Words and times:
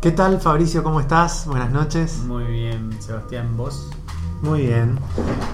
¿Qué 0.00 0.12
tal 0.12 0.40
Fabricio? 0.40 0.82
¿Cómo 0.84 1.00
estás? 1.00 1.46
Buenas 1.46 1.72
noches. 1.72 2.22
Muy 2.24 2.44
bien, 2.44 2.90
Sebastián, 3.02 3.56
vos. 3.56 3.90
Muy 4.42 4.60
bien. 4.66 4.96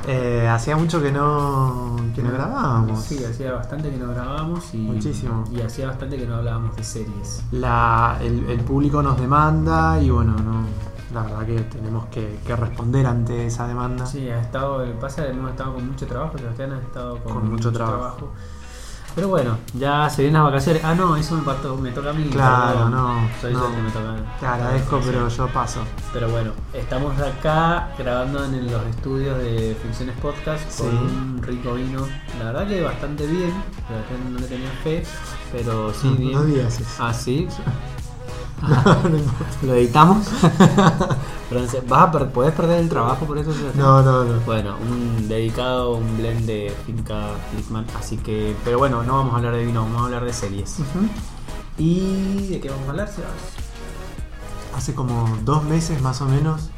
Eh, 0.06 0.46
hacía 0.46 0.76
mucho 0.76 1.00
que 1.00 1.10
no, 1.10 1.96
que 2.14 2.22
no 2.22 2.30
grabábamos. 2.30 3.02
Sí, 3.02 3.24
hacía 3.24 3.52
bastante 3.52 3.90
que 3.90 3.96
no 3.96 4.08
grabábamos 4.10 4.74
y, 4.74 4.78
Muchísimo. 4.78 5.44
y 5.50 5.62
hacía 5.62 5.86
bastante 5.86 6.18
que 6.18 6.26
no 6.26 6.36
hablábamos 6.36 6.76
de 6.76 6.84
series. 6.84 7.42
La, 7.52 8.18
el, 8.20 8.44
el 8.50 8.60
público 8.60 9.02
nos 9.02 9.18
demanda 9.18 9.98
y 10.02 10.10
bueno, 10.10 10.36
no, 10.36 10.66
la 11.14 11.22
verdad 11.22 11.46
que 11.46 11.60
tenemos 11.62 12.04
que, 12.06 12.38
que 12.46 12.54
responder 12.54 13.06
ante 13.06 13.46
esa 13.46 13.66
demanda. 13.66 14.04
Sí, 14.04 14.28
ha 14.28 14.40
estado, 14.42 14.84
pasa 15.00 15.26
hemos 15.26 15.52
estado 15.52 15.74
con 15.74 15.88
mucho 15.88 16.06
trabajo, 16.06 16.36
Sebastián 16.36 16.72
ha 16.72 16.80
estado 16.80 17.18
con, 17.22 17.32
Con 17.32 17.50
mucho 17.50 17.72
trabajo. 17.72 18.28
Pero 19.14 19.28
bueno, 19.28 19.58
ya 19.74 20.10
se 20.10 20.22
vienen 20.22 20.42
las 20.42 20.50
vacaciones. 20.50 20.82
Ah, 20.84 20.94
no, 20.94 21.14
eso 21.16 21.36
me, 21.36 21.42
parto- 21.42 21.76
me 21.76 21.90
toca 21.92 22.10
a 22.10 22.12
mí. 22.12 22.24
Claro, 22.30 22.88
no, 22.88 23.28
Soy 23.40 23.52
no. 23.52 23.60
yo 23.60 23.68
el 23.68 23.74
que 23.76 23.82
me 23.82 23.90
toca. 23.90 24.14
Te 24.40 24.46
agradezco, 24.46 25.00
pero 25.04 25.28
yo 25.28 25.46
paso. 25.48 25.80
Pero 26.12 26.28
bueno, 26.30 26.50
estamos 26.72 27.16
acá 27.20 27.90
grabando 27.96 28.44
en 28.44 28.72
los 28.72 28.84
estudios 28.86 29.38
de 29.38 29.76
Ficciones 29.82 30.16
Podcast 30.18 30.64
con 30.80 30.90
Sí. 30.90 30.96
un 30.96 31.40
rico 31.42 31.74
vino. 31.74 32.06
La 32.40 32.46
verdad 32.46 32.66
que 32.66 32.82
bastante 32.82 33.26
bien. 33.28 33.52
No 34.32 34.38
le 34.40 34.46
tenía 34.48 34.70
fe, 34.82 35.04
pero 35.52 35.92
sí 35.94 36.08
bien. 36.18 36.32
no 36.32 36.42
digas 36.42 36.80
eso. 36.80 36.90
Ah, 37.04 37.14
sí. 37.14 37.46
Importa. 38.64 38.98
Lo 39.62 39.74
editamos. 39.74 40.26
Pero, 41.54 41.82
¿Vas 41.88 42.02
a 42.08 42.12
per- 42.12 42.30
¿Podés 42.30 42.52
perder 42.52 42.80
el 42.80 42.88
trabajo 42.88 43.24
por 43.26 43.38
eso? 43.38 43.50
No, 43.74 44.02
no, 44.02 44.24
no. 44.24 44.40
Bueno, 44.40 44.76
un 44.82 45.28
dedicado, 45.28 45.94
un 45.96 46.16
blend 46.16 46.46
de 46.46 46.74
Finca 46.86 47.28
Flickman. 47.52 47.86
Así 47.98 48.16
que, 48.16 48.54
pero 48.64 48.78
bueno, 48.78 49.02
no 49.02 49.16
vamos 49.18 49.34
a 49.34 49.36
hablar 49.38 49.54
de 49.54 49.64
vino, 49.64 49.82
vamos 49.82 50.00
a 50.02 50.04
hablar 50.06 50.24
de 50.24 50.32
series. 50.32 50.78
Ujú. 50.80 51.06
¿Y 51.78 52.48
de 52.48 52.60
qué 52.60 52.70
vamos 52.70 52.86
a 52.86 52.90
hablar, 52.90 53.08
Sebas? 53.08 53.30
Hace 54.76 54.94
como 54.94 55.28
dos 55.44 55.62
meses 55.64 56.00
más 56.02 56.20
o 56.20 56.24
menos, 56.26 56.70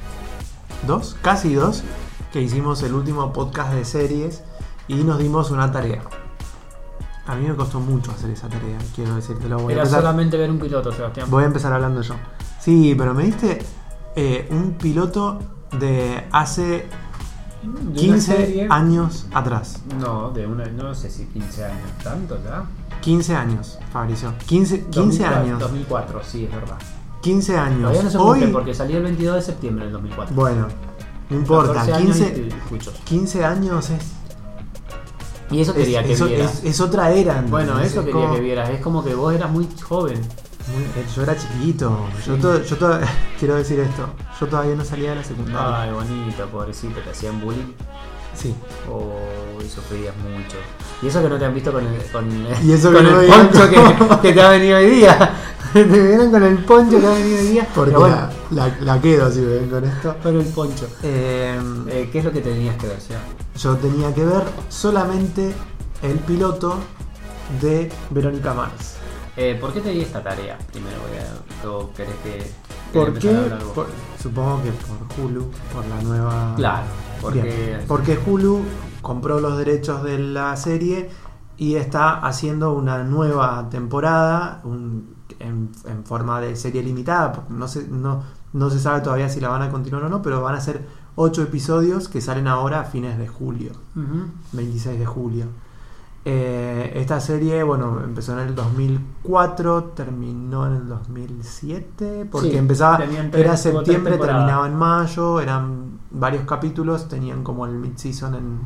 dos, 0.87 1.17
casi 1.23 1.55
dos, 1.55 1.83
que 2.33 2.43
hicimos 2.43 2.83
el 2.83 2.93
último 2.95 3.33
podcast 3.33 3.73
de 3.73 3.85
series 3.85 4.43
y 4.89 4.97
nos 4.97 5.19
dimos 5.19 5.51
una 5.51 5.73
tarea. 5.73 6.03
A 7.27 7.35
mí 7.35 7.47
me 7.49 7.57
costó 7.57 7.81
mucho 7.81 8.13
hacer 8.13 8.31
esa 8.31 8.49
tarea, 8.49 8.79
quiero 8.95 9.15
decírtelo. 9.17 9.57
Voy 9.59 9.73
a 9.73 9.77
Era 9.77 9.83
empezar, 9.83 10.03
solamente 10.03 10.37
ver 10.37 10.51
un 10.51 10.59
piloto, 10.59 10.93
Sebastián. 10.93 11.27
voy 11.31 11.43
a 11.45 11.47
empezar 11.47 11.73
hablando 11.73 12.03
yo. 12.03 12.15
Sí, 12.61 12.95
pero 12.97 13.15
me 13.15 13.25
diste 13.25 13.65
eh, 14.17 14.49
un 14.51 14.73
piloto 14.73 15.39
de 15.79 16.25
hace 16.33 16.87
¿De 17.63 17.69
una 17.69 17.93
15 17.93 18.37
serie? 18.37 18.67
años 18.71 19.27
atrás. 19.33 19.81
No, 20.01 20.31
de 20.31 20.47
una, 20.47 20.67
no 20.67 20.95
sé 20.95 21.11
si 21.11 21.27
15 21.27 21.65
años, 21.65 21.91
tanto 22.03 22.39
ya. 22.45 22.65
15 23.03 23.35
años, 23.37 23.79
Fabricio. 23.93 24.33
15, 24.47 24.81
15 24.87 24.91
2004, 25.01 25.37
años. 25.41 25.61
2004, 25.61 26.21
sí, 26.25 26.45
es 26.45 26.53
verdad. 26.55 26.79
15 27.23 27.57
años. 27.59 27.81
Todavía 27.81 28.03
no 28.05 28.11
se 28.11 28.19
Hoy, 28.19 28.47
porque 28.53 28.75
salió 28.75 28.97
el 28.99 29.03
22 29.05 29.35
de 29.37 29.43
septiembre 29.43 29.85
del 29.85 29.93
2004. 29.95 30.35
bueno, 30.35 30.69
no 31.31 31.37
importa. 31.37 31.73
14 31.75 31.93
años 31.95 32.17
15, 32.17 32.43
y 32.45 32.49
escucho. 32.57 32.93
15 33.05 33.45
años 33.45 33.91
es 33.91 34.03
Y 35.51 35.61
eso 35.61 35.75
quería 35.75 36.01
es, 36.01 36.07
que 36.07 36.13
eso- 36.15 36.27
vieras. 36.27 36.55
es- 36.59 36.65
es 36.65 36.81
otra 36.81 37.11
era. 37.13 37.45
bueno, 37.49 37.79
eso 37.81 38.01
Es 38.01 38.07
quería 38.07 38.13
como- 38.13 38.35
que 38.35 38.41
vieras. 38.41 38.71
Es 38.71 38.81
como 38.81 39.05
que 39.05 39.15
vos 39.15 39.33
eras 39.35 39.51
muy 39.51 39.69
joven. 39.89 40.21
Muy- 40.69 41.05
yo 41.15 41.23
era 41.23 41.37
chiquito. 41.37 42.07
Yo, 42.27 42.37
to- 42.37 42.63
yo 42.63 42.77
to- 42.77 42.99
quiero 43.39 43.55
decir 43.57 43.81
esto. 43.81 44.09
Yo 44.41 44.47
todavía 44.47 44.75
no 44.75 44.85
salía 44.85 45.11
de 45.11 45.17
la 45.17 45.25
secundaria. 45.25 45.83
Ay, 45.83 45.93
bonito, 45.93 46.47
pobrecito, 46.47 47.01
te 47.01 47.11
hacían 47.11 47.41
bullying. 47.41 47.73
Sí. 48.35 48.55
Oh, 48.91 49.63
y 49.65 49.69
sufrías 49.69 50.15
mucho. 50.19 50.57
Y 51.03 51.07
eso 51.09 51.23
que 51.23 51.29
no 51.29 51.39
te 51.39 51.45
han 51.47 51.55
visto 51.55 51.73
con 51.73 51.87
el, 51.87 52.03
con, 52.13 52.29
Y 52.65 52.73
eso 52.73 52.93
con 52.93 53.05
que 53.05 53.11
no 53.11 53.21
el 53.21 53.29
poncho 53.31 53.71
que, 53.71 54.19
que 54.29 54.33
te 54.35 54.43
ha 54.43 54.51
venido 54.51 54.77
hoy 54.79 54.91
día. 54.91 55.31
te 55.73 55.85
vieron 55.85 56.31
con 56.31 56.43
el 56.43 56.59
poncho 56.59 57.01
que 57.01 57.07
ha 57.07 57.11
venido 57.11 57.39
hoy 57.39 57.47
día. 57.47 57.67
Porque 57.75 57.97
bueno, 57.97 58.29
la, 58.51 58.69
la- 58.69 58.77
la 58.81 59.01
quedo 59.01 59.31
si 59.31 59.41
me 59.41 59.47
ven 59.55 59.71
con 59.71 59.85
esto. 59.85 60.17
con 60.23 60.39
el 60.39 60.47
poncho. 60.49 60.87
Eh, 61.03 61.59
Eh, 61.89 62.09
¿Qué 62.13 62.19
es 62.19 62.25
lo 62.27 62.33
que 62.33 62.41
tenías 62.43 62.77
que 62.77 62.89
ver, 62.89 62.99
yo 63.57 63.77
tenía 63.77 64.13
que 64.15 64.25
ver 64.25 64.43
solamente 64.69 65.55
el 66.03 66.19
piloto 66.19 66.79
de 67.63 67.91
Verónica 68.11 68.53
Mars. 68.53 68.96
Eh, 69.37 69.57
¿Por 69.61 69.73
qué 69.73 69.81
te 69.81 69.91
di 69.91 70.01
esta 70.01 70.23
tarea? 70.23 70.57
Primero 70.73 70.97
voy 71.09 71.19
a. 71.19 71.69
¿O 71.69 71.93
querés 71.93 72.15
que.? 72.23 72.51
¿Por 72.93 73.19
querés 73.19 73.53
qué? 73.53 73.65
Por- 73.75 73.89
supongo 74.21 74.63
que 74.63 74.71
por 74.73 75.25
Hulu, 75.25 75.51
por 75.75 75.85
la 75.87 76.01
nueva. 76.03 76.55
Claro, 76.57 76.87
porque- 77.21 77.43
Bien, 77.43 77.85
porque 77.87 78.19
Hulu 78.25 78.63
compró 79.03 79.41
los 79.41 79.59
derechos 79.59 80.03
de 80.03 80.19
la 80.19 80.57
serie 80.57 81.11
y 81.59 81.75
está 81.77 82.15
haciendo 82.27 82.73
una 82.73 83.03
nueva 83.05 83.69
temporada 83.71 84.61
un- 84.65 85.15
en, 85.39 85.71
en 85.87 86.05
forma 86.05 86.41
de 86.41 86.57
serie 86.57 86.83
limitada. 86.83 87.45
No 87.51 87.69
se, 87.69 87.87
no, 87.89 88.23
no 88.55 88.71
se 88.71 88.79
sabe 88.81 89.01
todavía 89.03 89.29
si 89.29 89.41
la 89.41 89.49
van 89.51 89.63
a 89.63 89.71
continuar 89.71 90.05
o 90.05 90.09
no, 90.09 90.23
pero 90.23 90.41
van 90.41 90.55
a 90.55 90.61
ser 90.61 90.87
8 91.17 91.43
episodios 91.43 92.09
que 92.09 92.21
salen 92.23 92.47
ahora 92.49 92.81
a 92.81 92.85
fines 92.85 93.19
de 93.19 93.27
julio, 93.29 93.73
Ujú. 93.95 94.29
26 94.53 94.99
de 94.99 95.07
julio. 95.07 95.47
Eh, 96.29 96.91
esta 96.97 97.21
serie, 97.21 97.63
bueno, 97.63 98.01
empezó 98.03 98.33
en 98.33 98.49
el 98.49 98.55
2004, 98.57 99.85
terminó 99.95 100.67
en 100.67 100.73
el 100.73 100.89
2007, 100.89 102.27
porque 102.29 102.51
Sí, 102.51 102.57
empezaba, 102.57 102.97
tres- 102.97 103.33
era 103.33 103.57
septiembre, 103.57 104.19
terminaba 104.19 104.67
en 104.67 104.75
mayo, 104.75 105.39
eran 105.41 106.01
varios 106.11 106.43
capítulos, 106.45 107.07
tenían 107.09 107.45
como 107.45 107.65
el 107.65 107.75
mid-season 107.77 108.35
en, 108.35 108.59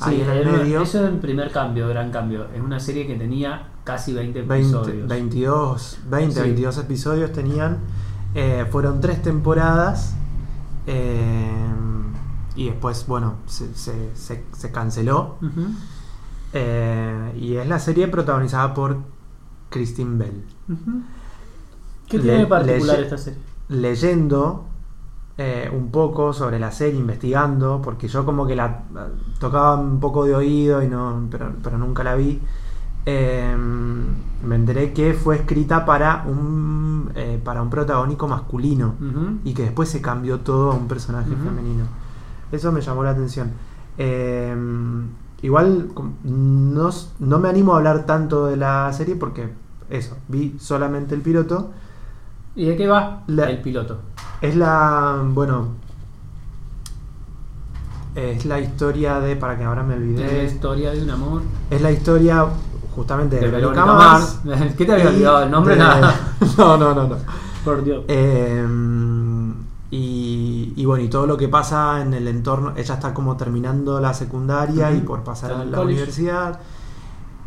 ahí 0.00 0.16
Sí, 0.16 0.20
en 0.22 0.30
el 0.30 0.44
medio. 0.46 0.82
eso 0.82 1.02
es 1.02 1.08
el 1.08 1.18
primer 1.18 1.50
cambio, 1.50 1.88
gran 1.88 2.10
cambio. 2.10 2.44
Es 2.54 2.60
una 2.60 2.78
serie 2.78 3.06
que 3.06 3.14
tenía 3.14 3.68
casi 3.84 4.12
20 4.12 4.42
20, 4.42 4.54
episodios. 4.76 5.08
22, 5.08 5.98
20, 6.10 6.34
Sí. 6.34 6.40
22 6.42 6.76
episodios 6.78 7.32
tenían. 7.32 7.78
Eh, 8.34 8.66
fueron 8.70 9.00
tres 9.00 9.22
temporadas. 9.22 10.14
eh, 10.86 11.48
y 12.56 12.66
después, 12.66 13.06
bueno, 13.06 13.36
se, 13.46 13.72
se- 13.74 14.10
se- 14.14 14.44
se 14.52 14.70
canceló. 14.72 15.36
Ujú. 15.40 15.68
Eh, 16.52 17.32
y 17.40 17.56
es 17.56 17.66
la 17.66 17.78
serie 17.78 18.08
protagonizada 18.08 18.74
por 18.74 18.96
Christine 19.70 20.18
Bell. 20.18 20.44
Ujú. 20.68 21.02
¿Qué 22.08 22.18
Le- 22.18 22.22
tiene 22.24 22.38
de 22.40 22.46
particular 22.46 23.00
esta 23.00 23.18
serie? 23.18 23.40
Leyendo 23.68 24.66
eh, 25.38 25.70
un 25.74 25.90
poco 25.90 26.32
sobre 26.34 26.58
la 26.58 26.70
serie, 26.72 27.00
investigando, 27.00 27.80
porque 27.82 28.06
yo 28.08 28.24
como 28.26 28.46
que 28.46 28.54
la 28.54 28.82
tocaba 29.40 29.76
un 29.76 29.98
poco 29.98 30.24
de 30.26 30.34
oído 30.34 30.82
y 30.82 30.88
no, 30.88 31.26
pero, 31.30 31.52
pero 31.62 31.78
nunca 31.78 32.04
la 32.04 32.14
vi. 32.16 32.38
eh, 33.06 33.56
me 34.46 34.54
enteré 34.56 34.92
que 34.92 35.14
fue 35.14 35.36
escrita 35.36 35.84
para 35.84 36.24
un 36.26 37.10
eh, 37.14 37.40
para 37.42 37.62
un 37.62 37.70
protagónico 37.70 38.28
masculino 38.28 38.94
y 39.44 39.54
que 39.54 39.62
después 39.64 39.88
se 39.88 40.00
cambió 40.00 40.40
todo 40.40 40.72
a 40.72 40.74
un 40.74 40.86
personaje 40.88 41.30
femenino. 41.30 41.84
Eso 42.52 42.70
me 42.72 42.80
llamó 42.80 43.02
la 43.04 43.10
atención. 43.10 43.50
Eh, 43.98 44.54
igual 45.42 45.88
no, 46.24 46.90
no 47.18 47.38
me 47.38 47.48
animo 47.48 47.74
a 47.74 47.78
hablar 47.78 48.06
tanto 48.06 48.46
de 48.46 48.56
la 48.56 48.92
serie 48.92 49.16
porque 49.16 49.48
eso, 49.90 50.16
vi 50.28 50.56
solamente 50.58 51.14
el 51.14 51.20
piloto. 51.20 51.70
¿Y 52.56 52.66
de 52.66 52.76
qué 52.76 52.86
va 52.88 53.22
La- 53.26 53.50
el 53.50 53.60
piloto? 53.60 53.98
Es 54.40 54.56
la, 54.56 55.20
bueno, 55.24 55.68
es 58.14 58.44
la 58.44 58.60
historia 58.60 59.20
de, 59.20 59.36
para 59.36 59.56
que 59.56 59.64
ahora 59.64 59.82
me 59.82 59.94
Es 59.94 60.00
la 60.00 60.06
olvidé, 60.06 60.44
historia 60.44 60.90
de 60.92 61.02
un 61.02 61.10
amor. 61.10 61.42
es 61.70 61.80
la 61.80 61.90
historia 61.92 62.46
justamente 62.94 63.36
de, 63.36 63.42
De 63.46 63.50
Verónica 63.50 63.84
Verónica 63.84 64.04
Mars. 64.08 64.40
Mars. 64.44 64.74
¿Qué 64.76 64.84
te 64.84 64.92
había 64.92 65.08
olvidado 65.08 65.42
el 65.44 65.50
nombre? 65.50 65.74
de- 65.74 65.80
Nada. 65.80 66.14
no, 66.58 66.76
no, 66.76 66.94
no, 66.94 67.08
no. 67.08 67.16
Por 67.64 67.82
Dios. 67.84 68.04
Eh, 68.08 68.66
y, 69.94 70.72
y 70.74 70.86
bueno, 70.86 71.04
y 71.04 71.08
todo 71.08 71.26
lo 71.26 71.36
que 71.36 71.48
pasa 71.48 72.00
en 72.00 72.14
el 72.14 72.26
entorno, 72.26 72.72
ella 72.76 72.94
está 72.94 73.12
como 73.12 73.36
terminando 73.36 74.00
la 74.00 74.14
secundaria 74.14 74.90
y 74.90 75.02
por 75.02 75.22
pasar 75.22 75.52
a 75.52 75.66
la 75.66 75.76
college. 75.76 75.82
universidad. 75.82 76.60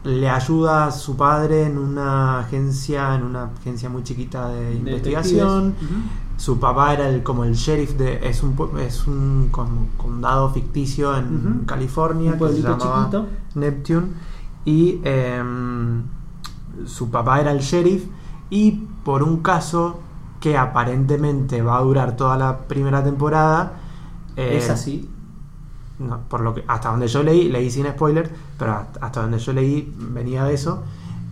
Le 0.03 0.29
ayuda 0.29 0.85
a 0.85 0.91
su 0.91 1.17
padre 1.17 1.65
en 1.65 1.79
una 1.79 2.41
agencia, 2.41 3.15
en 3.15 3.23
una 3.23 3.45
agencia 3.45 3.89
muy 3.89 4.03
chiquita 4.03 4.49
de 4.49 4.75
investigación. 4.75 5.73
Su 6.37 6.59
papá 6.59 6.93
era 6.93 7.09
el, 7.09 7.23
como 7.23 7.45
el 7.45 7.55
sheriff 7.55 7.93
de. 7.93 8.19
Es 8.21 8.43
un, 8.43 8.55
es 8.79 9.07
un 9.07 9.47
como 9.49 9.87
condado 9.97 10.51
ficticio 10.51 11.17
en. 11.17 11.63
California 11.65 12.33
Un 12.33 12.37
que 12.37 12.53
se 12.53 12.61
llamaba 12.61 13.05
chiquito. 13.05 13.25
Neptune. 13.55 14.07
Y 14.65 15.01
em, 15.03 16.03
su 16.85 17.09
papá 17.09 17.41
era 17.41 17.51
el 17.51 17.61
sheriff. 17.61 18.05
Y 18.51 18.83
por 19.03 19.23
un 19.23 19.37
caso 19.41 20.01
que 20.45 20.55
aparentemente 20.55 21.63
va 21.63 21.77
a 21.77 21.81
durar 21.81 22.15
toda 22.15 22.37
la 22.37 22.59
primera 22.67 23.03
temporada. 23.03 23.73
eh, 24.35 24.57
Es 24.59 24.69
así. 24.69 25.09
no, 25.97 26.19
por 26.29 26.41
lo 26.41 26.53
que 26.53 26.63
hasta 26.67 26.91
donde 26.91 27.07
yo 27.07 27.23
leí, 27.23 27.49
leí 27.49 27.71
sin 27.71 27.87
spoiler, 27.87 28.29
pero 28.59 28.85
hasta, 29.01 29.21
donde 29.23 29.39
yo 29.39 29.53
leí 29.53 29.91
venía 29.97 30.43
de 30.43 30.53
eso. 30.53 30.83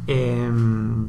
em, 0.07 1.07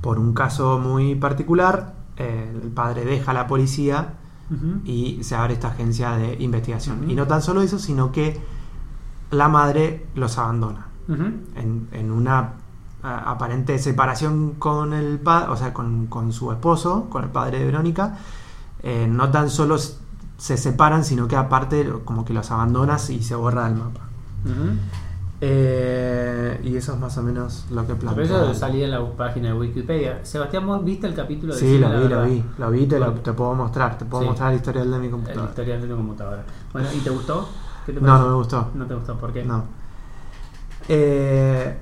por 0.00 0.18
un 0.18 0.34
caso 0.34 0.80
muy 0.80 1.14
particular, 1.14 1.94
eh, 2.16 2.50
el 2.64 2.70
padre 2.70 3.04
deja 3.04 3.30
a 3.30 3.34
la 3.34 3.46
policía 3.46 4.14
y 4.84 5.20
se 5.22 5.36
abre 5.36 5.54
esta 5.54 5.68
agencia 5.68 6.16
de 6.16 6.34
investigación. 6.42 7.08
Y 7.08 7.14
no 7.14 7.28
tan 7.28 7.42
solo 7.42 7.62
eso, 7.62 7.78
sino 7.78 8.10
que 8.10 8.40
la 9.30 9.48
madre 9.48 10.04
los 10.16 10.36
abandona 10.36 10.86
en, 11.54 11.88
en 11.92 12.10
una 12.10 12.54
aparente 13.04 13.78
separación 13.78 14.54
con 14.58 14.92
el 14.94 15.18
padre, 15.18 15.50
o 15.52 15.56
sea, 15.56 15.72
con, 15.74 16.06
con 16.06 16.32
su 16.32 16.50
esposo, 16.52 17.06
con 17.10 17.24
el 17.24 17.30
padre 17.30 17.58
de 17.58 17.66
Verónica, 17.66 18.16
eh, 18.82 19.06
no 19.08 19.30
tan 19.30 19.50
solo 19.50 19.76
se 19.78 20.56
separan, 20.56 21.04
sino 21.04 21.28
que 21.28 21.36
aparte 21.36 21.88
como 22.04 22.24
que 22.24 22.32
los 22.32 22.50
abandonas 22.50 23.10
y 23.10 23.22
se 23.22 23.34
borra 23.34 23.64
del 23.68 23.74
mapa. 23.76 24.00
Eh, 25.40 26.60
y 26.64 26.76
eso 26.76 26.94
es 26.94 26.98
más 27.00 27.18
o 27.18 27.22
menos 27.22 27.66
lo 27.70 27.82
que 27.86 27.94
Pero 27.94 28.12
plantea. 28.14 28.24
eso 28.24 28.54
salía 28.54 28.84
en 28.86 28.92
la 28.92 29.06
página 29.16 29.48
de 29.48 29.54
Wikipedia. 29.58 30.24
Sebastián, 30.24 30.66
¿vos 30.66 30.82
viste 30.84 31.06
el 31.06 31.14
capítulo 31.14 31.52
de 31.54 31.60
Sí, 31.60 31.66
Cine 31.74 31.80
lo 31.88 32.00
vi, 32.00 32.08
lo 32.08 32.22
vi, 32.24 32.44
lo 32.58 32.70
vi, 32.70 32.86
te, 32.86 32.98
lo- 32.98 33.12
te 33.12 33.32
puedo 33.32 33.54
mostrar, 33.54 33.98
te 33.98 34.04
puedo 34.06 34.22
Sí. 34.22 34.28
mostrar 34.28 34.52
el 34.52 34.56
historial 34.56 34.90
de 34.90 34.98
mi 34.98 35.06
El 35.06 35.12
computadora. 35.12 35.50
historial 35.50 35.82
de 35.82 35.88
tu 35.88 35.96
computadora. 35.96 36.42
Bueno, 36.72 36.88
¿y 36.94 36.98
te 37.00 37.10
gustó? 37.10 37.48
¿Qué 37.84 37.92
te 37.92 38.00
No, 38.00 38.18
no 38.18 38.28
me 38.28 38.34
gustó. 38.36 38.70
No 38.74 38.86
te 38.86 38.94
gustó, 38.94 39.14
¿por 39.18 39.32
qué? 39.32 39.44
No. 39.44 39.64
Eh, 40.88 41.78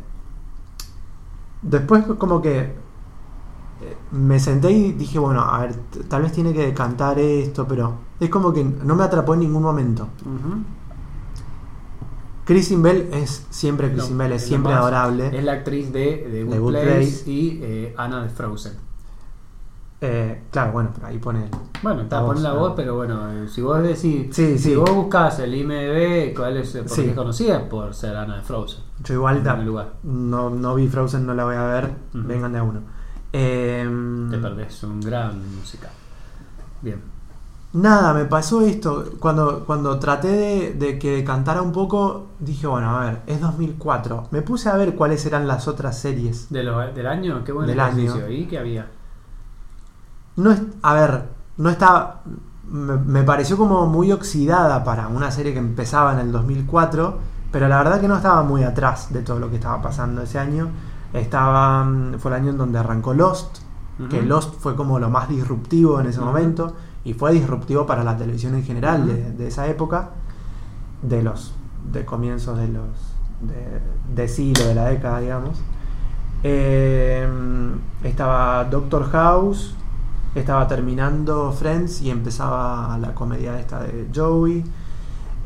después 1.63 2.05
como 2.19 2.43
que 2.43 2.59
eh, 2.61 3.97
me 4.13 4.39
senté 4.39 4.71
y 4.71 4.93
dije, 4.93 5.19
bueno, 5.19 5.41
a 5.43 5.61
ver, 5.61 5.75
tal 6.09 6.23
vez 6.23 6.33
tiene 6.33 6.53
que 6.53 6.67
decantar 6.67 7.19
esto, 7.19 7.67
pero 7.67 7.95
es 8.21 8.29
como 8.31 8.53
que 8.53 8.63
no 8.65 8.95
me 8.95 9.05
atrapó 9.05 9.35
en 9.35 9.41
ningún 9.41 9.63
momento. 9.63 10.09
Ujú. 10.23 10.63
Kristen 12.45 12.83
Bell 12.83 13.09
es 13.13 13.47
siempre 13.51 13.91
Kristen 13.93 14.17
No, 14.19 14.25
Bell, 14.25 14.33
es 14.33 14.43
siempre 14.45 14.73
adorable. 14.73 15.37
Es 15.37 15.45
la 15.45 15.53
actriz 15.53 15.93
de, 15.93 16.29
de 16.29 16.45
Good, 16.45 16.59
Good 16.59 16.73
Place, 16.73 16.95
Place. 16.99 17.31
y 17.31 17.61
eh, 17.63 17.95
Anna 17.97 18.23
de 18.25 18.29
Frozen. 18.31 18.73
Eh, 20.01 20.43
claro, 20.51 20.73
bueno, 20.73 20.91
pero 20.93 21.07
ahí 21.07 21.19
pone 21.19 21.49
Bueno, 21.81 22.03
está 22.03 22.17
La 22.21 22.27
pon 22.27 22.35
voz, 22.35 22.43
la 22.43 22.53
voz, 22.55 22.73
pero 22.75 22.97
bueno, 22.97 23.31
eh, 23.31 23.47
si 23.49 23.61
vos 23.61 23.81
decís, 23.81 24.27
Sí, 24.35 24.59
si 24.59 24.59
sí. 24.59 24.75
vos 24.75 24.91
buscas 24.93 25.39
el 25.39 25.55
IMDb, 25.55 26.35
¿cuál 26.37 26.57
es? 26.57 26.73
¿Por 26.73 26.89
Sí. 26.89 27.05
qué 27.05 27.15
conocida? 27.15 27.69
Por 27.69 27.95
ser 27.95 28.17
Anna 28.17 28.39
de 28.39 28.43
Frozen. 28.43 28.83
Yo 29.05 29.15
igual 29.15 29.43
lugar. 29.65 29.95
no, 30.03 30.51
no 30.51 30.75
vi 30.75 30.89
Frozen, 30.89 31.27
no 31.27 31.35
la 31.35 31.45
voy 31.45 31.57
a 31.57 31.65
ver, 31.65 31.91
vengan 32.13 32.53
de 32.53 32.59
a 32.59 32.63
uno. 32.63 32.81
Eh, 33.33 33.89
Te 34.31 34.39
perdés 34.39 34.83
un 34.85 35.01
gran 35.01 35.41
musical. 35.57 35.91
Bien. 36.83 37.01
Nada, 37.75 38.13
me 38.13 38.27
pasó 38.27 38.61
esto. 38.61 39.13
Cuando, 39.19 39.65
cuando 39.65 39.99
traté 39.99 40.29
de, 40.29 40.75
de 40.75 40.99
que 40.99 41.25
cantara 41.25 41.63
un 41.63 41.73
poco, 41.73 42.27
dije, 42.39 42.67
bueno, 42.67 42.91
a 42.99 43.05
ver, 43.05 43.23
es 43.27 43.41
2004. 43.41 44.29
Me 44.31 44.43
puse 44.43 44.69
a 44.69 44.77
ver 44.77 44.95
cuáles 44.95 45.25
eran 45.25 45.49
las 45.49 45.67
otras 45.69 45.99
series. 45.99 46.51
De 46.51 46.63
lo- 46.63 46.79
¿Del 46.93 47.07
año? 47.07 47.43
Qué 47.45 47.53
buen 47.53 47.67
Del 47.67 47.79
ejercicio. 47.81 48.15
año. 48.27 48.29
¿Y 48.29 48.47
qué 48.47 48.59
había? 48.59 48.91
No 50.37 50.51
es, 50.53 50.61
a 50.83 50.95
ver, 50.95 51.23
no 51.57 51.71
estaba. 51.71 52.21
Me, 52.69 52.97
me 52.97 53.23
pareció 53.23 53.57
como 53.57 53.87
muy 53.87 54.13
oxidada 54.13 54.85
para 54.85 55.09
una 55.09 55.31
serie 55.31 55.53
que 55.55 55.59
empezaba 55.59 56.13
en 56.13 56.19
el 56.21 56.33
2004, 56.33 57.19
pero 57.53 57.69
la 57.69 57.79
verdad 57.79 58.01
que 58.01 58.09
no 58.09 58.17
estaba 58.17 58.43
muy 58.43 58.65
atrás 58.65 59.13
de 59.13 59.23
todo 59.23 59.39
lo 59.39 59.51
que 59.51 59.57
estaba 59.57 59.81
pasando 59.81 60.23
ese 60.23 60.39
año. 60.39 60.69
Estaba, 61.13 61.85
mm, 61.85 62.19
fue 62.19 62.31
el 62.31 62.39
año 62.39 62.51
en 62.51 62.59
donde 62.59 62.79
arrancó 62.79 63.15
Lost, 63.15 63.59
que. 64.11 64.23
Lost 64.23 64.57
fue 64.59 64.75
como 64.75 64.99
lo 64.99 65.11
más 65.11 65.29
disruptivo 65.29 66.01
en 66.01 66.07
ese 66.07 66.21
momento 66.21 66.75
y 67.05 67.15
fue 67.15 67.33
disruptivo 67.33 67.87
para 67.87 68.03
la 68.03 68.17
televisión 68.17 68.57
en 68.57 68.65
general 68.65 69.37
de 69.37 69.47
esa 69.47 69.69
época, 69.69 70.11
de 71.03 71.23
los 71.23 71.55
de 71.93 72.05
comienzos 72.05 72.59
de 72.59 72.69
los 72.69 73.13
de, 73.41 73.81
de 74.15 74.29
siglo, 74.29 74.67
de 74.67 74.75
la 74.75 74.85
década, 74.87 75.21
digamos. 75.21 75.61
Eh, 76.45 77.29
estaba 78.05 78.65
Doctor 78.65 79.11
House, 79.11 79.75
estaba 80.35 80.67
terminando 80.67 81.53
Friends 81.53 82.01
y 82.03 82.11
empezaba 82.11 82.97
la 82.99 83.15
comedia 83.15 83.59
esta 83.59 83.81
de 83.81 84.09
Joey. 84.15 84.65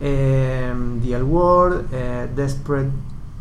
Eh, 0.01 0.73
The 1.03 1.15
L 1.15 1.23
Word, 1.25 1.85
eh, 1.93 2.29
Desperate 2.35 2.91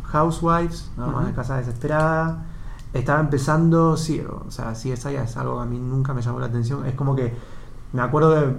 Housewives, 0.04 0.90
nada 0.96 1.10
más 1.10 1.20
Ujú. 1.22 1.26
de 1.28 1.34
casa 1.34 1.56
desesperada. 1.58 2.44
Estaba 2.92 3.20
empezando, 3.20 3.96
sí, 3.96 4.20
o 4.20 4.50
sea, 4.50 4.74
sí, 4.74 4.90
esa 4.90 5.10
ya 5.12 5.24
es 5.24 5.36
algo 5.36 5.56
que 5.56 5.62
a 5.62 5.66
mí 5.66 5.78
nunca 5.78 6.14
me 6.14 6.22
llamó 6.22 6.40
la 6.40 6.46
atención. 6.46 6.86
Es 6.86 6.94
como 6.94 7.14
que 7.14 7.34
me 7.92 8.00
acuerdo 8.02 8.34
que 8.34 8.52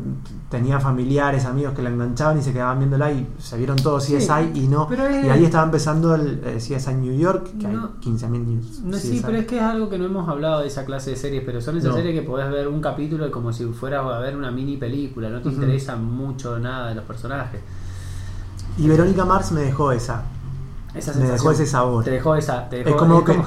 tenía 0.50 0.80
familiares, 0.80 1.46
amigos 1.46 1.74
que 1.74 1.82
la 1.82 1.90
enganchaban 1.90 2.38
y 2.38 2.42
se 2.42 2.54
quedaban 2.54 2.78
viéndola 2.80 3.12
y 3.12 3.28
se 3.40 3.58
vieron 3.58 3.76
todos 3.78 4.04
Sí, 4.04 4.16
CSI 4.16 4.52
y 4.54 4.68
no. 4.68 4.88
pero 4.88 5.06
es- 5.08 5.26
Y 5.26 5.30
ahí 5.30 5.44
estaba 5.46 5.64
empezando 5.66 6.14
el 6.16 6.42
eh, 6.44 6.58
CSI 6.60 6.94
New 6.96 7.18
York, 7.18 7.50
que 7.60 7.68
No. 7.68 7.84
hay 7.96 8.00
15.000 8.02 8.46
news. 8.48 8.82
No, 8.82 8.98
sí, 8.98 9.22
pero 9.26 9.38
es 9.40 9.46
que 9.48 9.58
es 9.58 9.64
algo 9.64 9.90
que 9.90 9.98
no 9.98 10.06
hemos 10.06 10.28
hablado 10.30 10.62
de 10.62 10.68
esa 10.68 10.86
clase 10.86 11.12
de 11.12 11.16
series, 11.16 11.44
pero 11.46 11.60
son 11.62 11.78
esas 11.78 11.92
No. 11.92 11.96
series 11.98 12.20
que 12.20 12.26
podés 12.26 12.50
ver 12.52 12.68
un 12.68 12.80
capítulo 12.82 13.30
como 13.32 13.52
si 13.54 13.66
fueras 13.66 14.06
a 14.06 14.20
ver 14.20 14.36
una 14.36 14.52
mini 14.52 14.78
película, 14.78 15.30
no 15.30 15.42
te 15.42 15.50
interesa 15.50 15.96
mucho 15.96 16.60
nada 16.60 16.90
de 16.90 16.96
los 16.96 17.04
personajes. 17.06 17.62
Y 18.78 18.88
Verónica 18.88 19.26
Mars 19.26 19.52
me 19.52 19.62
dejó 19.62 19.92
esa. 19.92 20.24
Esa 20.94 21.14
Me 21.14 21.28
dejó 21.28 21.52
ese 21.52 21.66
sabor. 21.66 22.04
Te 22.04 22.12
dejó 22.12 22.36
esa. 22.36 22.70
Te 22.70 22.78
dejó, 22.78 22.90
Es 22.90 22.96
como 22.96 23.20
es 23.20 23.26
que. 23.26 23.42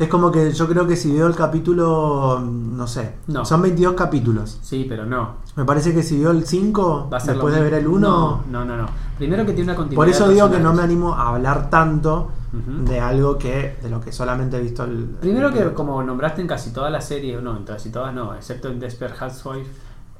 Es 0.00 0.08
como 0.08 0.30
que 0.32 0.50
yo 0.52 0.66
creo 0.66 0.86
que 0.86 0.96
si 0.96 1.12
veo 1.12 1.26
el 1.26 1.34
capítulo, 1.36 2.40
no 2.40 2.86
sé, 2.86 3.16
No. 3.26 3.44
son 3.44 3.60
22 3.60 3.92
capítulos. 3.92 4.58
Sí, 4.62 4.86
pero 4.88 5.04
no. 5.04 5.34
Me 5.56 5.66
parece 5.66 5.92
que 5.92 6.02
si 6.02 6.18
veo 6.18 6.30
el 6.30 6.46
5, 6.46 7.10
Va 7.12 7.18
a 7.18 7.20
ser 7.20 7.34
después 7.34 7.54
de 7.54 7.60
ver 7.60 7.74
el 7.74 7.86
1, 7.86 8.00
No, 8.08 8.42
no, 8.50 8.64
no, 8.64 8.78
no. 8.78 8.86
Primero 9.18 9.44
que 9.44 9.52
tiene 9.52 9.64
una 9.72 9.76
continuidad. 9.76 9.96
por 10.00 10.08
eso 10.08 10.26
digo 10.30 10.50
que 10.50 10.58
no 10.58 10.72
me 10.72 10.82
animo 10.82 11.12
a 11.14 11.28
hablar 11.28 11.68
tanto 11.68 12.30
de 12.52 12.98
algo 12.98 13.36
que 13.36 13.76
de 13.82 13.90
lo 13.90 14.00
que 14.00 14.10
solamente 14.10 14.56
he 14.56 14.60
visto 14.62 14.84
el 14.84 15.04
Primero 15.20 15.52
que 15.52 15.72
como 15.74 16.02
nombraste 16.02 16.40
en 16.40 16.48
casi 16.48 16.72
todas 16.72 16.90
las 16.90 17.04
series, 17.04 17.40
no, 17.42 17.54
en 17.56 17.64
casi 17.64 17.90
todas 17.90 18.14
no, 18.14 18.34
excepto 18.34 18.68
en 18.68 18.80
Desperate 18.80 19.18
Housewives, 19.18 19.68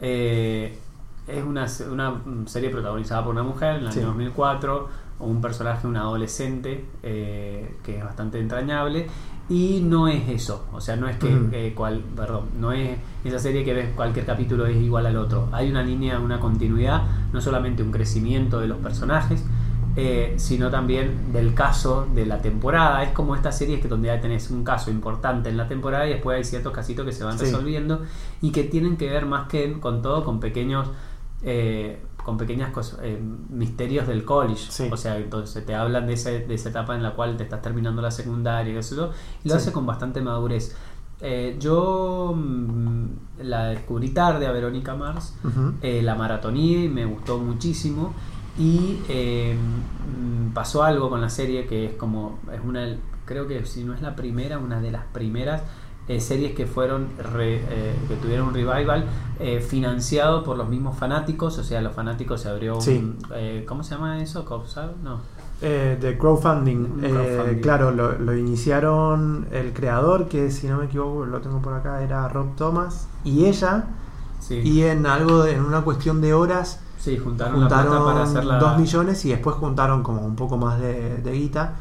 eh, 0.03 0.79
es 1.33 1.45
una, 1.45 1.67
una 1.91 2.13
serie 2.47 2.71
protagonizada 2.71 3.25
por 3.25 3.33
una 3.33 3.43
mujer 3.43 3.77
en 3.77 3.87
el 3.87 3.93
Sí. 3.93 3.99
año 4.01 4.09
2004, 4.09 4.89
o 5.19 5.27
un 5.27 5.41
personaje, 5.41 5.87
un 5.87 5.97
adolescente, 5.97 6.85
eh, 7.03 7.77
que 7.83 7.99
es 7.99 8.05
bastante 8.05 8.39
entrañable, 8.39 9.07
y 9.49 9.81
no 9.83 10.07
es 10.09 10.29
eso, 10.29 10.67
o 10.73 10.81
sea, 10.81 10.97
no 10.97 11.09
es 11.09 11.17
que, 11.17 11.37
eh, 11.53 11.75
cual, 11.75 12.03
perdón, 12.17 12.45
no 12.59 12.73
es 12.73 12.97
esa 13.25 13.39
serie 13.39 13.65
que 13.65 13.75
ves 13.75 13.89
cualquier 13.97 14.25
capítulo 14.25 14.65
es 14.67 14.77
igual 14.77 15.07
al 15.07 15.17
otro, 15.17 15.49
hay 15.53 15.69
una 15.71 15.83
línea, 15.83 16.21
una 16.21 16.39
continuidad, 16.41 17.03
no 17.33 17.41
solamente 17.41 17.83
un 17.83 17.91
crecimiento 17.91 18.61
de 18.61 18.69
los 18.69 18.79
personajes, 18.79 19.45
eh, 19.97 20.35
sino 20.37 20.71
también 20.71 21.33
del 21.33 21.53
caso 21.53 22.07
de 22.15 22.25
la 22.25 22.39
temporada. 22.41 23.03
Es 23.03 23.11
como 23.11 23.35
estas 23.35 23.59
series 23.59 23.81
que 23.81 23.89
donde 23.89 24.07
ya 24.07 24.21
tenés 24.21 24.49
un 24.53 24.63
caso 24.63 24.89
importante 24.93 25.49
en 25.49 25.57
la 25.57 25.67
temporada 25.67 26.07
y 26.07 26.11
después 26.11 26.37
hay 26.37 26.45
ciertos 26.45 26.73
casitos 26.73 27.05
que 27.05 27.11
se 27.13 27.25
van 27.25 27.37
Sí. 27.37 27.47
resolviendo 27.47 28.03
y 28.41 28.53
que 28.53 28.63
tienen 28.63 28.97
que 28.97 29.11
ver 29.11 29.27
más 29.27 29.49
que 29.49 29.81
con 29.81 30.01
todo 30.01 30.25
con 30.25 30.39
pequeños 30.39 30.87
eh, 31.43 32.03
con 32.25 32.37
pequeñas 32.37 32.71
cosas, 32.71 33.01
eh, 33.03 33.19
misterios 33.49 34.07
del 34.07 34.25
college. 34.25 34.67
Sí. 34.71 34.89
O 34.93 34.97
sea, 34.97 35.17
entonces 35.19 35.65
te 35.65 35.75
hablan 35.75 36.07
de, 36.07 36.13
ese- 36.15 36.41
de 36.47 36.55
esa 36.55 36.69
etapa 36.69 36.95
en 36.95 37.03
la 37.03 37.15
cual 37.15 37.37
te 37.37 37.45
estás 37.45 37.63
terminando 37.63 38.03
la 38.03 38.11
secundaria 38.11 38.75
y 38.75 38.77
eso, 38.77 39.11
y 39.45 39.49
lo 39.49 39.55
Sí. 39.55 39.61
hace 39.61 39.73
con 39.73 39.87
bastante 39.87 40.21
madurez. 40.21 40.77
Eh, 41.23 41.57
yo 41.61 42.35
mm, 42.37 43.05
la 43.43 43.67
descubrí 43.67 44.11
tarde 44.11 44.47
a 44.47 44.53
Verónica 44.53 44.95
Mars, 44.95 45.35
la 45.83 46.15
maratoneé, 46.15 46.89
me 46.89 47.05
gustó 47.07 47.39
muchísimo 47.39 48.15
y 48.59 48.99
mm, 49.55 50.53
pasó 50.53 50.83
algo 50.83 51.09
con 51.11 51.21
la 51.21 51.31
serie 51.31 51.67
que 51.67 51.87
es 51.87 51.93
como, 51.95 52.39
es 52.53 52.61
una, 52.65 52.97
creo 53.25 53.47
que 53.47 53.65
si 53.67 53.85
no 53.85 53.95
es 53.95 54.03
la 54.03 54.17
primera, 54.17 54.59
una 54.59 54.81
de 54.81 54.91
las 54.91 55.05
primeras 55.07 55.63
eh, 56.11 56.21
series 56.21 56.53
que 56.55 56.67
fueron, 56.67 57.07
re- 57.33 57.63
eh, 57.71 57.95
que 58.09 58.17
tuvieron 58.17 58.49
un 58.49 58.55
revival 58.55 59.05
eh, 59.39 59.61
financiado 59.61 60.43
por 60.43 60.57
los 60.57 60.69
mismos 60.69 60.97
fanáticos, 60.99 61.57
o 61.59 61.65
sea, 61.65 61.81
los 61.81 61.95
fanáticos 61.95 62.41
se 62.41 62.49
abrió 62.49 62.77
un, 62.77 62.83
Sí. 62.83 63.17
¿cómo 63.67 63.83
se 63.85 63.95
llama 63.95 64.21
eso? 64.23 64.45
¿Copsal? 64.45 64.95
No. 65.05 65.21
Eh, 65.63 65.99
de 66.01 66.17
crowdfunding. 66.19 66.77
Un 66.79 67.01
crowdfunding. 67.01 67.61
claro, 67.61 67.91
lo, 67.93 68.19
lo 68.19 68.35
iniciaron 68.37 69.47
el 69.53 69.73
creador, 69.73 70.27
que 70.29 70.51
si 70.51 70.67
no 70.67 70.79
me 70.79 70.87
equivoco 70.87 71.27
lo 71.27 71.41
tengo 71.41 71.61
por 71.61 71.75
acá, 71.75 72.03
era 72.03 72.29
Rob 72.29 72.57
Thomas, 72.57 73.07
y 73.25 73.45
ella, 73.47 73.85
Sí, 74.41 74.55
y 74.65 74.83
en 74.83 75.07
algo, 75.07 75.43
de- 75.45 75.53
en 75.55 75.65
una 75.65 75.83
cuestión 75.83 76.21
de 76.23 76.33
horas, 76.35 76.81
sí 76.99 77.17
juntaron, 77.19 77.61
la 77.61 77.69
plata 77.69 77.83
para 77.85 77.99
juntaron 77.99 78.23
hacer 78.23 78.45
la... 78.47 78.59
2 78.59 78.79
millones 78.79 79.25
y 79.27 79.29
después 79.31 79.55
juntaron 79.57 80.03
como 80.03 80.23
un 80.23 80.35
poco 80.35 80.57
más 80.57 80.81
de, 80.81 81.19
de 81.19 81.33
guita 81.33 81.75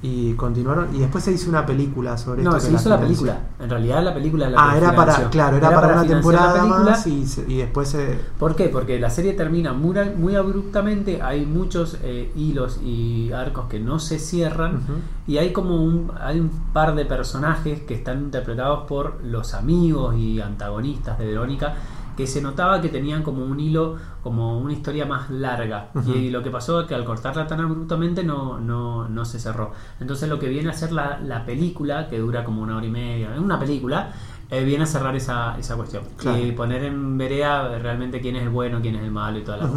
y 0.00 0.34
continuaron 0.34 0.94
y 0.94 1.00
después 1.00 1.24
se 1.24 1.32
hizo 1.32 1.50
una 1.50 1.66
película 1.66 2.16
sobre 2.16 2.42
No, 2.44 2.56
esto. 2.56 2.68
se 2.68 2.74
hizo 2.74 2.88
la 2.88 3.00
película. 3.00 3.40
En 3.58 3.68
realidad 3.68 4.02
la 4.04 4.14
película 4.14 4.48
la 4.48 4.56
Ah, 4.70 4.76
era 4.76 4.94
para, 4.94 5.28
claro, 5.28 5.56
era, 5.56 5.74
para, 5.74 5.94
una 5.94 6.06
temporada 6.06 6.64
más 6.64 7.06
y, 7.08 7.24
y 7.48 7.56
después 7.58 7.88
se... 7.88 8.16
¿Por 8.38 8.54
qué? 8.54 8.68
Porque 8.68 9.00
la 9.00 9.10
serie 9.10 9.32
termina 9.32 9.72
muy, 9.72 9.96
muy 10.16 10.36
abruptamente, 10.36 11.20
hay 11.20 11.46
muchos 11.46 11.98
eh, 12.04 12.32
hilos 12.36 12.78
y 12.82 13.32
arcos 13.32 13.66
que 13.68 13.80
no 13.80 13.98
se 13.98 14.20
cierran 14.20 14.82
y 15.26 15.38
hay 15.38 15.52
como 15.52 15.82
un, 15.82 16.12
hay 16.20 16.38
un 16.38 16.50
par 16.72 16.94
de 16.94 17.04
personajes 17.04 17.80
que 17.82 17.94
están 17.94 18.20
interpretados 18.20 18.86
por 18.86 19.22
los 19.24 19.52
amigos 19.54 20.14
y 20.16 20.40
antagonistas 20.40 21.18
de 21.18 21.26
Verónica 21.26 21.74
que 22.18 22.26
se 22.26 22.42
notaba 22.42 22.80
que 22.80 22.88
tenían 22.88 23.22
como 23.22 23.44
un 23.44 23.60
hilo, 23.60 23.94
como 24.24 24.58
una 24.58 24.72
historia 24.72 25.06
más 25.06 25.30
larga. 25.30 25.90
Y 26.04 26.30
lo 26.30 26.42
que 26.42 26.50
pasó 26.50 26.80
es 26.80 26.88
que 26.88 26.96
al 26.96 27.04
cortarla 27.04 27.46
tan 27.46 27.60
abruptamente 27.60 28.24
no, 28.24 28.58
no, 28.58 29.08
no 29.08 29.24
se 29.24 29.38
cerró. 29.38 29.70
Entonces 30.00 30.28
lo 30.28 30.36
que 30.36 30.48
viene 30.48 30.68
a 30.68 30.72
ser 30.72 30.90
la, 30.90 31.20
la 31.20 31.46
película, 31.46 32.08
que 32.08 32.18
dura 32.18 32.42
como 32.42 32.60
una 32.60 32.76
hora 32.76 32.86
y 32.86 32.90
media, 32.90 33.32
es 33.32 33.38
una 33.38 33.56
película, 33.56 34.10
eh, 34.50 34.64
viene 34.64 34.82
a 34.82 34.86
cerrar 34.88 35.14
esa, 35.14 35.56
esa 35.60 35.76
cuestión. 35.76 36.02
Claro. 36.16 36.38
Y 36.38 36.50
poner 36.50 36.82
en 36.82 37.16
vereda 37.16 37.78
realmente 37.78 38.20
quién 38.20 38.34
es 38.34 38.42
el 38.42 38.48
bueno, 38.48 38.80
quién 38.82 38.96
es 38.96 39.04
el 39.04 39.12
malo 39.12 39.38
y 39.38 39.42
toda 39.44 39.58
la 39.58 39.70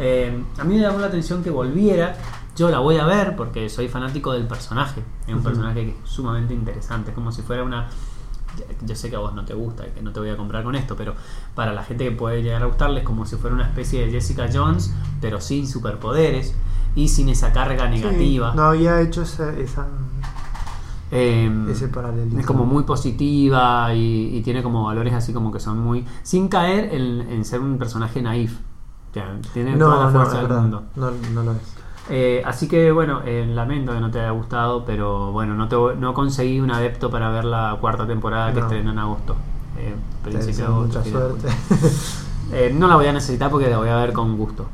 eh, 0.00 0.44
a 0.58 0.64
mí 0.64 0.74
me 0.74 0.80
llamó 0.80 0.98
la 0.98 1.06
atención 1.06 1.44
que 1.44 1.50
volviera. 1.50 2.16
yo 2.56 2.70
la 2.70 2.80
voy 2.80 2.96
a 2.96 3.04
ver 3.04 3.36
porque 3.36 3.68
soy 3.68 3.86
fanático 3.86 4.32
del 4.32 4.48
personaje. 4.48 5.04
Es 5.28 5.32
un 5.32 5.44
personaje 5.44 5.84
que 5.84 5.90
es 5.90 5.96
sumamente 6.10 6.54
interesante. 6.54 7.12
Es 7.12 7.14
como 7.14 7.30
si 7.30 7.42
fuera 7.42 7.62
una. 7.62 7.88
Yo 8.84 8.94
sé 8.96 9.10
que 9.10 9.16
a 9.16 9.20
vos 9.20 9.34
no 9.34 9.44
te 9.44 9.54
gusta 9.54 9.86
y 9.86 9.90
que 9.90 10.02
no 10.02 10.12
te 10.12 10.20
voy 10.20 10.30
a 10.30 10.36
comprar 10.36 10.64
con 10.64 10.74
esto, 10.74 10.96
pero 10.96 11.14
para 11.54 11.72
la 11.72 11.82
gente 11.82 12.04
que 12.04 12.12
puede 12.12 12.42
llegar 12.42 12.62
a 12.62 12.66
gustarles, 12.66 13.04
como 13.04 13.24
si 13.26 13.36
fuera 13.36 13.54
una 13.54 13.64
especie 13.64 14.04
de 14.06 14.10
Jessica 14.12 14.48
Jones, 14.52 14.92
pero 15.20 15.40
sin 15.40 15.66
superpoderes 15.66 16.54
y 16.94 17.08
sin 17.08 17.28
esa 17.28 17.52
carga 17.52 17.88
negativa. 17.88 18.50
Sí, 18.52 18.56
no 18.56 18.62
había 18.64 19.00
hecho 19.00 19.22
esa, 19.22 19.52
esa- 19.58 19.86
Em, 21.10 21.70
ese 21.70 21.88
paralelismo. 21.88 22.38
es 22.38 22.44
como 22.44 22.66
muy 22.66 22.82
positiva 22.82 23.94
y, 23.94 24.36
y 24.36 24.42
tiene 24.42 24.62
como 24.62 24.84
valores 24.84 25.14
así 25.14 25.32
como 25.32 25.50
que 25.50 25.58
son 25.58 25.78
muy. 25.78 26.04
sin 26.22 26.48
caer 26.48 26.92
en, 26.94 27.22
en 27.22 27.44
ser 27.46 27.60
un 27.60 27.78
personaje 27.78 28.20
naif. 28.20 28.58
O 29.10 29.14
sea, 29.14 29.38
tiene 29.54 29.74
No, 29.74 29.86
toda 29.86 30.04
la 30.04 30.10
no, 30.10 30.18
fuerza 30.20 30.42
es 30.42 30.48
del 30.48 30.58
mundo. 30.58 30.82
No, 30.96 31.10
no 31.32 31.42
lo 31.44 31.52
es. 31.52 31.58
Eh, 32.10 32.42
así 32.44 32.68
que 32.68 32.90
bueno, 32.90 33.20
eh, 33.24 33.46
lamento 33.48 33.92
que 33.92 34.00
no 34.00 34.10
te 34.10 34.20
haya 34.20 34.30
gustado, 34.30 34.84
pero 34.84 35.30
bueno, 35.32 35.54
no, 35.54 35.68
te, 35.68 35.76
no 35.98 36.14
conseguí 36.14 36.60
un 36.60 36.70
adepto 36.70 37.10
para 37.10 37.30
ver 37.30 37.44
la 37.44 37.76
cuarta 37.80 38.06
temporada 38.06 38.52
que 38.52 38.60
No. 38.60 38.66
estrena 38.66 38.92
en 38.92 38.98
agosto. 38.98 39.36
Eh, 39.78 39.94
principio 40.24 40.64
de 40.64 40.72
agosto, 40.72 40.98
mucha 40.98 41.10
suerte. 41.10 41.48
Eh, 42.50 42.72
no 42.74 42.88
la 42.88 42.96
voy 42.96 43.06
a 43.06 43.12
necesitar 43.12 43.50
porque 43.50 43.68
la 43.68 43.76
voy 43.76 43.90
a 43.90 43.96
ver 43.96 44.14
con 44.14 44.36
gusto. 44.38 44.66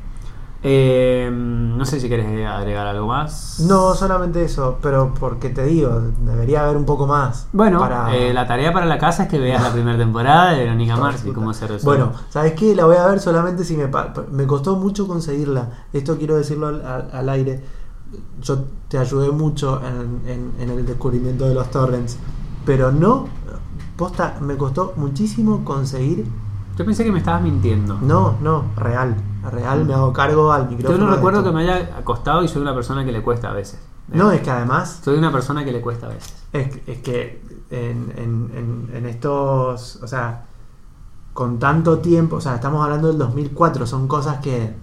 Eh, 0.67 1.31
no 1.31 1.85
sé 1.85 2.01
si 2.01 2.09
quieres 2.09 2.27
agregar 2.47 2.87
algo 2.87 3.07
más. 3.07 3.61
no, 3.69 3.95
solamente 3.95 4.43
eso, 4.43 4.79
pero 4.81 5.13
porque 5.21 5.51
te 5.51 5.63
digo, 5.65 6.01
debería 6.25 6.65
haber 6.65 6.79
un 6.79 6.87
poco 6.87 7.07
más. 7.07 7.49
Bueno, 7.53 7.79
para- 7.81 8.17
eh, 8.17 8.33
la 8.33 8.47
tarea 8.47 8.73
para 8.73 8.87
la 8.87 8.97
casa 8.97 9.25
es 9.25 9.29
que 9.29 9.39
veas 9.39 9.63
la 9.63 9.71
primera 9.73 9.99
temporada 9.99 10.53
de 10.53 10.61
Verónica 10.61 10.97
Mars 11.01 11.23
y 11.27 11.33
cómo 11.33 11.53
se 11.53 11.67
resuelve. 11.67 12.05
Bueno, 12.05 12.19
¿sabes 12.31 12.53
qué? 12.55 12.75
La 12.75 12.87
voy 12.87 12.97
a 12.97 13.05
ver 13.07 13.21
solamente 13.21 13.63
si 13.63 13.77
me... 13.77 13.91
Me 14.33 14.47
costó 14.47 14.77
mucho 14.77 15.07
conseguirla. 15.07 15.69
Esto 15.93 16.17
quiero 16.17 16.37
decirlo 16.37 16.69
al, 16.69 16.85
al- 16.87 17.11
al 17.13 17.29
aire. 17.29 17.63
Yo 18.41 18.65
te 18.89 18.97
ayudé 18.97 19.31
mucho 19.33 19.83
en, 19.85 20.23
en- 20.31 20.53
en 20.61 20.71
el 20.79 20.87
descubrimiento 20.87 21.47
de 21.47 21.55
los 21.55 21.71
torrents. 21.71 22.17
Pero 22.65 22.91
no... 22.91 23.27
Posta, 23.99 24.39
me 24.41 24.57
costó 24.57 24.95
muchísimo 24.97 25.63
conseguir... 25.63 26.27
yo 26.79 26.85
pensé 26.87 27.05
que 27.05 27.13
me 27.13 27.19
estabas 27.19 27.43
mintiendo. 27.43 27.99
No, 28.01 28.37
no, 28.41 28.65
real. 28.77 29.15
Real, 29.51 29.85
me 29.85 29.95
hago 29.95 30.13
cargo 30.13 30.53
al 30.53 30.69
yo 30.71 30.77
micrófono. 30.77 31.05
no 31.05 31.11
de 31.11 31.17
recuerdo 31.17 31.45
que 31.45 31.51
me 31.53 31.63
haya 31.63 31.97
acostado 31.99 32.43
y 32.43 32.49
soy 32.49 32.63
una 32.63 32.75
persona 32.75 33.05
que 33.05 33.13
le 33.13 33.23
cuesta 33.23 33.51
a 33.51 33.53
veces. 33.53 33.81
No, 34.09 34.31
es 34.33 34.41
que 34.43 34.51
además... 34.51 35.01
Soy 35.03 35.17
una 35.19 35.33
persona 35.33 35.65
que 35.65 35.73
le 35.73 35.81
cuesta 35.81 36.07
a 36.07 36.11
veces. 36.11 36.35
Es, 36.53 36.69
es 36.87 36.99
que 36.99 37.43
en, 37.71 38.13
en- 38.17 38.51
en- 38.55 38.97
en 38.97 39.07
estos, 39.07 39.97
o 40.03 40.07
sea, 40.07 40.45
con 41.33 41.59
tanto 41.59 41.99
tiempo, 41.99 42.37
o 42.37 42.41
sea, 42.41 42.55
estamos 42.57 42.85
hablando 42.85 43.09
del 43.09 43.19
2004, 43.19 43.87
son 43.87 44.07
cosas 44.07 44.39
que, 44.41 44.75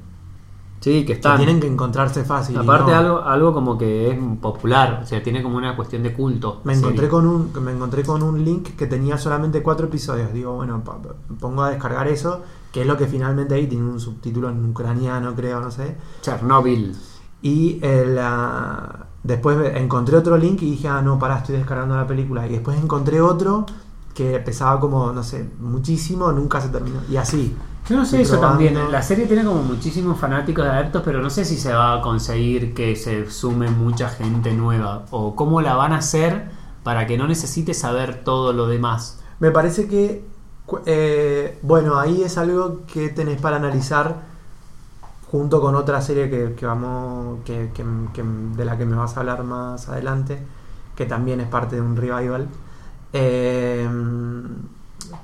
Sí, 0.82 1.02
que 1.02 1.06
que 1.06 1.14
están. 1.14 1.38
tienen 1.38 1.60
que 1.60 1.68
encontrarse 1.68 2.26
fácil. 2.26 2.58
Aparte 2.58 2.92
no. 2.92 2.98
algo, 2.98 3.20
algo 3.22 3.54
como 3.54 3.78
que 3.78 4.10
es 4.12 4.18
popular, 4.42 5.02
o 5.04 5.06
sea, 5.06 5.22
tiene 5.22 5.44
como 5.44 5.56
una 5.58 5.76
cuestión 5.76 6.02
de 6.04 6.12
culto. 6.12 6.60
Me 6.64 6.74
encontré, 6.74 6.98
serie. 7.02 7.10
con 7.12 7.28
un, 7.28 7.64
me 7.64 7.72
encontré 7.72 8.04
con 8.04 8.24
un 8.24 8.44
link 8.44 8.76
que 8.76 8.88
tenía 8.88 9.18
solamente 9.20 9.62
cuatro 9.62 9.86
episodios. 9.86 10.34
Digo, 10.34 10.54
bueno, 10.56 10.84
pa- 10.84 10.98
pongo 11.40 11.62
a 11.64 11.70
descargar 11.70 12.08
eso, 12.08 12.42
que 12.72 12.82
es 12.82 12.88
lo 12.88 12.98
que 12.98 13.06
finalmente 13.06 13.54
ahí 13.54 13.68
tiene 13.68 13.86
un 13.88 14.00
subtítulo 14.00 14.50
en 14.50 14.66
ucraniano, 14.72 15.36
creo, 15.36 15.62
no 15.62 15.70
sé. 15.70 15.96
Chernobyl. 16.22 16.96
Y 17.44 17.80
el, 17.84 18.18
ah, 18.20 19.06
después 19.24 19.76
encontré 19.76 20.18
otro 20.18 20.36
link 20.36 20.64
y 20.64 20.72
dije, 20.72 20.88
ah, 20.88 21.02
no, 21.04 21.20
pará, 21.20 21.38
estoy 21.38 21.58
descargando 21.58 21.96
la 21.96 22.08
película. 22.08 22.48
Y 22.48 22.54
después 22.54 22.82
encontré 22.82 23.22
otro 23.22 23.68
que 24.16 24.40
pesaba 24.40 24.80
como, 24.80 25.12
no 25.12 25.22
sé, 25.24 25.48
muchísimo, 25.60 26.32
nunca 26.32 26.60
se 26.60 26.70
terminó. 26.70 27.02
Y 27.08 27.18
así. 27.18 27.56
Yo 27.92 27.98
no 27.98 28.06
sé 28.06 28.22
eso 28.22 28.40
también. 28.40 28.90
La 28.92 29.02
serie 29.02 29.26
tiene 29.28 29.44
como 29.44 29.62
muchísimos 29.64 30.20
fanáticos 30.20 30.64
de 30.66 30.72
adeptos, 30.72 31.02
pero 31.04 31.22
no 31.22 31.30
sé 31.30 31.44
si 31.46 31.58
se 31.58 31.74
va 31.74 31.96
a 31.96 32.02
conseguir 32.02 32.74
que 32.74 32.96
se 32.96 33.30
sume 33.30 33.70
mucha 33.70 34.08
gente 34.10 34.54
nueva. 34.54 35.06
O 35.12 35.36
cómo 35.36 35.62
la 35.62 35.76
van 35.76 35.92
a 35.94 35.98
hacer 35.98 36.50
para 36.84 37.06
que 37.06 37.18
no 37.18 37.28
necesite 37.28 37.74
saber 37.74 38.24
todo 38.24 38.54
lo 38.54 38.68
demás. 38.68 39.20
Me 39.40 39.52
parece 39.52 39.88
que, 39.88 40.24
eh, 40.86 41.60
bueno, 41.64 42.00
ahí 42.00 42.24
es 42.24 42.38
algo 42.38 42.86
que 42.88 43.10
tenés 43.10 43.42
para 43.42 43.58
analizar 43.58 44.22
junto 45.32 45.62
con 45.62 45.76
otra 45.76 46.02
serie 46.02 46.30
que, 46.30 46.54
que 46.56 46.66
vamos, 46.66 47.40
que, 47.46 47.72
que- 47.74 47.86
que- 48.14 48.24
de 48.24 48.66
la 48.66 48.78
que 48.78 48.86
me 48.86 48.96
vas 48.96 49.16
a 49.18 49.22
hablar 49.22 49.44
más 49.44 49.88
adelante, 49.90 50.40
que 50.96 51.06
también 51.06 51.40
es 51.42 51.48
parte 51.48 51.76
de 51.76 51.82
un 51.82 51.96
revival. 51.96 52.48
Eh, 53.14 53.88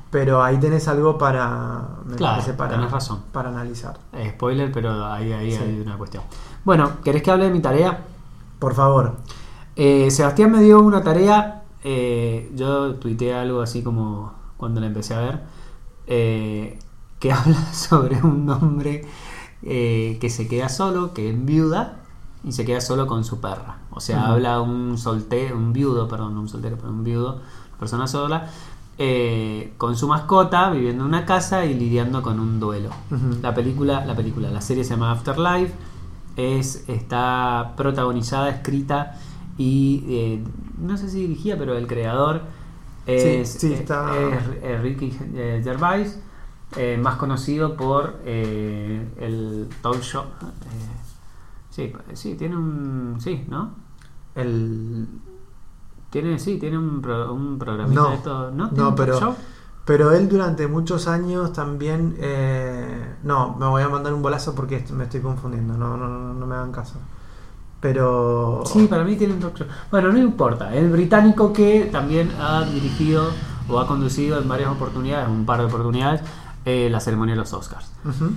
pero 0.09 0.43
ahí 0.43 0.57
tenés 0.57 0.87
algo 0.87 1.17
para, 1.17 1.81
me 2.05 2.15
Claro, 2.15 2.35
parece, 2.35 2.53
para, 2.53 2.71
tenés 2.75 2.91
razón. 2.91 3.21
para 3.31 3.49
analizar. 3.49 3.97
Eh, 4.13 4.31
spoiler, 4.35 4.71
pero 4.71 5.05
ahí, 5.05 5.31
ahí 5.33 5.51
Sí. 5.51 5.59
hay 5.61 5.79
una 5.79 5.97
cuestión. 5.97 6.23
Bueno, 6.65 6.91
¿querés 7.03 7.21
que 7.23 7.31
hable 7.31 7.45
de 7.45 7.51
mi 7.51 7.61
tarea? 7.61 8.05
Por 8.59 8.73
favor. 8.73 9.17
Eh, 9.75 10.09
Sebastián 10.11 10.51
me 10.51 10.61
dio 10.61 10.79
una 10.81 11.01
tarea. 11.03 11.63
eh, 11.83 12.51
yo 12.55 12.95
tuiteé 12.95 13.33
algo 13.35 13.61
así 13.61 13.81
como 13.83 14.33
cuando 14.57 14.81
la 14.81 14.87
empecé 14.87 15.13
a 15.13 15.19
ver. 15.19 15.43
que 17.19 17.31
habla 17.31 17.73
sobre 17.73 18.21
un 18.21 18.49
hombre 18.49 19.05
que 19.61 20.29
se 20.29 20.47
queda 20.47 20.69
solo, 20.69 21.13
que 21.13 21.29
es 21.31 21.45
viuda 21.45 21.99
y 22.43 22.51
se 22.51 22.63
queda 22.65 22.79
solo 22.81 23.07
con 23.07 23.23
su 23.23 23.39
perra. 23.41 23.77
O 23.91 23.99
sea, 23.99 24.27
habla 24.27 24.61
un 24.61 24.97
soltero, 24.97 25.57
un 25.57 25.73
viudo, 25.73 26.07
perdón, 26.07 26.35
no 26.35 26.41
un 26.41 26.47
soltero, 26.49 26.77
pero 26.77 26.89
un 26.89 27.03
viudo, 27.03 27.41
persona 27.79 28.07
sola, 28.07 28.47
eh, 28.97 29.73
con 29.77 29.95
su 29.95 30.07
mascota, 30.07 30.69
viviendo 30.71 31.03
en 31.03 31.09
una 31.09 31.25
casa 31.25 31.65
y 31.65 31.73
lidiando 31.73 32.21
con 32.21 32.39
un 32.39 32.59
duelo. 32.59 32.89
La 33.41 33.53
película, 33.53 34.05
la 34.05 34.15
película, 34.15 34.49
la 34.49 34.61
serie 34.61 34.83
se 34.83 34.91
llama 34.91 35.11
Afterlife, 35.11 35.73
es, 36.35 36.83
está 36.87 37.73
protagonizada, 37.77 38.49
escrita 38.49 39.17
y 39.57 40.03
eh, 40.07 40.43
no 40.79 40.97
sé 40.97 41.09
si 41.09 41.21
dirigida, 41.21 41.57
pero 41.57 41.75
el 41.77 41.87
creador 41.87 42.41
es, 43.05 43.49
Sí, 43.53 43.59
sí, 43.59 43.73
está- 43.73 44.11
es- 44.35 44.63
es 44.63 44.81
Ricky 44.81 45.17
eh, 45.33 45.61
Gervais, 45.63 46.19
eh, 46.75 46.97
más 47.01 47.15
conocido 47.15 47.75
por 47.77 48.19
eh, 48.25 49.07
el 49.19 49.67
talk 49.81 50.01
show. 50.01 50.23
eh, 50.23 51.01
sí, 51.69 51.93
sí, 52.13 52.35
tiene 52.35 52.55
un. 52.57 53.15
Sí, 53.19 53.45
¿no? 53.47 53.71
El, 54.35 55.07
Tiene, 56.09 56.39
sí, 56.39 56.57
tiene 56.57 56.77
un, 56.77 57.01
pro- 57.01 57.33
un 57.33 57.57
programita 57.59 58.01
No, 58.01 58.09
de 58.09 58.15
esto. 58.15 58.51
¿No? 58.51 58.69
¿Tiene 58.69 58.83
no, 58.83 58.89
un 58.89 58.95
talk 58.95 59.05
pero- 59.07 59.19
show? 59.19 59.35
Pero 59.85 60.11
él 60.11 60.27
durante 60.27 60.67
muchos 60.67 61.07
años 61.07 61.53
también... 61.53 62.17
eh, 62.19 63.15
no, 63.23 63.55
me 63.57 63.67
voy 63.67 63.81
a 63.83 63.87
mandar 63.87 64.13
un 64.13 64.21
bolazo 64.21 64.53
porque 64.53 64.83
me 64.91 65.05
estoy 65.05 65.21
confundiendo, 65.21 65.77
no, 65.77 65.95
no, 65.95 66.09
no, 66.09 66.33
no 66.33 66.45
me 66.45 66.55
hagan 66.55 66.73
caso. 66.73 66.95
Pero... 67.79 68.63
Sí, 68.65 68.87
para 68.87 69.03
mí 69.05 69.15
tiene 69.15 69.35
un 69.35 69.39
talk 69.39 69.55
show. 69.57 69.67
Bueno, 69.89 70.11
no 70.11 70.17
importa. 70.17 70.75
El 70.75 70.89
británico 70.89 71.53
que 71.53 71.87
también 71.91 72.31
ha 72.37 72.63
dirigido 72.65 73.29
o 73.69 73.79
ha 73.79 73.87
conducido 73.87 74.39
en 74.41 74.47
varias 74.49 74.71
oportunidades, 74.71 75.29
un 75.29 75.45
par 75.45 75.59
de 75.59 75.65
oportunidades, 75.67 76.21
eh, 76.65 76.89
la 76.89 76.99
ceremonia 76.99 77.35
de 77.35 77.39
los 77.39 77.53
Oscars. 77.53 77.89
Ujú. 78.03 78.31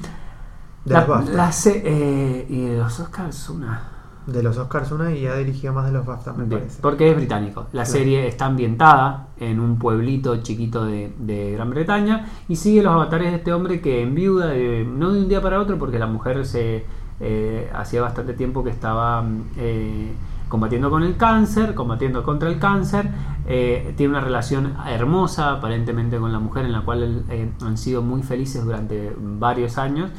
De, 0.84 0.94
La- 0.94 1.06
la 1.32 1.50
eh, 1.66 2.46
y 2.48 2.60
de 2.66 2.78
los 2.78 3.00
Oscars 3.00 3.48
una. 3.48 3.82
De 4.26 4.42
los 4.42 4.56
Oscars 4.58 4.92
una 4.92 5.12
y 5.12 5.26
ha 5.26 5.34
dirigido 5.34 5.72
más 5.72 5.86
de 5.86 5.92
los 5.92 6.04
BAFTA, 6.06 6.32
me 6.34 6.44
Bien, 6.44 6.60
parece. 6.60 6.80
porque 6.82 7.10
es 7.10 7.16
británico. 7.16 7.62
La 7.72 7.84
Claro. 7.84 7.90
serie 7.90 8.26
está 8.28 8.46
ambientada 8.46 9.28
en 9.38 9.58
un 9.60 9.78
pueblito 9.78 10.36
chiquito 10.42 10.84
de, 10.84 11.12
de 11.18 11.52
Gran 11.52 11.70
Bretaña 11.70 12.26
y 12.48 12.56
sigue 12.56 12.82
los 12.82 12.92
avatares 12.92 13.30
de 13.30 13.38
este 13.38 13.52
hombre 13.52 13.80
que 13.80 14.02
en 14.02 14.14
viuda, 14.14 14.46
de- 14.48 14.84
no 14.88 15.12
de 15.12 15.20
un 15.22 15.28
día 15.28 15.40
para 15.42 15.58
otro, 15.60 15.78
porque 15.78 15.98
la 15.98 16.06
mujer 16.06 16.44
se 16.46 16.84
eh, 17.20 17.70
hacía 17.74 18.00
bastante 18.02 18.32
tiempo 18.34 18.62
que 18.64 18.70
estaba 18.70 19.20
mm, 19.22 19.42
eh, 19.58 20.12
combatiendo 20.48 20.90
con 20.90 21.02
el 21.02 21.16
cáncer, 21.16 21.74
combatiendo 21.74 22.22
contra 22.22 22.48
el 22.48 22.58
cáncer. 22.58 23.08
eh, 23.46 23.94
tiene 23.96 24.12
una 24.12 24.20
relación 24.20 24.74
hermosa 24.86 25.52
aparentemente 25.52 26.18
con 26.18 26.32
la 26.32 26.38
mujer 26.38 26.64
en 26.66 26.72
la 26.72 26.82
cual 26.82 27.24
han 27.62 27.76
sido 27.78 28.00
muy 28.00 28.22
felices 28.22 28.64
durante 28.64 29.12
varios 29.18 29.76
años 29.78 30.10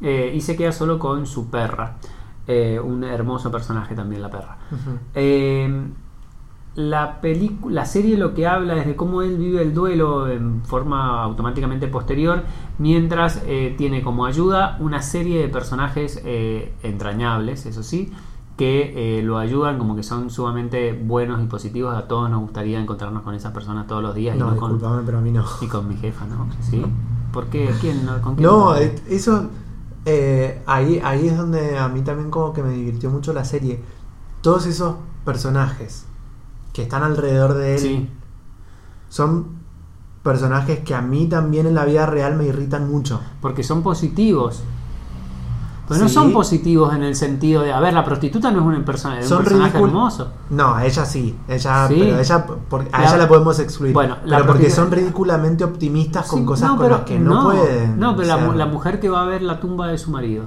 y 0.00 0.40
se 0.40 0.56
queda 0.56 0.72
solo 0.72 0.98
con 0.98 1.26
su 1.26 1.50
perra. 1.50 1.96
Eh, 2.46 2.80
un 2.82 3.04
hermoso 3.04 3.50
personaje 3.50 3.94
también 3.94 4.22
la 4.22 4.30
perra. 4.30 4.58
Ujú. 4.72 4.98
Eh, 5.14 5.82
la, 6.76 7.20
pelicu- 7.20 7.68
la 7.70 7.84
serie 7.84 8.16
lo 8.16 8.32
que 8.34 8.46
habla 8.46 8.76
es 8.76 8.86
de 8.86 8.96
cómo 8.96 9.22
él 9.22 9.36
vive 9.38 9.60
el 9.62 9.74
duelo 9.74 10.28
en 10.28 10.62
forma 10.64 11.22
automáticamente 11.22 11.86
posterior, 11.88 12.42
mientras 12.78 13.42
eh, 13.46 13.74
tiene 13.76 14.02
como 14.02 14.24
ayuda 14.24 14.76
una 14.80 15.02
serie 15.02 15.40
de 15.40 15.48
personajes 15.48 16.22
entrañables, 16.82 17.66
eso 17.66 17.82
sí, 17.82 18.12
que 18.56 19.20
lo 19.24 19.38
ayudan, 19.38 19.78
como 19.78 19.96
que 19.96 20.02
son 20.02 20.30
sumamente 20.30 20.92
buenos 20.92 21.42
y 21.42 21.46
positivos. 21.46 21.94
A 21.96 22.06
todos 22.08 22.28
nos 22.30 22.40
gustaría 22.40 22.78
encontrarnos 22.80 23.22
con 23.22 23.34
esas 23.34 23.52
personas 23.52 23.86
todos 23.86 24.02
los 24.02 24.14
días 24.14 24.36
y 24.36 24.38
No, 24.38 24.50
no 24.50 24.56
con, 24.56 24.72
disculpame, 24.72 25.02
pero 25.06 25.18
a 25.18 25.20
mí 25.20 25.30
no. 25.30 25.44
y 25.60 25.66
con 25.66 25.88
mi 25.88 25.96
jefa, 25.96 26.26
¿no? 26.26 26.46
¿Sí? 26.60 26.84
¿Por 27.32 27.46
qué? 27.46 27.70
¿Quién? 27.80 28.04
no? 28.04 28.20
¿Con 28.20 28.34
quién 28.36 28.46
No, 28.48 28.70
no? 28.70 28.74
eso... 28.76 29.48
eh, 30.06 30.62
ahí, 30.66 31.00
ahí 31.04 31.28
es 31.28 31.36
donde 31.36 31.78
a 31.78 31.88
mí 31.88 32.02
también 32.02 32.30
como 32.30 32.52
que 32.52 32.62
me 32.62 32.70
divirtió 32.72 33.10
mucho 33.10 33.32
la 33.32 33.44
serie. 33.44 33.80
Todos 34.42 34.66
esos 34.66 34.96
personajes 35.24 36.06
que 36.72 36.82
están 36.82 37.02
alrededor 37.02 37.54
de 37.54 37.74
él 37.74 37.80
Sí. 37.80 38.10
son 39.08 39.58
personajes 40.22 40.80
que 40.80 40.94
a 40.94 41.00
mí 41.02 41.26
también 41.28 41.66
en 41.66 41.74
la 41.74 41.84
vida 41.84 42.06
real 42.06 42.36
me 42.36 42.44
irritan 42.46 42.90
mucho. 42.90 43.20
Porque 43.40 43.62
son 43.62 43.82
positivos. 43.82 44.62
Pero 45.90 46.02
no 46.04 46.08
Sí. 46.08 46.14
son 46.14 46.32
positivos 46.32 46.94
en 46.94 47.02
el 47.02 47.14
sentido 47.16 47.62
de, 47.62 47.72
a 47.72 47.80
ver, 47.80 47.92
la 47.92 48.04
prostituta 48.04 48.50
no 48.50 48.60
es 48.70 48.78
un, 48.78 48.84
persona, 48.84 49.18
es 49.18 49.24
un 49.24 49.28
Son 49.28 49.38
personaje 49.44 49.76
ridícul- 49.78 49.86
hermoso. 49.88 50.28
No, 50.50 50.74
a 50.74 50.86
ella 50.86 51.04
sí. 51.04 51.36
Ella, 51.48 51.88
Sí. 51.88 51.96
Pero 51.98 52.18
ella, 52.20 52.46
por- 52.46 52.86
a 52.92 53.00
La- 53.00 53.06
ella 53.08 53.16
la 53.18 53.28
podemos 53.28 53.58
excluir. 53.58 53.92
Bueno, 53.92 54.16
la 54.24 54.36
pero 54.38 54.46
porque 54.52 54.70
son 54.70 54.90
ridículamente 54.90 55.64
optimistas 55.64 56.26
con 56.28 56.38
Sí, 56.40 56.44
cosas 56.46 56.68
no, 56.70 56.76
con 56.76 56.84
pero 56.86 56.96
las 56.98 57.04
que 57.04 57.18
no, 57.18 57.42
pueden. 57.44 57.98
No, 58.00 58.16
pero 58.16 58.28
la, 58.54 58.66
mujer 58.66 59.00
que 59.00 59.08
va 59.10 59.22
a 59.22 59.26
ver 59.26 59.42
la 59.42 59.58
tumba 59.60 59.88
de 59.88 59.98
su 59.98 60.10
marido. 60.10 60.44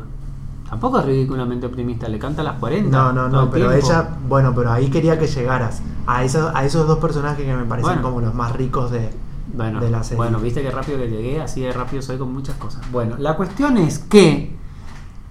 Tampoco 0.69 0.99
es 0.99 1.05
ridículamente 1.05 1.67
optimista, 1.67 2.07
le 2.07 2.17
canta 2.17 2.41
a 2.41 2.45
las 2.45 2.55
40. 2.59 2.89
No, 2.97 3.13
no, 3.13 3.29
no, 3.29 3.43
el 3.43 3.49
pero 3.49 3.69
tiempo. 3.69 3.85
ella, 3.87 4.09
bueno, 4.27 4.53
pero 4.55 4.71
ahí 4.71 4.89
quería 4.89 5.19
que 5.19 5.27
llegaras 5.27 5.81
a 6.07 6.23
esos, 6.23 6.51
a 6.55 6.63
esos 6.65 6.87
dos 6.87 6.97
personajes 6.99 7.45
que 7.45 7.53
me 7.53 7.65
parecen 7.65 7.95
Bueno. 7.95 8.01
como 8.01 8.21
los 8.21 8.33
más 8.33 8.53
ricos 8.53 8.89
de, 8.89 9.11
Bueno, 9.53 9.79
de 9.81 9.91
la 9.91 10.01
serie. 10.03 10.17
bueno, 10.17 10.39
viste 10.39 10.63
que 10.63 10.71
rápido 10.71 10.97
que 10.97 11.09
llegué, 11.09 11.41
así 11.41 11.61
de 11.61 11.71
rápido 11.73 12.01
soy 12.01 12.17
con 12.17 12.33
muchas 12.33 12.55
cosas. 12.55 12.81
Bueno, 12.91 13.15
la 13.19 13.35
cuestión 13.35 13.77
es 13.77 13.99
que 13.99 14.55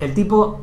el 0.05 0.15
tipo, 0.15 0.61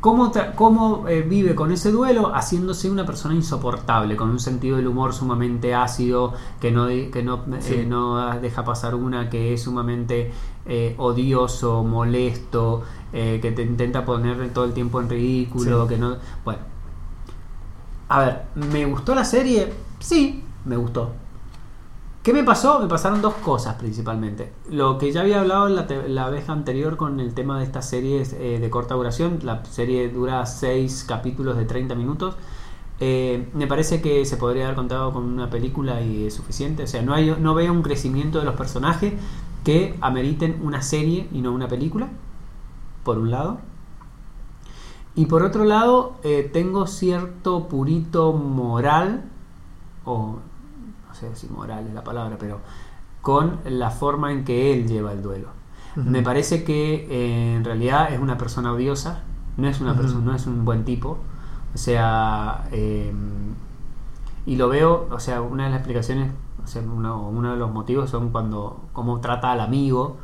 ¿cómo, 0.00 0.32
cómo 0.54 1.08
eh, 1.08 1.22
vive 1.22 1.54
con 1.54 1.72
ese 1.72 1.90
duelo? 1.90 2.32
Haciéndose 2.34 2.90
una 2.90 3.06
persona 3.06 3.34
insoportable, 3.34 4.16
con 4.16 4.28
un 4.30 4.38
sentido 4.38 4.76
del 4.76 4.86
humor 4.86 5.14
sumamente 5.14 5.74
ácido, 5.74 6.34
que 6.60 6.70
no, 6.70 6.86
que 6.88 7.22
no, 7.24 7.44
eh, 7.66 7.86
no 7.88 8.38
deja 8.40 8.64
pasar 8.64 8.94
una, 8.94 9.30
que 9.30 9.54
es 9.54 9.62
sumamente 9.62 10.30
eh, 10.66 10.94
odioso, 10.98 11.82
molesto, 11.84 12.82
que 13.12 13.52
te 13.54 13.62
intenta 13.62 14.04
poner 14.04 14.52
todo 14.54 14.64
el 14.64 14.72
tiempo 14.72 15.00
en 15.00 15.08
ridículo, 15.08 15.82
Sí. 15.82 15.88
que 15.94 15.98
no... 15.98 16.16
Bueno. 16.44 16.60
A 18.08 18.20
ver, 18.20 18.42
¿me 18.54 18.84
gustó 18.86 19.14
la 19.14 19.24
serie? 19.24 19.72
Sí, 19.98 20.42
me 20.64 20.76
gustó. 20.76 21.12
¿Qué 22.22 22.32
me 22.32 22.44
pasó? 22.44 22.78
Me 22.78 22.86
pasaron 22.86 23.20
dos 23.20 23.34
cosas 23.34 23.74
principalmente. 23.74 24.52
Lo 24.70 24.96
que 24.96 25.10
ya 25.10 25.22
había 25.22 25.40
hablado 25.40 25.68
la, 25.68 25.88
la 26.06 26.30
vez 26.30 26.48
anterior 26.48 26.96
con 26.96 27.18
el 27.18 27.34
tema 27.34 27.58
de 27.58 27.64
estas 27.64 27.88
series 27.88 28.32
eh, 28.34 28.60
de 28.60 28.70
corta 28.70 28.94
duración. 28.94 29.40
La 29.42 29.64
serie 29.64 30.08
dura 30.08 30.46
6 30.46 31.04
capítulos 31.08 31.56
de 31.56 31.64
30 31.64 31.96
minutos. 31.96 32.36
Eh, 33.00 33.48
me 33.54 33.66
parece 33.66 34.00
que 34.00 34.24
se 34.24 34.36
podría 34.36 34.66
haber 34.66 34.76
contado 34.76 35.12
con 35.12 35.24
una 35.24 35.50
película 35.50 36.00
y 36.00 36.26
es 36.26 36.34
suficiente. 36.34 36.84
O 36.84 36.86
sea, 36.86 37.02
no, 37.02 37.54
veo 37.54 37.72
un 37.72 37.82
crecimiento 37.82 38.38
de 38.38 38.44
los 38.44 38.54
personajes 38.54 39.14
que 39.64 39.98
ameriten 40.00 40.60
una 40.62 40.80
serie 40.80 41.28
y 41.32 41.40
no 41.40 41.52
una 41.52 41.66
película. 41.66 42.08
Por 43.02 43.18
un 43.18 43.32
lado. 43.32 43.58
Y 45.16 45.26
por 45.26 45.42
otro 45.42 45.64
lado, 45.64 46.14
eh, 46.22 46.48
tengo 46.52 46.86
cierto 46.86 47.66
purito 47.68 48.32
moral, 48.32 49.24
o 50.04 50.38
sé 51.30 51.34
si 51.36 51.48
moral 51.48 51.86
es 51.88 51.94
la 51.94 52.04
palabra, 52.04 52.36
pero 52.38 52.60
con 53.20 53.58
la 53.64 53.90
forma 53.90 54.32
en 54.32 54.44
que 54.44 54.72
él 54.74 54.86
lleva 54.88 55.12
el 55.12 55.22
duelo. 55.22 55.48
Me 55.94 56.22
parece 56.22 56.64
que 56.64 57.06
eh, 57.10 57.54
en 57.56 57.64
realidad 57.64 58.12
es 58.12 58.18
una 58.18 58.38
persona 58.38 58.72
odiosa, 58.72 59.22
no 59.58 59.68
es 59.68 59.80
una 59.80 59.94
persona, 59.94 60.24
no 60.24 60.34
es 60.34 60.46
un 60.46 60.64
buen 60.64 60.84
tipo. 60.84 61.18
O 61.74 61.78
sea, 61.78 62.66
eh, 62.72 63.12
y 64.46 64.56
lo 64.56 64.68
veo, 64.68 65.06
o 65.10 65.20
sea, 65.20 65.40
una 65.40 65.64
de 65.64 65.70
las 65.70 65.78
explicaciones, 65.80 66.32
o 66.62 66.66
sea, 66.66 66.82
uno, 66.82 67.28
uno 67.28 67.52
de 67.52 67.56
los 67.58 67.70
motivos 67.72 68.10
son 68.10 68.30
cuando 68.30 68.80
cómo 68.92 69.20
trata 69.20 69.52
al 69.52 69.60
amigo, 69.60 70.16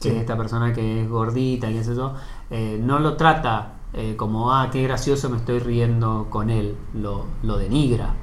que 0.00 0.08
Sí. 0.08 0.14
es 0.16 0.16
esta 0.22 0.36
persona 0.36 0.72
que 0.72 1.02
es 1.02 1.08
gordita 1.08 1.70
y 1.70 1.80
yo, 1.82 2.14
eh, 2.50 2.80
no 2.82 2.98
lo 2.98 3.16
trata 3.16 3.74
eh, 3.94 4.16
como, 4.16 4.52
ah, 4.52 4.68
qué 4.72 4.82
gracioso 4.82 5.30
me 5.30 5.36
estoy 5.36 5.58
riendo 5.60 6.26
con 6.30 6.50
él, 6.50 6.76
lo, 6.94 7.26
lo 7.42 7.56
denigra, 7.58 8.14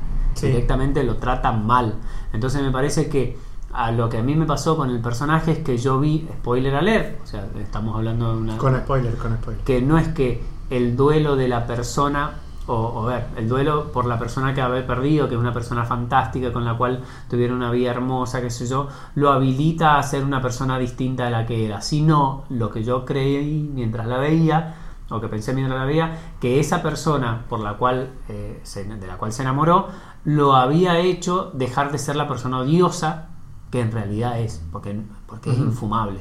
Sí. 0.41 0.47
directamente 0.47 1.03
lo 1.03 1.17
trata 1.17 1.51
mal. 1.51 1.95
Entonces 2.33 2.61
me 2.61 2.71
parece 2.71 3.09
que 3.09 3.37
a 3.71 3.91
lo 3.91 4.09
que 4.09 4.17
a 4.17 4.23
mí 4.23 4.35
me 4.35 4.45
pasó 4.45 4.75
con 4.75 4.89
el 4.89 4.99
personaje 4.99 5.51
es 5.51 5.59
que 5.59 5.77
yo 5.77 5.99
vi, 5.99 6.27
spoiler 6.39 6.75
alert, 6.75 7.19
o 7.23 7.27
sea, 7.27 7.45
estamos 7.59 7.95
hablando 7.95 8.33
de 8.33 8.41
una 8.41 8.57
Con 8.57 8.75
spoiler, 8.77 9.15
con 9.15 9.35
spoiler. 9.37 9.63
que 9.63 9.81
no 9.81 9.97
es 9.97 10.07
que 10.09 10.41
el 10.71 10.95
duelo 10.97 11.35
de 11.35 11.47
la 11.47 11.67
persona, 11.67 12.31
o, 12.65 12.73
o 12.75 13.03
ver, 13.05 13.25
el 13.37 13.47
duelo 13.47 13.91
por 13.91 14.05
la 14.05 14.17
persona 14.19 14.53
que 14.55 14.61
había 14.61 14.85
perdido, 14.87 15.27
que 15.27 15.35
es 15.35 15.39
una 15.39 15.53
persona 15.53 15.85
fantástica 15.85 16.51
con 16.53 16.65
la 16.65 16.75
cual 16.77 17.01
tuvieron 17.29 17.57
una 17.57 17.69
vida 17.71 17.91
hermosa, 17.91 18.41
qué 18.41 18.49
sé 18.49 18.65
yo, 18.67 18.87
lo 19.15 19.31
habilita 19.31 19.97
a 19.99 20.03
ser 20.03 20.23
una 20.23 20.41
persona 20.41 20.77
distinta 20.79 21.25
de 21.25 21.31
la 21.31 21.45
que 21.45 21.65
era, 21.65 21.81
sino 21.81 22.43
lo 22.49 22.69
que 22.71 22.83
yo 22.83 23.05
creí 23.05 23.69
mientras 23.73 24.07
la 24.07 24.17
veía, 24.17 24.75
o 25.11 25.19
que 25.19 25.27
pensé 25.27 25.53
mientras 25.55 25.79
la 25.79 25.85
veía, 25.85 26.17
que 26.39 26.59
esa 26.59 26.83
persona 26.83 27.45
por 27.49 27.59
la 27.61 27.73
cual, 27.77 28.09
eh, 28.29 28.59
se- 28.61 28.83
de 28.83 29.07
la 29.07 29.17
cual 29.17 29.31
se 29.33 29.41
enamoró, 29.41 29.87
lo 30.25 30.55
había 30.55 30.99
hecho 30.99 31.51
dejar 31.53 31.91
de 31.91 31.97
ser 31.97 32.15
la 32.15 32.27
persona 32.27 32.59
odiosa 32.59 33.27
que 33.71 33.81
en 33.81 33.91
realidad 33.91 34.39
es, 34.39 34.61
porque, 34.71 34.99
porque 35.27 35.51
es 35.51 35.57
infumable. 35.57 36.19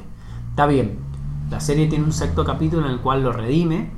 Está 0.51 0.65
bien, 0.67 0.99
la 1.49 1.59
serie 1.59 1.87
tiene 1.87 2.05
un 2.05 2.13
sexto 2.13 2.45
capítulo 2.45 2.85
en 2.85 2.91
el 2.93 2.99
cual 2.99 3.23
lo 3.23 3.31
redime, 3.33 3.91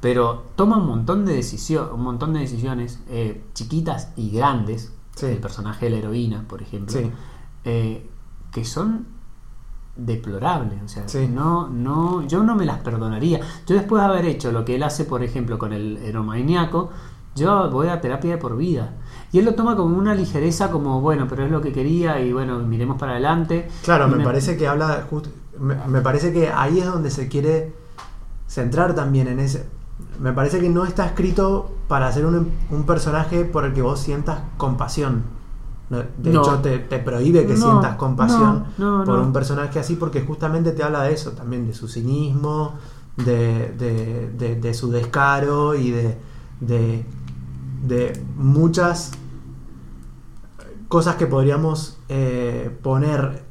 pero 0.00 0.44
toma 0.56 0.76
un 0.78 0.86
montón 0.86 1.24
de 1.24 1.34
decisiones, 1.34 1.90
un 1.92 2.02
montón 2.02 2.32
de 2.32 2.40
decisiones 2.40 3.00
eh, 3.08 3.44
chiquitas 3.54 4.12
y 4.16 4.30
grandes. 4.30 4.92
Sí. 5.16 5.26
El 5.26 5.38
personaje 5.38 5.86
de 5.86 5.90
la 5.92 5.96
heroína, 5.98 6.44
por 6.48 6.62
ejemplo, 6.62 6.92
Sí. 6.98 7.10
eh, 7.64 8.08
que 8.50 8.64
son 8.64 9.06
deplorables. 9.96 10.82
O 10.82 10.88
sea, 10.88 11.06
Sí. 11.08 11.28
no, 11.28 11.68
no, 11.68 12.22
yo 12.26 12.42
no 12.42 12.54
me 12.54 12.64
las 12.64 12.78
perdonaría. 12.78 13.40
Yo 13.66 13.74
después 13.76 14.00
de 14.02 14.08
haber 14.08 14.24
hecho 14.24 14.52
lo 14.52 14.64
que 14.64 14.76
él 14.76 14.82
hace, 14.82 15.04
por 15.04 15.22
ejemplo, 15.22 15.58
con 15.58 15.72
el 15.72 15.98
heromaníaco, 15.98 16.90
yo 17.34 17.70
voy 17.70 17.88
a 17.88 18.00
terapia 18.00 18.32
de 18.32 18.38
por 18.38 18.56
vida. 18.56 18.94
Y 19.32 19.38
él 19.38 19.44
lo 19.46 19.54
toma 19.54 19.76
como 19.76 19.96
una 19.96 20.14
ligereza, 20.14 20.70
como 20.70 21.00
bueno, 21.00 21.26
pero 21.28 21.44
es 21.44 21.50
lo 21.50 21.60
que 21.62 21.72
quería 21.72 22.20
y 22.20 22.32
bueno, 22.32 22.58
miremos 22.58 22.98
para 22.98 23.12
adelante. 23.12 23.68
Claro, 23.82 24.08
me 24.08 24.22
parece 24.22 24.56
que 24.56 24.68
habla 24.68 25.06
just- 25.10 25.28
me, 25.58 25.74
me 25.86 26.00
parece 26.02 26.32
que 26.32 26.50
ahí 26.50 26.78
es 26.80 26.86
donde 26.86 27.10
se 27.10 27.28
quiere 27.28 27.72
centrar 28.46 28.94
también 28.94 29.28
en 29.28 29.40
ese. 29.40 29.66
Me 30.20 30.32
parece 30.32 30.60
que 30.60 30.68
no 30.68 30.84
está 30.84 31.06
escrito 31.06 31.70
para 31.88 32.10
ser 32.12 32.26
un, 32.26 32.50
un 32.70 32.82
personaje 32.84 33.44
por 33.44 33.64
el 33.64 33.72
que 33.72 33.82
vos 33.82 34.00
sientas 34.00 34.40
compasión. 34.56 35.22
De 36.18 36.30
No. 36.32 36.40
hecho, 36.40 36.58
te, 36.60 36.78
te 36.78 36.98
prohíbe 36.98 37.46
que 37.46 37.52
No, 37.54 37.58
sientas 37.70 37.96
compasión 37.96 38.64
no, 38.78 39.04
por 39.04 39.18
un 39.18 39.30
personaje 39.32 39.78
así 39.78 39.94
porque 39.96 40.22
justamente 40.22 40.72
te 40.72 40.82
habla 40.82 41.02
de 41.02 41.12
eso, 41.12 41.32
también 41.32 41.66
de 41.66 41.74
su 41.74 41.86
cinismo, 41.86 42.74
de, 43.16 43.74
de- 43.78 44.30
de- 44.38 44.56
de 44.56 44.74
su 44.74 44.90
descaro 44.90 45.74
y 45.74 45.90
de, 45.90 46.16
de, 47.82 48.20
muchas 48.36 49.12
cosas 50.88 51.16
que 51.16 51.26
podríamos 51.26 51.98
eh, 52.08 52.76
poner, 52.82 53.44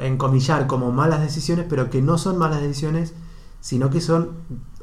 encomillar 0.00 0.66
como 0.66 0.92
malas 0.92 1.20
decisiones, 1.20 1.66
pero 1.68 1.90
que 1.90 2.02
no 2.02 2.18
son 2.18 2.38
malas 2.38 2.60
decisiones, 2.60 3.14
sino 3.60 3.90
que 3.90 4.00
son 4.00 4.30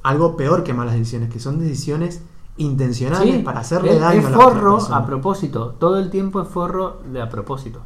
algo 0.03 0.37
peor 0.37 0.63
que 0.63 0.73
malas 0.73 0.93
decisiones, 0.93 1.29
que 1.31 1.39
son 1.39 1.59
decisiones 1.59 2.21
intencionales 2.57 3.35
Sí, 3.35 3.41
para 3.43 3.61
hacerle 3.61 3.95
es, 3.95 4.01
daño 4.01 4.19
es 4.19 4.25
a 4.25 4.29
la 4.31 4.37
otra 4.47 4.97
a 4.97 5.05
propósito. 5.05 5.75
Todo 5.79 5.97
el 5.97 6.09
tiempo 6.09 6.41
es 6.41 6.47
forro 6.47 7.01
de 7.11 7.21
a 7.21 7.29
propósito. 7.29 7.81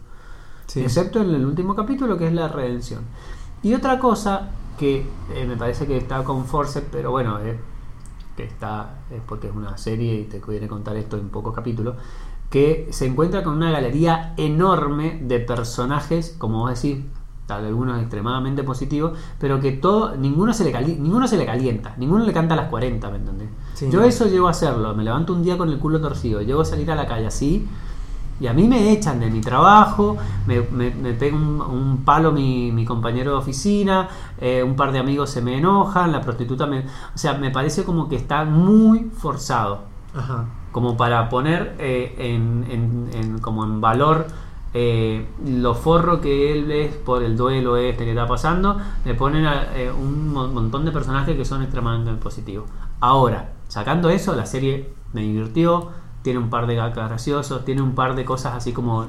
Sí. 0.65 0.81
Excepto 0.81 1.19
en 1.21 1.29
el 1.29 1.45
último 1.45 1.75
capítulo 1.75 2.17
que 2.17 2.27
es 2.27 2.33
la 2.33 2.47
redención. 2.47 3.01
Y 3.61 3.73
otra 3.73 3.99
cosa 3.99 4.49
que 4.77 5.05
eh, 5.33 5.45
me 5.47 5.55
parece 5.55 5.85
que 5.85 5.97
está 5.97 6.23
con 6.23 6.45
Force, 6.45 6.81
pero 6.81 7.11
bueno, 7.11 7.39
eh, 7.39 7.59
que 8.35 8.43
está 8.43 8.95
es 9.11 9.21
porque 9.27 9.47
es 9.47 9.55
una 9.55 9.77
serie 9.77 10.15
y 10.15 10.23
te 10.25 10.41
quiere 10.41 10.67
contar 10.67 10.95
esto 10.97 11.17
en 11.17 11.29
pocos 11.29 11.53
capítulos, 11.53 11.95
que 12.49 12.87
se 12.91 13.05
encuentra 13.07 13.43
con 13.43 13.55
una 13.55 13.71
galería 13.71 14.33
enorme 14.37 15.19
de 15.23 15.39
personajes, 15.39 16.35
como 16.37 16.59
vos 16.59 16.81
decís, 16.81 17.03
tal 17.47 17.65
algunos 17.65 17.99
extremadamente 17.99 18.63
positivos, 18.63 19.17
pero 19.39 19.59
que 19.59 19.71
todo, 19.73 20.15
ninguno 20.15 20.53
se 20.53 20.63
le 20.63 20.71
cali- 20.71 20.97
ninguno 20.97 21.27
se 21.27 21.37
le 21.37 21.45
calienta, 21.45 21.93
ninguno 21.97 22.23
le 22.23 22.31
canta 22.31 22.53
a 22.53 22.57
las 22.57 22.69
40, 22.69 23.09
¿me 23.09 23.17
entendés? 23.17 23.49
Sí. 23.73 23.89
Yo 23.91 24.03
eso 24.03 24.27
llego 24.27 24.47
a 24.47 24.51
hacerlo, 24.51 24.93
me 24.95 25.03
levanto 25.03 25.33
un 25.33 25.43
día 25.43 25.57
con 25.57 25.69
el 25.69 25.77
culo 25.79 25.99
torcido, 25.99 26.41
llego 26.41 26.61
a 26.61 26.65
salir 26.65 26.89
a 26.91 26.95
la 26.95 27.05
calle 27.07 27.27
así, 27.27 27.67
y 28.39 28.47
a 28.47 28.53
mí 28.53 28.67
me 28.67 28.91
echan 28.91 29.19
de 29.19 29.29
mi 29.29 29.41
trabajo, 29.41 30.17
me, 30.47 30.61
me, 30.61 30.89
me 30.91 31.13
pega 31.13 31.35
un, 31.35 31.61
un 31.61 31.97
palo 32.03 32.31
mi, 32.31 32.71
mi 32.71 32.83
compañero 32.85 33.31
de 33.31 33.37
oficina, 33.37 34.09
eh, 34.39 34.63
un 34.63 34.75
par 34.75 34.91
de 34.91 34.99
amigos 34.99 35.29
se 35.29 35.41
me 35.41 35.57
enojan, 35.57 36.11
la 36.11 36.21
prostituta 36.21 36.65
me... 36.65 36.79
O 36.79 37.17
sea, 37.17 37.33
me 37.35 37.51
parece 37.51 37.83
como 37.83 38.09
que 38.09 38.15
está 38.15 38.43
muy 38.45 39.09
forzado, 39.17 39.81
Ajá. 40.15 40.45
como 40.71 40.97
para 40.97 41.29
poner 41.29 41.75
eh, 41.79 42.15
en, 42.17 42.65
en- 42.69 43.09
en- 43.13 43.39
como 43.39 43.63
en 43.63 43.79
valor 43.81 44.27
eh, 44.75 45.27
lo 45.45 45.75
forro 45.75 46.19
que 46.19 46.51
él 46.51 46.71
es 46.71 46.95
por 46.95 47.21
el 47.23 47.37
duelo 47.37 47.77
este 47.77 48.05
que 48.05 48.09
está 48.11 48.25
pasando, 48.27 48.77
le 49.05 49.13
ponen 49.13 49.45
a, 49.45 49.77
eh, 49.77 49.91
un 49.91 50.33
mon- 50.33 50.53
montón 50.53 50.83
de 50.85 50.91
personajes 50.91 51.37
que 51.37 51.45
son 51.45 51.61
extremadamente 51.61 52.11
positivos. 52.21 52.65
Ahora, 52.99 53.53
sacando 53.67 54.09
eso, 54.09 54.35
la 54.35 54.47
serie 54.47 54.91
me 55.13 55.21
divirtió, 55.21 55.89
tiene 56.23 56.39
un 56.39 56.49
par 56.49 56.65
de 56.67 56.75
gags 56.75 56.95
graciosos, 56.95 57.63
tiene 57.65 57.81
un 57.83 57.93
par 57.93 58.15
de 58.15 58.25
cosas 58.25 58.55
así 58.55 58.73
como, 58.73 59.05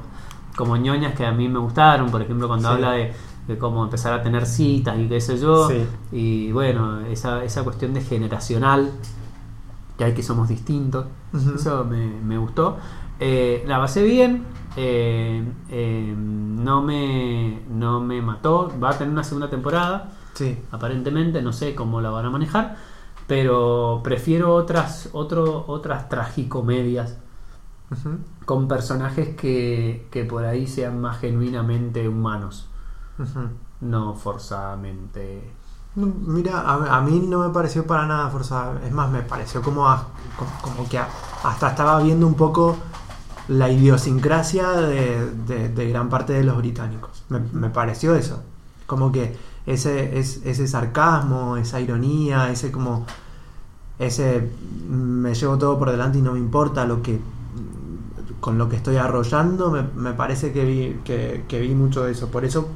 como 0.57 0.77
ñoñas 0.77 1.15
que 1.15 1.25
a 1.25 1.33
mí 1.33 1.49
me 1.49 1.59
gustaron, 1.59 2.11
por 2.11 2.21
ejemplo 2.21 2.47
cuando 2.49 2.69
Sí. 2.69 2.75
habla 2.75 2.93
de, 2.93 3.13
de 3.49 3.59
cómo 3.59 3.83
empezar 3.85 4.13
a 4.13 4.23
tener 4.23 4.45
citas 4.47 4.99
y 4.99 5.09
qué 5.09 5.21
sé 5.21 5.39
yo, 5.39 5.69
Sí. 5.69 5.87
y 6.13 6.53
bueno, 6.53 7.01
esa, 7.07 7.43
esa 7.45 7.65
cuestión 7.65 7.95
de 7.95 8.03
generacional, 8.03 8.91
que 9.97 10.05
hay 10.05 10.13
que 10.15 10.23
somos 10.23 10.49
distintos, 10.49 11.07
eso 11.55 11.85
me, 11.85 12.07
me 12.07 12.37
gustó. 12.37 12.77
Eh, 13.21 13.65
la 13.67 13.79
pasé 13.79 14.03
bien. 14.03 14.45
eh, 14.77 15.45
eh, 15.71 16.15
no, 16.17 16.83
me, 16.83 17.61
no 17.71 18.01
me 18.01 18.21
mató. 18.21 18.73
Va 18.83 18.91
a 18.91 18.99
tener 18.99 19.13
una 19.13 19.23
segunda 19.23 19.49
temporada. 19.49 20.11
Sí. 20.33 20.59
Aparentemente, 20.73 21.41
no 21.43 21.53
sé 21.53 21.77
cómo 21.77 22.01
la 22.01 22.11
van 22.11 22.27
a 22.27 22.31
manejar. 22.31 22.77
Pero 23.27 24.01
prefiero 24.05 24.55
otras, 24.55 25.09
otro, 25.13 25.65
otras 25.69 26.09
tragicomedias 26.09 27.17
con 28.45 28.69
personajes 28.69 29.35
que, 29.37 30.07
que 30.11 30.25
por 30.25 30.45
ahí 30.45 30.67
sean 30.67 31.01
más 31.01 31.19
genuinamente 31.21 32.09
humanos. 32.09 32.69
No 33.81 34.15
forzadamente. 34.15 35.53
No, 35.97 36.07
Mira, 36.07 36.61
a, 36.61 36.97
a 36.97 37.01
mí 37.03 37.21
no 37.27 37.41
me 37.47 37.51
pareció 37.53 37.87
para 37.87 38.07
nada 38.07 38.29
forzada. 38.31 38.81
Es 38.85 38.93
más, 38.93 39.11
me 39.11 39.23
pareció 39.23 39.63
como, 39.63 39.89
a- 39.89 40.09
como, 40.37 40.51
como 40.77 40.89
que 40.89 40.99
a- 40.99 41.09
hasta 41.45 41.71
estaba 41.71 42.01
viendo 42.03 42.27
un 42.27 42.35
poco 42.35 42.77
la 43.49 43.71
idiosincrasia 43.71 44.71
de, 44.73 45.31
de- 45.47 45.69
de 45.69 45.89
gran 45.91 46.09
parte 46.09 46.33
de 46.33 46.45
los 46.45 46.57
británicos. 46.57 47.25
Me, 47.29 47.41
me 47.53 47.71
pareció 47.71 48.15
eso. 48.17 48.43
Como 48.87 49.13
que 49.13 49.37
ese, 49.67 50.19
es, 50.19 50.43
ese 50.45 50.69
sarcasmo, 50.69 51.57
esa 51.57 51.81
ironía, 51.81 52.51
ese 52.51 52.71
como... 52.73 53.07
Ese 53.99 54.51
me 54.89 55.35
llevo 55.35 55.57
todo 55.59 55.79
por 55.79 55.91
delante 55.91 56.19
y 56.19 56.23
no 56.23 56.33
me 56.33 56.39
importa 56.41 56.85
lo 56.85 57.03
que 57.03 57.21
con 58.41 58.59
lo 58.59 58.69
que 58.69 58.77
estoy 58.77 58.97
arrollando, 58.97 59.71
me, 59.71 59.83
me 59.83 60.13
parece 60.13 60.53
que 60.53 60.65
vi, 60.65 61.01
que, 61.05 61.45
que 61.49 61.61
vi 61.61 61.75
mucho 61.75 62.05
de 62.05 62.13
eso. 62.13 62.29
Por 62.29 62.45
eso 62.45 62.69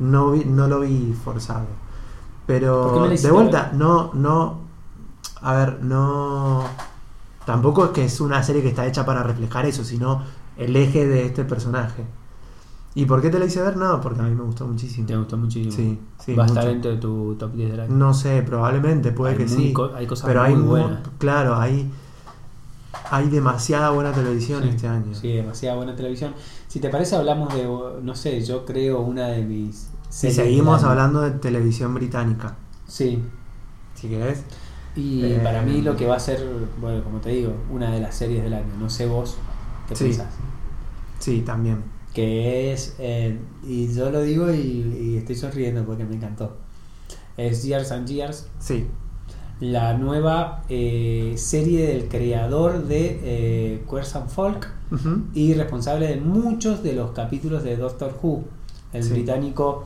no, 0.00 0.30
vi- 0.32 0.44
no 0.46 0.66
lo 0.66 0.80
vi 0.80 1.14
forzado. 1.24 1.66
¿Por 2.80 2.92
qué 2.92 3.00
me 3.00 3.08
Pero 3.08 3.16
de 3.16 3.30
vuelta, 3.30 3.70
no, 3.74 4.10
no. 4.14 4.60
A 5.42 5.54
ver, 5.54 5.82
no. 5.82 6.64
Tampoco 7.46 7.86
es 7.86 7.90
que 7.90 8.04
es 8.06 8.20
una 8.20 8.42
serie 8.42 8.62
que 8.62 8.68
está 8.68 8.86
hecha 8.86 9.04
para 9.04 9.22
reflejar 9.22 9.66
eso, 9.66 9.84
sino 9.84 10.22
el 10.56 10.74
eje 10.76 11.06
de 11.06 11.26
este 11.26 11.44
personaje. 11.44 12.04
¿Y 12.96 13.06
por 13.06 13.20
qué 13.20 13.28
te 13.30 13.38
la 13.40 13.46
hice 13.46 13.60
ver? 13.60 13.76
No, 13.76 14.00
porque 14.00 14.20
a 14.20 14.24
mí 14.24 14.34
me 14.34 14.44
gustó 14.44 14.66
muchísimo. 14.68 15.06
Te 15.06 15.16
gustó 15.16 15.36
muchísimo. 15.36 15.72
Sí, 15.74 15.98
sí, 16.24 16.34
Va 16.34 16.44
a 16.44 16.46
estar 16.46 16.64
dentro 16.64 16.92
de 16.92 16.96
tu 16.98 17.34
top 17.34 17.52
10 17.54 17.70
del 17.72 17.80
año. 17.80 17.94
No 17.94 18.14
sé, 18.14 18.42
probablemente, 18.42 19.10
puede 19.10 19.32
Hay 19.32 19.38
que 19.38 19.48
sí. 19.48 19.72
co- 19.72 19.90
hay 19.94 20.06
cosas 20.06 20.26
pero 20.26 20.42
muy 20.42 20.50
hay 20.50 20.56
buenas. 20.60 21.00
Claro, 21.18 21.56
hay, 21.56 21.90
hay 23.10 23.28
demasiada 23.30 23.90
buena 23.90 24.12
televisión 24.12 24.62
Sí, 24.62 24.68
este 24.68 24.86
año. 24.88 25.12
Sí, 25.14 25.32
demasiada 25.32 25.76
buena 25.76 25.96
televisión. 25.96 26.34
Si 26.68 26.78
te 26.78 26.88
parece, 26.88 27.16
hablamos 27.16 27.52
de, 27.54 27.64
no 28.02 28.14
sé, 28.14 28.40
yo 28.44 28.64
creo 28.64 29.00
una 29.00 29.26
de 29.28 29.42
mis 29.42 29.88
Si 30.08 30.30
seguimos 30.30 30.84
hablando 30.84 31.20
de 31.22 31.32
televisión 31.32 31.94
británica, 31.94 32.54
Sí. 32.86 33.20
si 33.94 34.08
querés. 34.08 34.44
Y 34.94 35.24
Eh, 35.24 35.40
para 35.42 35.62
mí 35.62 35.82
lo 35.82 35.96
que 35.96 36.06
va 36.06 36.14
a 36.14 36.20
ser, 36.20 36.40
bueno, 36.80 37.02
como 37.02 37.18
te 37.18 37.30
digo, 37.30 37.52
una 37.70 37.90
de 37.90 37.98
las 38.00 38.14
series 38.14 38.44
del 38.44 38.54
año. 38.54 38.72
No 38.78 38.88
sé 38.88 39.06
vos 39.06 39.36
qué 39.88 39.96
Sí. 39.96 40.04
pensás. 40.04 40.28
Sí, 41.18 41.40
también. 41.40 41.82
Que 42.14 42.72
es, 42.72 42.94
eh, 43.00 43.36
y 43.66 43.92
yo 43.92 44.10
lo 44.10 44.22
digo 44.22 44.52
y, 44.52 44.56
y 45.14 45.16
estoy 45.18 45.34
sonriendo 45.34 45.84
porque 45.84 46.04
me 46.04 46.14
encantó. 46.14 46.56
Es 47.36 47.64
Years 47.64 47.90
and 47.90 48.06
Years, 48.08 48.46
Sí. 48.60 48.86
la 49.60 49.94
nueva 49.98 50.62
eh, 50.68 51.34
serie 51.36 51.88
del 51.88 52.08
creador 52.08 52.84
de 52.86 53.20
eh, 53.24 53.84
Queers 53.90 54.14
and 54.16 54.28
Folk 54.28 54.70
y 55.34 55.54
responsable 55.54 56.06
de 56.06 56.16
muchos 56.20 56.84
de 56.84 56.92
los 56.92 57.10
capítulos 57.10 57.64
de 57.64 57.76
Doctor 57.76 58.16
Who. 58.22 58.44
El 58.92 59.02
Sí. 59.02 59.10
británico, 59.12 59.84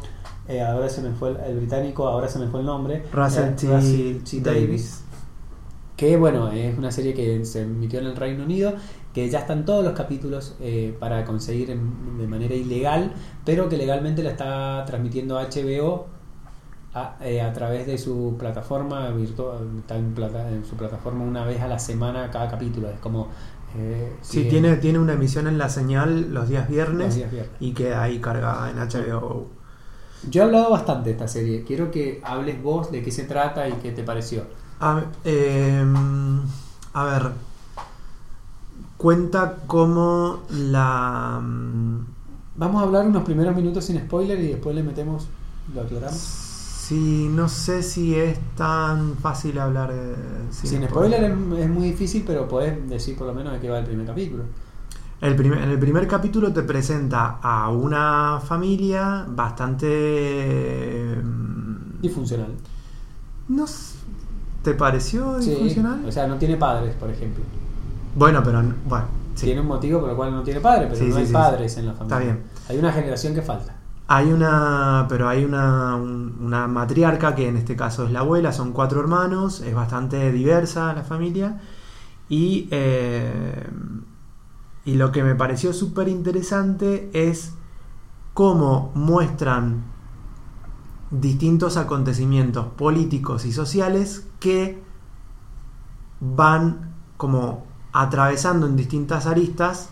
eh, 0.49 0.61
ahora 0.61 0.91
se 0.91 1.01
me 1.01 1.13
fue 1.13 1.31
el, 1.31 1.37
el 1.39 1.57
británico, 1.61 2.07
ahora 2.07 2.29
se 2.29 2.39
me 2.39 2.47
fue 2.49 2.61
el 2.61 2.67
nombre. 2.67 3.05
Russell 3.11 3.55
T. 3.55 3.67
Russell 3.75 4.19
T. 4.23 4.41
Davis. 4.43 5.03
Que 5.97 6.17
bueno, 6.19 6.53
es 6.53 6.77
una 6.79 6.93
serie 6.93 7.15
que 7.15 7.43
se 7.47 7.63
emitió 7.63 7.99
en 8.01 8.07
el 8.07 8.17
Reino 8.17 8.45
Unido, 8.45 8.75
que 9.15 9.29
ya 9.31 9.41
están 9.41 9.65
todos 9.65 9.85
los 9.85 9.95
capítulos 9.95 10.55
eh, 10.61 10.97
para 10.99 11.25
conseguir 11.25 11.71
en- 11.71 12.19
de 12.19 12.27
manera 12.27 12.55
ilegal, 12.55 13.13
pero 13.45 13.69
que 13.69 13.77
legalmente 13.77 14.23
la 14.23 14.31
está 14.31 14.85
transmitiendo 14.87 15.39
HBO 15.39 16.07
a, 16.95 17.17
eh, 17.21 17.41
a 17.43 17.53
través 17.53 17.87
de 17.87 17.99
su 17.99 18.37
plataforma 18.39 19.11
virtual, 19.11 19.69
está 19.81 19.97
en, 19.97 20.15
plata- 20.15 20.49
en 20.51 20.65
su 20.65 20.77
plataforma 20.77 21.25
una 21.25 21.45
vez 21.45 21.61
a 21.61 21.69
la 21.69 21.79
semana 21.79 22.31
cada 22.31 22.49
capítulo. 22.51 22.89
Es 22.89 22.99
como... 23.01 23.29
eh, 23.77 24.13
Sí, 24.23 24.45
tiene, 24.45 24.77
tiene 24.77 24.99
una 24.99 25.13
emisión 25.15 25.47
en 25.47 25.59
la 25.59 25.69
señal 25.69 26.33
los 26.33 26.49
días 26.49 26.69
viernes 26.69 27.09
los 27.09 27.17
días 27.17 27.31
viernes. 27.31 27.53
y 27.61 27.73
queda 27.73 28.03
ahí 28.03 28.19
cargada 28.21 28.71
en 28.71 28.79
HBO. 28.79 29.47
Yo 30.29 30.43
he 30.43 30.45
hablado 30.47 30.71
bastante 30.71 31.11
de 31.11 31.13
esta 31.13 31.29
serie. 31.29 31.63
Quiero 31.65 31.91
que 31.91 32.21
hables 32.25 32.61
vos 32.63 32.91
de 32.91 33.03
qué 33.03 33.11
se 33.11 33.25
trata 33.25 33.69
y 33.69 33.73
qué 33.75 33.93
te 33.93 34.03
pareció. 34.03 34.43
A, 34.81 35.03
a 36.95 37.05
ver, 37.05 37.33
cuenta 38.99 39.59
como 39.67 40.41
la... 40.51 41.41
mm, 41.43 41.99
Vamos 42.57 42.83
a 42.83 42.85
hablar 42.87 43.07
unos 43.07 43.23
primeros 43.23 43.55
minutos 43.55 43.85
sin 43.85 43.99
spoiler 44.01 44.39
y 44.41 44.49
después 44.49 44.75
le 44.75 44.83
metemos, 44.83 45.29
lo 45.75 45.81
aclaramos. 45.83 46.19
Sí, 46.19 47.29
no 47.31 47.49
sé 47.49 47.83
si 47.83 48.15
es 48.17 48.39
tan 48.57 49.17
fácil 49.17 49.59
hablar 49.59 49.93
de... 49.93 50.17
Sin, 50.51 50.83
spoiler 50.89 51.23
es, 51.25 51.31
es 51.61 51.69
muy 51.71 51.89
difícil, 51.91 52.25
pero 52.27 52.49
podés 52.49 52.89
decir 52.89 53.17
por 53.17 53.27
lo 53.29 53.35
menos 53.35 53.53
de 53.53 53.61
qué 53.61 53.69
va 53.71 53.79
el 53.79 53.85
primer 53.85 54.07
capítulo. 54.07 54.45
El 55.21 55.35
primer, 55.37 55.59
en 55.63 55.71
el 55.71 55.79
primer 55.79 56.07
capítulo 56.07 56.53
te 56.53 56.63
presenta 56.63 57.39
a 57.43 57.71
una 57.71 58.41
familia 58.41 59.27
bastante... 59.29 61.17
mm, 61.23 62.01
Disfuncional. 62.01 62.53
No 63.49 63.67
¿Te 64.63 64.75
pareció 64.75 65.41
Sí, 65.41 65.51
disfuncional? 65.51 66.05
o 66.07 66.13
sea, 66.13 66.27
no 66.27 66.37
tiene 66.37 66.57
padres, 66.57 66.95
por 66.97 67.11
ejemplo. 67.11 67.43
Bueno, 68.19 68.43
pero 68.43 68.63
bueno, 68.87 69.05
sí. 69.35 69.47
Tiene 69.47 69.61
un 69.61 69.69
motivo 69.69 70.01
por 70.01 70.11
el 70.11 70.17
cual 70.17 70.33
no 70.33 70.43
tiene 70.43 70.61
padres, 70.61 70.89
pero 70.91 70.97
Sí, 71.05 71.09
no 71.11 71.17
hay 71.17 71.27
padres 71.27 71.77
en 71.79 71.87
la 71.87 71.93
familia. 71.95 72.17
Está 72.19 72.25
bien. 72.33 72.45
Hay 72.69 72.79
una 72.79 72.93
generación 72.93 73.35
que 73.35 73.43
falta. 73.43 73.77
Hay 74.09 74.33
una, 74.33 75.07
pero 75.09 75.29
hay 75.29 75.45
una, 75.45 75.95
un- 75.97 76.37
una 76.41 76.67
matriarca 76.67 77.35
que 77.35 77.47
en 77.49 77.57
este 77.57 77.77
caso 77.77 78.05
es 78.07 78.11
la 78.11 78.21
abuela, 78.21 78.53
son 78.53 78.73
cuatro 78.73 79.01
hermanos, 79.01 79.61
es 79.61 79.75
bastante 79.75 80.33
diversa 80.33 80.93
la 80.95 81.05
familia 81.05 81.61
y, 82.29 82.69
eh, 82.71 83.67
y 84.87 84.95
lo 84.95 85.13
que 85.13 85.23
me 85.23 85.35
pareció 85.35 85.73
súper 85.75 86.09
interesante 86.09 87.11
es 87.13 87.53
cómo 88.35 88.91
muestran 88.95 89.85
distintos 91.11 91.77
acontecimientos 91.77 92.67
políticos 92.67 93.45
y 93.45 93.53
sociales 93.53 94.27
que 94.41 94.83
van 96.21 96.95
como 97.17 97.65
atravesando 97.93 98.67
en 98.67 98.77
distintas 98.77 99.27
aristas 99.27 99.89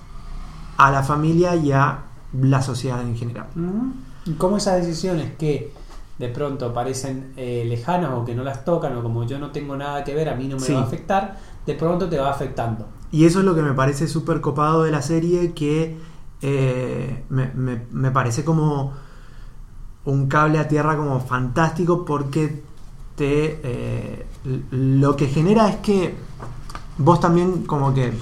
a 0.76 0.90
la 0.90 1.02
familia 1.02 1.56
y 1.56 1.72
a 1.72 2.00
la 2.40 2.62
sociedad 2.62 3.00
en 3.02 3.16
general. 3.16 3.46
Y 4.26 4.32
cómo 4.32 4.56
esas 4.58 4.76
decisiones 4.84 5.32
que 5.38 5.72
de 6.18 6.28
pronto 6.28 6.72
parecen 6.72 7.32
eh, 7.36 7.64
lejanas 7.68 8.10
o 8.14 8.24
que 8.24 8.34
no 8.34 8.42
las 8.42 8.64
tocan 8.64 8.96
o 8.96 9.02
como 9.02 9.24
yo 9.24 9.38
no 9.38 9.50
tengo 9.50 9.76
nada 9.76 10.02
que 10.04 10.14
ver, 10.14 10.28
a 10.28 10.34
mí 10.34 10.48
no 10.48 10.56
me 10.56 10.62
Sí. 10.62 10.72
va 10.72 10.80
a 10.80 10.84
afectar, 10.84 11.38
de 11.66 11.74
pronto 11.74 12.08
te 12.08 12.18
va 12.18 12.30
afectando. 12.30 12.86
Y 13.12 13.24
eso 13.24 13.38
es 13.40 13.44
lo 13.44 13.54
que 13.54 13.62
me 13.62 13.72
parece 13.72 14.08
súper 14.08 14.40
copado 14.40 14.82
de 14.82 14.90
la 14.90 15.02
serie, 15.02 15.52
que 15.52 15.96
eh, 16.42 17.24
me, 17.28 17.46
me- 17.54 17.82
me 17.92 18.10
parece 18.10 18.44
como 18.44 18.92
un 20.04 20.26
cable 20.28 20.58
a 20.58 20.68
tierra 20.68 20.96
como 20.96 21.20
fantástico 21.20 22.04
porque 22.04 22.62
te 23.16 23.60
eh, 23.62 24.26
lo 24.70 25.16
que 25.16 25.26
genera 25.28 25.68
es 25.68 25.76
que 25.76 26.14
vos 26.98 27.20
también 27.20 27.64
como 27.66 27.92
que 27.94 28.12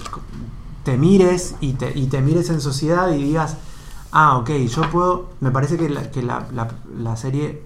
te 0.84 0.96
mires 0.98 1.54
y 1.60 1.74
te, 1.74 1.96
y 1.98 2.06
te 2.06 2.20
mires 2.20 2.50
en 2.50 2.60
sociedad 2.60 3.10
y 3.12 3.22
digas, 3.22 3.56
ah, 4.12 4.37
ok, 4.38 4.50
yo 4.50 4.82
puedo, 4.90 5.30
me 5.40 5.50
parece 5.50 5.76
que 5.76 5.88
la, 5.88 6.10
que 6.10 6.22
la, 6.22 6.46
la- 6.52 6.68
la 6.98 7.16
serie 7.16 7.62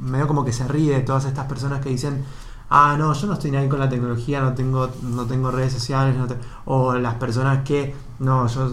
medio 0.00 0.26
como 0.28 0.44
que 0.44 0.52
se 0.52 0.66
ríe 0.66 0.92
de 0.94 1.00
todas 1.00 1.24
estas 1.24 1.46
personas 1.46 1.80
que 1.80 1.88
dicen, 1.90 2.24
ah, 2.70 2.96
no, 2.98 3.12
yo 3.12 3.26
no 3.26 3.34
estoy 3.34 3.50
ni 3.50 3.56
ahí 3.58 3.68
con 3.68 3.78
la 3.80 3.88
tecnología, 3.88 4.40
no 4.40 4.54
tengo, 4.54 4.88
no 5.02 5.24
tengo 5.26 5.50
redes 5.50 5.72
sociales, 5.72 6.16
no 6.16 6.26
te-". 6.26 6.36
o 6.66 6.94
las 6.94 7.14
personas 7.14 7.64
que, 7.64 7.94
no, 8.20 8.46
yo 8.48 8.72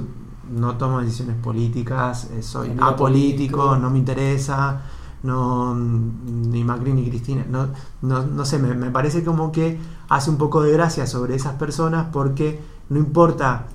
no 0.52 0.76
tomo 0.78 1.02
decisiones 1.02 1.36
políticas, 1.38 2.26
eh, 2.32 2.44
soy 2.44 2.70
apolítico, 2.80 2.96
político. 2.98 3.76
no 3.78 3.90
me 3.90 3.98
interesa, 4.00 4.82
no, 5.26 5.74
ni 5.76 6.64
Macri 6.64 6.94
ni 6.94 7.10
Cristina, 7.10 7.46
no, 7.50 7.68
no, 8.02 8.24
no 8.26 8.46
sé, 8.46 8.60
me, 8.60 8.74
me 8.76 8.92
parece 8.92 9.24
como 9.24 9.52
que 9.52 9.78
hace 10.10 10.30
un 10.30 10.38
poco 10.38 10.62
de 10.62 10.72
gracia 10.72 11.08
sobre 11.08 11.36
esas 11.36 11.54
personas 11.54 12.08
porque 12.12 12.60
no 12.90 13.00
importa 13.00 13.66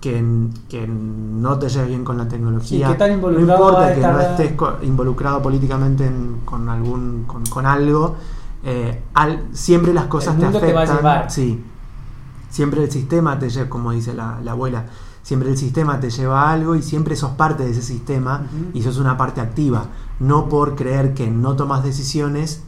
que, 0.00 0.24
que 0.68 0.86
no 0.86 1.58
te 1.58 1.68
lleves 1.68 1.88
bien 1.88 2.04
con 2.04 2.16
la 2.18 2.28
tecnología, 2.28 2.88
Sí, 2.88 2.92
no 3.32 3.40
importa 3.62 3.94
que 3.94 4.00
no 4.00 4.20
estés 4.30 4.54
involucrado 4.82 5.42
políticamente 5.42 6.06
en- 6.06 6.40
con 6.44 6.68
algún 6.68 7.24
con, 7.26 7.44
con 7.46 7.66
algo, 7.66 8.16
eh, 8.64 9.02
al- 9.14 9.48
siempre 9.52 9.92
las 9.94 10.04
cosas 10.06 10.36
te 10.38 10.40
afectan. 10.58 10.76
va 10.76 10.82
a 10.82 10.96
llevar. 10.96 11.30
Sí, 11.30 11.64
siempre 12.50 12.82
el 12.84 12.90
sistema 12.90 13.38
te 13.38 13.48
lleva, 13.50 13.68
como 13.68 13.92
dice 13.92 14.14
la, 14.14 14.38
la 14.42 14.52
abuela, 14.52 14.86
siempre 15.22 15.50
el 15.50 15.56
sistema 15.58 16.00
te 16.00 16.10
lleva 16.10 16.42
a 16.48 16.52
algo 16.52 16.74
y 16.76 16.82
siempre 16.82 17.14
sos 17.14 17.32
parte 17.32 17.64
de 17.64 17.70
ese 17.70 17.82
sistema 17.82 18.42
y 18.72 18.82
sos 18.82 18.96
una 18.98 19.16
parte 19.16 19.40
activa. 19.40 19.84
No 20.20 20.48
por 20.48 20.76
creer 20.76 21.14
que 21.14 21.28
no 21.30 21.56
tomas 21.56 21.82
decisiones, 21.82 22.62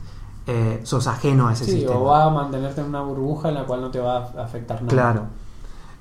eh, 0.47 0.81
sos 0.83 1.07
ajeno 1.07 1.47
a 1.49 1.53
ese 1.53 1.65
Sí, 1.67 1.71
sistema. 1.73 1.99
o 2.01 2.05
va 2.07 2.25
a 2.25 2.31
mantenerte 2.31 2.81
en 2.81 2.88
una 2.88 3.03
burbuja 3.03 3.49
en 3.51 3.55
la 3.55 3.65
cual 3.65 3.81
no 3.83 3.91
te 3.91 4.01
va 4.01 4.17
a 4.37 4.43
afectar 4.45 4.83
nada. 4.83 4.88
Claro. 4.88 5.23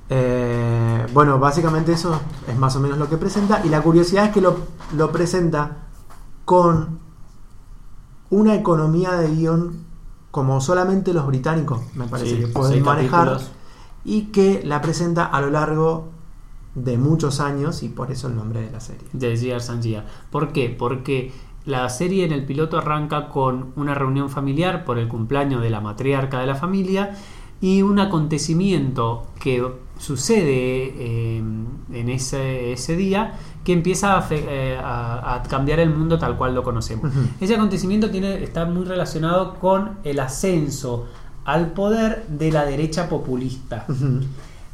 Eh, 0.09 1.05
bueno, 1.13 1.39
básicamente 1.39 1.93
eso 1.93 2.19
es 2.47 2.57
más 2.57 2.75
o 2.75 2.79
menos 2.79 2.97
lo 2.97 3.07
que 3.07 3.17
presenta. 3.17 3.61
Y 3.65 3.69
la 3.69 3.81
curiosidad 3.81 4.25
es 4.25 4.31
que 4.31 4.41
lo, 4.41 4.57
lo 4.95 5.11
presenta 5.11 5.77
con 6.45 6.99
una 8.29 8.55
economía 8.55 9.11
de 9.13 9.27
guion 9.35 9.85
como 10.31 10.61
solamente 10.61 11.13
los 11.13 11.27
británicos, 11.27 11.81
me 11.95 12.05
parece 12.07 12.35
Sí, 12.35 12.39
que 12.41 12.47
pueden 12.47 12.83
manejar. 12.83 13.27
capítulos. 13.27 13.51
Y 14.03 14.21
que 14.31 14.61
la 14.65 14.81
presenta 14.81 15.25
a 15.25 15.41
lo 15.41 15.49
largo 15.49 16.05
de 16.75 16.97
muchos 16.97 17.39
años 17.39 17.83
y 17.83 17.89
por 17.89 18.11
eso 18.11 18.27
el 18.27 18.35
nombre 18.35 18.61
de 18.61 18.71
la 18.71 18.79
serie. 18.79 19.03
de 19.13 19.35
Years 19.35 19.69
and. 19.69 20.03
¿Por 20.29 20.51
qué? 20.53 20.69
Porque 20.69 21.31
la 21.65 21.87
serie 21.89 22.25
en 22.25 22.31
el 22.31 22.45
piloto 22.45 22.77
arranca 22.77 23.29
con 23.29 23.71
una 23.75 23.93
reunión 23.93 24.29
familiar 24.29 24.83
por 24.85 24.97
el 24.97 25.07
cumpleaños 25.07 25.61
de 25.61 25.69
la 25.69 25.81
matriarca 25.81 26.39
de 26.39 26.47
la 26.47 26.55
familia 26.55 27.15
y 27.61 27.83
un 27.83 27.99
acontecimiento 27.99 29.27
que 29.39 29.63
sucede 29.99 30.93
eh, 30.97 31.37
en 31.37 32.09
ese, 32.09 32.71
ese 32.73 32.95
día 32.95 33.33
que 33.63 33.73
empieza 33.73 34.17
a, 34.17 34.21
fe- 34.23 34.45
eh, 34.47 34.77
a- 34.83 35.35
a 35.35 35.43
cambiar 35.43 35.79
el 35.79 35.91
mundo 35.91 36.17
tal 36.17 36.37
cual 36.37 36.55
lo 36.55 36.63
conocemos. 36.63 37.11
Ese 37.39 37.53
acontecimiento 37.55 38.09
tiene, 38.09 38.43
está 38.43 38.65
muy 38.65 38.85
relacionado 38.85 39.55
con 39.59 39.97
el 40.03 40.19
ascenso 40.19 41.05
al 41.45 41.73
poder 41.73 42.25
de 42.27 42.51
la 42.51 42.65
derecha 42.65 43.07
populista. 43.09 43.85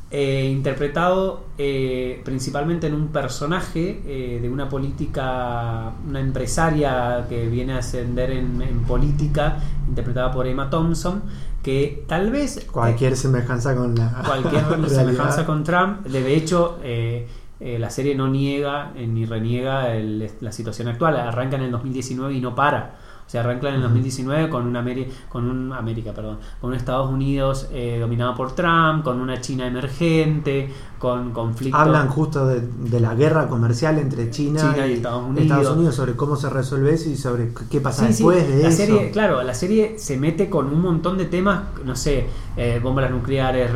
Eh, 0.09 0.49
interpretado 0.51 1.45
eh, 1.57 2.21
principalmente 2.23 2.87
en 2.87 2.93
un 2.93 3.07
personaje 3.09 4.01
eh, 4.05 4.39
de 4.41 4.49
una 4.49 4.69
política, 4.69 5.91
una 6.07 6.19
empresaria 6.19 7.25
que 7.27 7.47
viene 7.47 7.73
a 7.73 7.79
ascender 7.79 8.31
en, 8.31 8.61
en 8.61 8.79
política, 8.83 9.57
interpretada 9.89 10.31
por 10.31 10.47
Emma 10.47 10.69
Thompson, 10.69 11.23
que 11.61 12.05
tal 12.07 12.31
vez 12.31 12.65
Cualquier 12.71 13.17
semejanza 13.17 13.75
con 13.75 13.95
la 13.95 14.23
cualquier 14.25 14.65
realidad. 14.69 14.87
semejanza 14.89 15.45
con 15.45 15.63
Trump, 15.63 16.05
de 16.07 16.35
hecho 16.35 16.79
eh, 16.83 17.27
eh, 17.59 17.77
la 17.79 17.89
serie 17.89 18.15
no 18.15 18.27
niega 18.29 18.93
eh, 18.95 19.07
ni 19.07 19.25
reniega 19.25 19.93
el- 19.95 20.29
la 20.39 20.51
situación 20.53 20.87
actual, 20.87 21.17
arranca 21.17 21.57
en 21.57 21.63
el 21.63 21.71
2019 21.71 22.33
y 22.35 22.39
no 22.39 22.55
para. 22.55 22.95
O 23.27 23.29
sea, 23.29 23.41
arranca 23.41 23.67
en 23.67 23.75
el 23.75 23.81
2019 23.81 24.47
con 24.49 24.65
un, 24.65 24.73
Ameri- 24.75 25.07
con 25.27 25.43
un 25.49 25.73
América, 25.73 26.13
perdón, 26.13 26.39
con 26.61 26.69
un 26.69 26.75
Estados 26.77 27.11
Unidos 27.11 27.67
eh, 27.73 27.97
dominado 27.99 28.33
por 28.35 28.53
Trump, 28.55 29.03
con 29.03 29.19
una 29.19 29.41
China 29.41 29.67
emergente, 29.67 30.69
con 30.97 31.31
conflictos. 31.31 31.79
Hablan 31.81 32.07
justo 32.07 32.47
de, 32.47 32.61
de 32.61 32.99
la 33.01 33.15
guerra 33.15 33.49
comercial 33.49 33.99
entre 33.99 34.31
China, 34.31 34.61
China 34.73 34.87
y 34.87 34.93
Estados 34.93 35.69
Unidos. 35.71 35.93
sobre 35.95 36.15
cómo 36.15 36.37
se 36.37 36.49
resuelve 36.49 36.93
eso 36.93 37.09
y 37.09 37.17
sobre 37.17 37.49
qué 37.69 37.81
pasa 37.81 38.07
Sí, 38.07 38.13
sí, 38.13 38.23
después 38.23 38.47
de 38.47 38.63
la 38.63 38.69
eso. 38.69 38.77
serie, 38.77 39.11
claro, 39.11 39.43
la 39.43 39.53
serie 39.53 39.99
se 39.99 40.15
mete 40.17 40.49
con 40.49 40.67
un 40.67 40.81
montón 40.81 41.17
de 41.17 41.25
temas, 41.25 41.63
no 41.83 41.95
sé, 41.97 42.27
eh, 42.55 42.79
bombas 42.81 43.11
nucleares, 43.11 43.69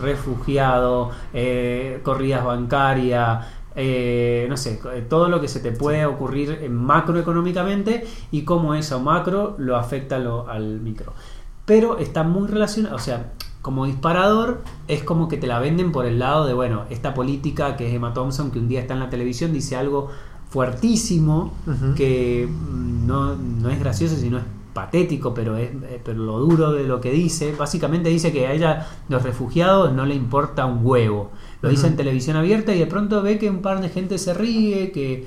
refugiado, 0.00 1.10
eh, 1.32 2.00
corridas 2.02 2.44
bancarias, 2.44 3.44
eh, 3.76 4.46
no 4.48 4.56
sé, 4.56 4.80
todo 5.08 5.28
lo 5.28 5.40
que 5.40 5.48
se 5.48 5.60
te 5.60 5.72
puede 5.72 6.06
ocurrir 6.06 6.58
en 6.62 6.74
macroeconómicamente 6.74 8.06
y 8.30 8.42
cómo 8.42 8.74
eso 8.74 9.00
macro 9.00 9.54
lo 9.58 9.76
afecta 9.76 10.18
lo- 10.18 10.48
al 10.48 10.80
micro. 10.80 11.12
Pero 11.66 11.98
está 11.98 12.22
muy 12.22 12.46
relacionado, 12.48 12.96
o 12.96 12.98
sea, 12.98 13.32
como 13.62 13.86
disparador 13.86 14.62
es 14.88 15.02
como 15.02 15.26
que 15.28 15.38
te 15.38 15.46
la 15.46 15.58
venden 15.58 15.90
por 15.90 16.04
el 16.04 16.18
lado 16.18 16.44
de, 16.46 16.52
bueno, 16.52 16.84
esta 16.90 17.14
política 17.14 17.76
que 17.76 17.88
es 17.88 17.94
Emma 17.94 18.12
Thompson, 18.12 18.50
que 18.50 18.58
un 18.58 18.68
día 18.68 18.80
está 18.80 18.92
en 18.94 19.00
la 19.00 19.08
televisión, 19.10 19.52
dice 19.54 19.74
algo 19.76 20.10
fuertísimo, 20.50 21.52
que 21.94 22.46
mm, 22.48 23.06
no, 23.06 23.34
no 23.36 23.70
es 23.70 23.78
gracioso, 23.80 24.16
sino 24.16 24.38
es 24.38 24.44
patético, 24.74 25.32
pero 25.32 25.56
es 25.56 25.70
eh, 25.70 26.00
pero 26.04 26.18
lo 26.24 26.38
duro 26.40 26.72
de 26.72 26.84
lo 26.84 27.00
que 27.00 27.10
dice, 27.12 27.54
básicamente 27.56 28.08
dice 28.10 28.32
que 28.32 28.46
a 28.46 28.52
ella 28.52 28.86
los 29.08 29.22
refugiados 29.22 29.92
no 29.92 30.04
le 30.04 30.14
importa 30.14 30.66
un 30.66 30.80
huevo. 30.84 31.30
Lo 31.62 31.68
dice 31.70 31.86
en 31.86 31.96
televisión 31.96 32.36
abierta 32.36 32.74
y 32.74 32.78
de 32.80 32.86
pronto 32.86 33.22
ve 33.22 33.38
que 33.38 33.48
un 33.48 33.62
par 33.62 33.80
de 33.80 33.88
gente 33.88 34.18
se 34.18 34.34
ríe, 34.34 34.92
que, 34.92 35.26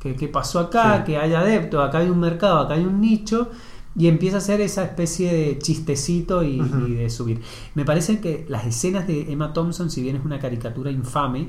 que, 0.00 0.16
que 0.16 0.26
pasó 0.28 0.58
acá, 0.58 0.98
Sí. 0.98 1.12
que 1.12 1.18
hay 1.18 1.34
adeptos, 1.34 1.86
acá 1.86 1.98
hay 1.98 2.08
un 2.10 2.18
mercado, 2.18 2.58
acá 2.58 2.74
hay 2.74 2.84
un 2.84 3.00
nicho, 3.00 3.50
y 3.94 4.08
empieza 4.08 4.36
a 4.36 4.38
hacer 4.38 4.60
esa 4.62 4.82
especie 4.84 5.32
de 5.32 5.58
chistecito 5.58 6.42
y 6.42 6.58
de 6.60 7.10
subir. 7.10 7.42
Me 7.74 7.84
parece 7.84 8.20
que 8.20 8.46
las 8.48 8.64
escenas 8.66 9.06
de 9.06 9.30
Emma 9.30 9.52
Thompson, 9.52 9.90
si 9.90 10.00
bien 10.02 10.16
es 10.16 10.24
una 10.24 10.38
caricatura 10.38 10.90
infame, 10.90 11.48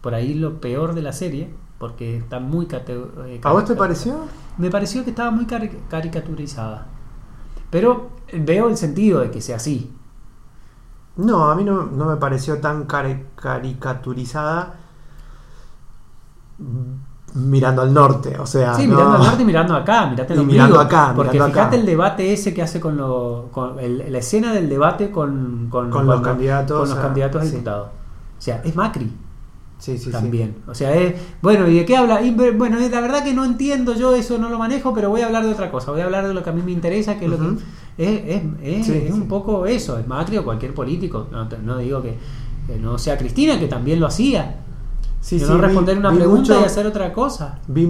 por 0.00 0.14
ahí 0.14 0.34
lo 0.34 0.60
peor 0.60 0.94
de 0.94 1.02
la 1.02 1.12
serie, 1.12 1.50
porque 1.82 2.18
está 2.18 2.38
muy 2.38 2.68
eh, 2.70 3.40
¿A 3.42 3.50
vos 3.50 3.64
te 3.64 3.74
pareció? 3.74 4.14
Me 4.56 4.70
pareció 4.70 5.02
que 5.02 5.10
estaba 5.10 5.32
muy 5.32 5.46
cari- 5.46 5.80
caricaturizada. 5.90 6.86
Pero 7.70 8.10
veo 8.32 8.68
el 8.68 8.76
sentido 8.76 9.18
de 9.18 9.32
que 9.32 9.40
sea 9.40 9.56
así. 9.56 9.92
No, 11.16 11.50
a 11.50 11.56
mí 11.56 11.64
no, 11.64 11.82
no 11.86 12.04
me 12.06 12.14
pareció 12.18 12.60
tan 12.60 12.86
cari- 12.86 13.24
caricaturizada 13.34 14.76
mirando 17.34 17.82
al 17.82 17.92
norte, 17.92 18.38
o 18.38 18.46
sea, 18.46 18.74
Sí, 18.74 18.86
no- 18.86 18.94
mirando 18.94 19.16
al 19.16 19.22
norte 19.24 19.42
y 19.42 19.44
mirando 19.44 19.74
acá, 19.74 20.06
mirate 20.06 20.34
Y 20.34 20.38
el 20.38 20.46
mirando 20.46 20.78
acá, 20.78 21.12
Porque 21.16 21.32
mirando 21.32 21.52
fíjate 21.52 21.66
acá. 21.74 21.80
el 21.80 21.86
debate 21.86 22.32
ese 22.32 22.54
que 22.54 22.62
hace 22.62 22.78
con, 22.78 22.96
lo, 22.96 23.48
con 23.50 23.80
el- 23.80 24.06
la 24.12 24.18
escena 24.18 24.52
del 24.52 24.68
debate 24.68 25.10
con, 25.10 25.66
con, 25.68 25.90
Con 25.90 26.06
los 26.06 26.20
candidatos 26.20 26.78
con 26.78 26.88
los 26.90 26.98
a- 26.98 27.02
candidatos 27.02 27.42
a 27.42 27.44
sí. 27.44 27.50
diputados. 27.50 27.88
O 28.38 28.40
sea, 28.40 28.60
es 28.64 28.76
Macri 28.76 29.10
Sí, 29.82 29.98
sí, 29.98 30.04
sí. 30.04 30.10
también. 30.12 30.54
O 30.68 30.74
sea, 30.74 30.94
es. 30.94 31.14
Bueno, 31.42 31.66
¿y 31.68 31.74
de 31.74 31.84
qué 31.84 31.96
habla? 31.96 32.22
Y, 32.22 32.30
bueno, 32.30 32.78
la 32.78 33.00
verdad 33.00 33.24
que 33.24 33.34
no 33.34 33.44
entiendo, 33.44 33.94
yo 33.96 34.14
eso 34.14 34.38
no 34.38 34.48
lo 34.48 34.56
manejo, 34.58 34.94
pero 34.94 35.10
voy 35.10 35.22
a 35.22 35.26
hablar 35.26 35.44
de 35.44 35.50
otra 35.52 35.72
cosa. 35.72 35.90
Voy 35.90 36.00
a 36.00 36.04
hablar 36.04 36.28
de 36.28 36.32
lo 36.34 36.42
que 36.44 36.50
a 36.50 36.52
mí 36.52 36.62
me 36.62 36.70
interesa, 36.70 37.18
que 37.18 37.24
es 37.24 37.30
lo 37.30 37.36
que. 37.38 37.44
Es, 37.98 38.08
es, 38.26 38.42
es- 38.62 38.86
Sí, 38.86 38.92
es 39.08 39.12
un 39.12 39.26
poco 39.28 39.66
eso, 39.66 39.98
es 39.98 40.06
Macri 40.06 40.36
o 40.38 40.44
cualquier 40.44 40.72
político. 40.72 41.26
No, 41.64 41.78
digo 41.78 42.00
que, 42.00 42.14
que 42.68 42.78
no 42.78 42.96
sea 42.96 43.18
Cristina, 43.18 43.58
que 43.58 43.66
también 43.66 43.98
lo 43.98 44.06
hacía. 44.06 44.60
Sí, 45.22 45.38
de 45.38 45.44
sí, 45.46 45.50
no 45.52 45.56
vi- 45.56 45.62
responder 45.62 45.96
una 45.98 46.10
vi 46.10 46.16
pregunta 46.16 46.40
mucho- 46.54 46.60
y 46.60 46.64
hacer 46.64 46.84
otra 46.84 47.12
cosa. 47.12 47.60
vi- 47.68 47.86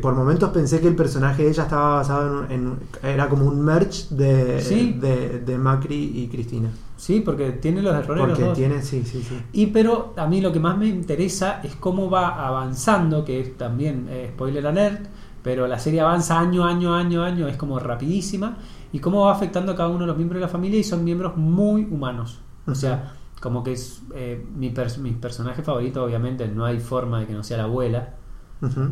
por 0.00 0.14
momentos 0.14 0.50
pensé 0.50 0.80
que 0.80 0.86
el 0.86 0.94
personaje 0.94 1.42
de 1.42 1.48
ella 1.50 1.64
estaba 1.64 1.96
basado 1.96 2.44
en, 2.44 2.52
en- 2.52 2.78
era 3.02 3.28
como 3.28 3.44
un 3.44 3.60
merch 3.60 4.08
de, 4.10 4.60
Sí. 4.60 4.96
de, 4.98 5.40
de 5.40 5.58
Macri 5.58 6.12
y 6.22 6.28
Cristina. 6.28 6.70
Sí, 6.96 7.20
porque 7.20 7.50
tiene 7.50 7.82
los 7.82 7.92
errores 7.92 8.18
los 8.22 8.28
Porque 8.30 8.44
dos. 8.44 8.56
tiene, 8.56 8.82
sí, 8.82 9.02
sí, 9.04 9.20
sí. 9.28 9.36
Y 9.52 9.66
pero 9.66 10.14
a 10.16 10.26
mí 10.28 10.40
lo 10.40 10.52
que 10.52 10.60
más 10.60 10.78
me 10.78 10.86
interesa 10.86 11.60
es 11.64 11.74
cómo 11.74 12.08
va 12.08 12.46
avanzando, 12.46 13.24
que 13.24 13.40
es 13.40 13.58
también 13.58 14.06
eh, 14.08 14.30
spoiler 14.32 14.64
alert, 14.66 15.06
pero 15.42 15.66
la 15.66 15.78
serie 15.80 16.00
avanza 16.00 16.38
año, 16.38 16.64
año, 16.64 16.94
año, 16.94 17.22
año, 17.24 17.48
es 17.48 17.56
como 17.56 17.78
rapidísima, 17.80 18.58
y 18.92 19.00
cómo 19.00 19.24
va 19.26 19.32
afectando 19.32 19.72
a 19.72 19.74
cada 19.76 19.88
uno 19.88 20.00
de 20.00 20.06
los 20.06 20.16
miembros 20.16 20.36
de 20.40 20.46
la 20.46 20.52
familia 20.52 20.78
y 20.78 20.84
son 20.84 21.02
miembros 21.04 21.36
muy 21.36 21.82
humanos. 21.90 22.40
O 22.66 22.74
sea, 22.76 23.12
como 23.46 23.62
que 23.64 23.72
es 23.72 24.02
eh, 24.14 24.44
mi, 24.56 24.70
pers- 24.74 24.98
mi 24.98 25.12
personaje 25.12 25.62
favorito, 25.62 26.04
obviamente, 26.04 26.48
no 26.48 26.64
hay 26.66 26.80
forma 26.80 27.20
de 27.20 27.26
que 27.28 27.32
no 27.34 27.44
sea 27.44 27.58
la 27.58 27.64
abuela, 27.64 28.14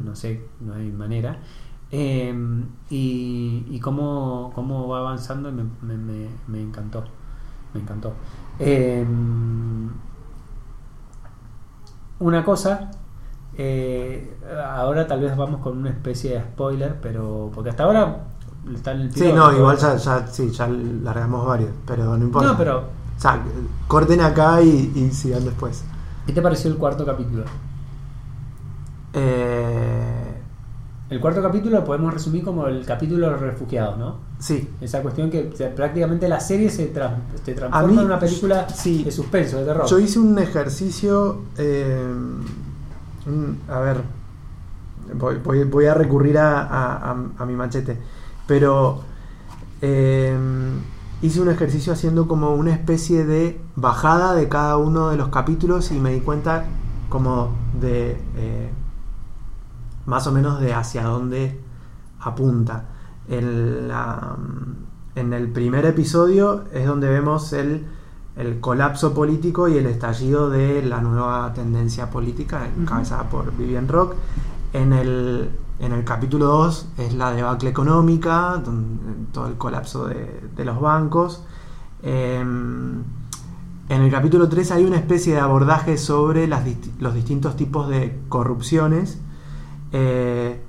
no 0.04 0.14
sé, 0.16 0.44
no 0.60 0.74
hay 0.74 0.90
manera. 0.92 1.38
Eh, 1.90 2.34
y 2.90 3.66
y 3.70 3.80
cómo, 3.80 4.52
cómo 4.54 4.88
va 4.88 5.00
avanzando 5.00 5.52
me, 5.52 5.64
me- 5.82 5.96
me- 5.98 6.30
me 6.48 6.60
encantó. 6.62 7.04
Me 7.74 7.80
encantó. 7.80 8.14
Eh, 8.60 9.06
una 12.20 12.44
cosa, 12.44 12.90
eh, 13.56 14.36
ahora 14.76 15.06
tal 15.06 15.20
vez 15.20 15.36
vamos 15.36 15.60
con 15.60 15.78
una 15.78 15.90
especie 15.90 16.34
de 16.34 16.40
spoiler, 16.42 16.98
pero 17.00 17.50
porque 17.54 17.70
hasta 17.70 17.84
ahora 17.84 18.24
está 18.72 18.92
en 18.92 19.00
el 19.02 19.12
Sí, 19.12 19.30
no, 19.34 19.52
igual 19.52 19.76
ya, 19.76 19.96
ya, 19.96 20.26
sí, 20.26 20.50
ya 20.50 20.68
largamos 20.68 21.46
varios, 21.46 21.70
pero 21.86 22.16
no 22.16 22.24
importa. 22.24 22.52
No, 22.52 22.58
pero 22.58 22.84
sea, 23.28 23.42
corten 23.88 24.20
acá 24.20 24.60
y, 24.62 24.92
y 24.94 25.10
sigan 25.12 25.44
después. 25.44 25.82
¿qué 26.26 26.32
te 26.32 26.40
pareció 26.42 26.70
el 26.70 26.76
cuarto 26.78 27.04
capítulo? 27.04 27.44
Eh, 29.12 30.34
El 31.10 31.20
cuarto 31.20 31.42
capítulo 31.42 31.78
lo 31.78 31.84
podemos 31.84 32.12
resumir 32.12 32.42
como 32.44 32.66
el 32.66 32.84
capítulo 32.84 33.26
de 33.26 33.32
los 33.32 33.40
refugiados, 33.40 33.98
¿no? 33.98 34.16
sí, 34.38 34.68
Esa 34.80 35.00
cuestión 35.02 35.30
que 35.30 35.50
o 35.52 35.56
sea, 35.56 35.74
prácticamente 35.74 36.28
la 36.28 36.40
serie 36.40 36.68
se, 36.70 36.92
tra- 36.92 37.16
se 37.44 37.54
transforma 37.54 37.86
mí, 37.88 37.98
en 37.98 38.04
una 38.06 38.18
película 38.18 38.68
sí. 38.68 39.04
de 39.04 39.12
suspenso, 39.12 39.58
de 39.58 39.64
terror. 39.66 39.86
yo 39.86 39.98
hice 39.98 40.18
un 40.18 40.38
ejercicio. 40.38 41.42
eh, 41.56 42.04
a 43.70 43.78
ver, 43.80 44.02
voy, 45.14 45.36
voy- 45.44 45.64
voy 45.64 45.86
a 45.86 45.94
recurrir 45.94 46.36
a, 46.38 46.60
a- 46.62 47.10
a- 47.12 47.16
a 47.38 47.46
mi 47.46 47.54
machete, 47.54 47.96
pero 48.46 49.00
eh, 49.80 50.36
hice 51.24 51.40
un 51.40 51.48
ejercicio 51.48 51.92
haciendo 51.92 52.28
como 52.28 52.54
una 52.54 52.72
especie 52.72 53.24
de 53.24 53.58
bajada 53.76 54.34
de 54.34 54.48
cada 54.48 54.76
uno 54.76 55.08
de 55.08 55.16
los 55.16 55.28
capítulos 55.28 55.90
y 55.90 55.98
me 55.98 56.12
di 56.12 56.20
cuenta 56.20 56.64
como 57.08 57.56
de 57.80 58.12
eh, 58.36 58.70
más 60.06 60.26
o 60.26 60.32
menos 60.32 60.60
de 60.60 60.74
hacia 60.74 61.04
dónde 61.04 61.58
apunta. 62.20 62.84
En, 63.28 63.88
la- 63.88 64.36
en 65.14 65.32
el 65.32 65.48
primer 65.48 65.86
episodio 65.86 66.64
es 66.72 66.86
donde 66.86 67.08
vemos 67.08 67.52
el, 67.54 67.86
el 68.36 68.60
colapso 68.60 69.14
político 69.14 69.68
y 69.68 69.78
el 69.78 69.86
estallido 69.86 70.50
de 70.50 70.82
la 70.82 71.00
nueva 71.00 71.52
tendencia 71.54 72.10
política 72.10 72.68
encabezada 72.76 73.30
por 73.30 73.56
Vivian 73.56 73.88
Rock. 73.88 74.14
En 74.74 74.92
el, 74.92 75.50
en 75.78 75.92
el 75.92 76.04
capítulo 76.04 76.46
2 76.46 76.88
es 76.98 77.14
la 77.14 77.32
debacle 77.32 77.70
económica, 77.70 78.62
todo 79.32 79.46
el 79.48 79.54
colapso 79.56 80.06
de, 80.06 80.64
los 80.64 80.80
bancos. 80.80 81.42
Em, 82.02 83.02
En 83.88 84.02
el 84.02 84.10
capítulo 84.10 84.48
3 84.48 84.70
hay 84.72 84.84
una 84.84 84.96
especie 84.96 85.34
de 85.34 85.40
abordaje 85.40 85.98
sobre 85.98 86.46
las 86.48 86.64
los 87.00 87.14
distintos 87.14 87.56
tipos 87.56 87.88
de 87.88 88.18
corrupciones. 88.28 89.18
Eh, 89.92 90.60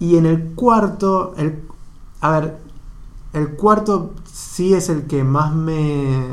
y 0.00 0.16
en 0.16 0.26
el 0.26 0.54
cuarto, 0.54 1.34
el, 1.36 1.62
a 2.20 2.30
ver, 2.32 2.58
el 3.32 3.50
cuarto 3.50 4.14
sí 4.32 4.74
es 4.74 4.88
el 4.88 5.06
que 5.06 5.22
más 5.24 5.54
me... 5.54 6.26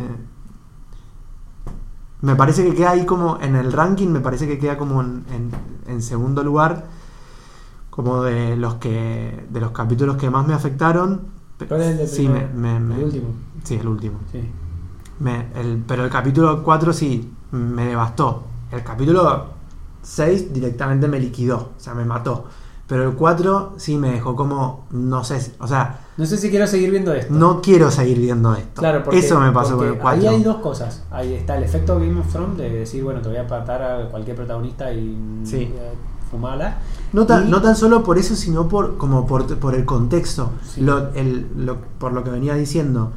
Me 2.21 2.36
parece 2.36 2.63
que 2.65 2.73
queda 2.73 2.91
ahí 2.91 3.06
como 3.06 3.39
en 3.41 3.56
el 3.56 3.71
ranking, 3.71 4.08
me 4.08 4.19
parece 4.21 4.47
que 4.47 4.58
queda 4.58 4.77
como 4.77 5.01
en- 5.01 5.23
en 5.88 6.01
segundo 6.01 6.43
lugar, 6.43 6.88
como 7.97 8.21
de 8.23 8.55
los 8.55 8.75
que 8.75 9.45
de 9.49 9.60
los 9.60 9.71
capítulos 9.71 10.15
que 10.17 10.29
más 10.29 10.47
me 10.47 10.53
afectaron. 10.53 11.21
¿Cuál 11.67 11.81
es 11.81 11.88
el 11.88 11.97
de 11.97 12.07
Sí, 12.07 12.29
me, 12.29 12.41
primero? 12.41 12.60
me- 12.60 12.79
me- 12.79 12.95
El 12.95 13.03
último. 13.05 13.27
Sí, 13.63 13.73
el 13.75 13.88
último. 13.88 14.19
Sí. 14.31 14.39
El- 15.55 15.83
pero 15.88 16.03
el 16.05 16.10
capítulo 16.12 16.63
4 16.63 16.93
sí 16.93 17.33
me 17.51 17.86
devastó. 17.88 18.43
El 18.71 18.83
capítulo 18.83 19.47
6 20.03 20.53
directamente 20.53 21.07
me 21.07 21.19
liquidó, 21.19 21.57
o 21.75 21.79
sea, 21.79 21.95
me 21.95 22.05
mató. 22.05 22.45
Pero 22.88 23.03
el 23.10 23.15
4 23.15 23.73
sí 23.77 23.97
me 23.97 24.12
dejó 24.12 24.36
como, 24.36 24.86
no 24.91 25.23
sé, 25.23 25.53
o 25.60 25.67
sea, 25.67 26.01
No 26.17 26.25
sé 26.25 26.38
si 26.38 26.49
quiero 26.49 26.67
seguir 26.67 26.91
viendo 26.91 27.13
esto. 27.13 27.33
no 27.33 27.62
quiero 27.62 27.89
seguir 27.91 28.17
viendo 28.19 28.53
esto. 28.55 28.79
Claro, 28.81 29.03
porque, 29.03 29.19
Eso 29.19 29.39
me 29.41 29.51
pasó 29.51 29.75
con 29.75 29.88
el 29.88 29.97
4. 29.97 30.21
Ahí 30.21 30.27
hay 30.27 30.43
dos 30.43 30.57
cosas. 30.57 31.03
Ahí 31.12 31.33
está 31.33 31.57
el 31.57 31.63
efecto 31.63 31.95
Game 31.99 32.17
of 32.19 32.31
Thrones 32.31 32.57
de 32.57 32.69
decir, 32.69 33.03
bueno, 33.03 33.19
te 33.21 33.27
voy 33.29 33.38
a 33.39 33.41
apartar 33.41 33.81
a 33.81 34.07
cualquier 34.10 34.36
protagonista 34.38 34.93
y 34.93 35.41
Sí. 35.43 35.63
eh, 35.75 35.93
fumala. 36.30 36.80
No 37.13 37.26
tan, 37.26 37.48
Y- 37.48 37.52
no 37.52 37.62
tan 37.62 37.76
solo 37.76 38.04
por 38.04 38.18
eso, 38.18 38.36
sino 38.36 38.68
por 38.68 38.98
como 38.98 39.26
por, 39.26 39.58
por 39.60 39.76
el 39.76 39.86
contexto. 39.86 40.52
Sí. 40.63 40.82
Lo- 40.82 41.13
el- 41.13 41.48
lo- 41.56 41.78
por 42.00 42.13
lo 42.13 42.24
que 42.24 42.30
venía 42.32 42.54
diciendo. 42.56 43.12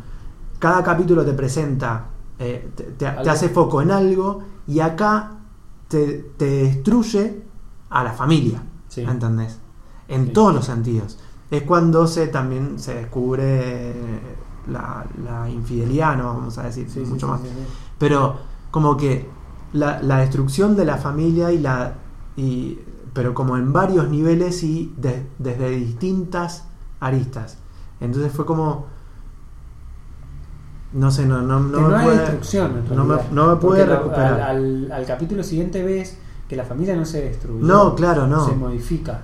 Cada 0.59 0.83
capítulo 0.83 1.25
te 1.25 1.33
presenta, 1.33 2.07
eh, 2.39 2.71
te, 2.77 2.85
te- 2.85 2.91
te 2.93 3.07
Algo. 3.07 3.31
hace 3.31 3.49
foco 3.49 3.83
en 3.83 3.91
algo 3.91 4.43
y 4.67 4.81
acá 4.81 5.33
te, 5.89 6.33
te 6.37 6.45
destruye 6.65 7.43
a 7.91 8.05
la 8.05 8.13
familia. 8.13 8.63
Sí. 8.89 9.03
¿Entendés? 9.03 9.59
En 10.09 10.27
Sí. 10.27 10.33
todos 10.33 10.55
los 10.55 10.65
sentidos. 10.67 11.19
Es 11.51 11.63
cuando 11.63 12.07
se 12.07 12.29
también 12.29 12.79
se 12.79 12.95
descubre 12.95 13.93
la, 14.71 15.05
la 15.25 15.49
infidelidad, 15.51 16.17
no 16.17 16.25
vamos 16.27 16.59
a 16.59 16.63
decir 16.65 16.87
mucho 17.09 17.27
más. 17.29 17.41
Pero 17.99 18.37
como 18.71 18.97
que 18.97 19.29
la, 19.73 20.01
la 20.03 20.19
destrucción 20.19 20.77
de 20.77 20.85
la 20.85 20.97
familia 20.97 21.51
y 21.53 21.59
la. 21.59 21.95
Y, 22.37 22.79
pero 23.13 23.35
como 23.35 23.57
en 23.57 23.73
varios 23.73 24.09
niveles 24.09 24.63
y 24.63 24.93
de- 24.97 25.27
desde 25.39 25.71
distintas 25.71 26.65
aristas. 27.01 27.59
Entonces 28.01 28.33
fue 28.33 28.47
como. 28.47 28.87
No 30.93 31.11
sé, 31.11 31.25
no, 31.25 31.41
no, 31.43 31.61
no 31.61 31.81
me 31.83 31.97
no 31.99 32.03
puede- 32.05 32.19
destrucción. 32.19 32.83
no 32.95 33.05
me- 33.05 33.17
no 33.31 33.47
me 33.49 33.57
puede 33.57 33.87
recuperar. 33.87 34.41
Al, 34.41 34.43
al- 34.87 34.93
al 34.93 35.07
capítulo 35.07 35.43
siguiente 35.45 35.85
ves 35.85 36.19
que 36.49 36.57
la 36.57 36.65
familia 36.65 36.97
no 36.97 37.05
se 37.05 37.23
destruye. 37.23 37.63
No, 37.65 37.95
claro, 37.95 38.27
no. 38.27 38.45
Se 38.45 38.55
modifica. 38.57 39.21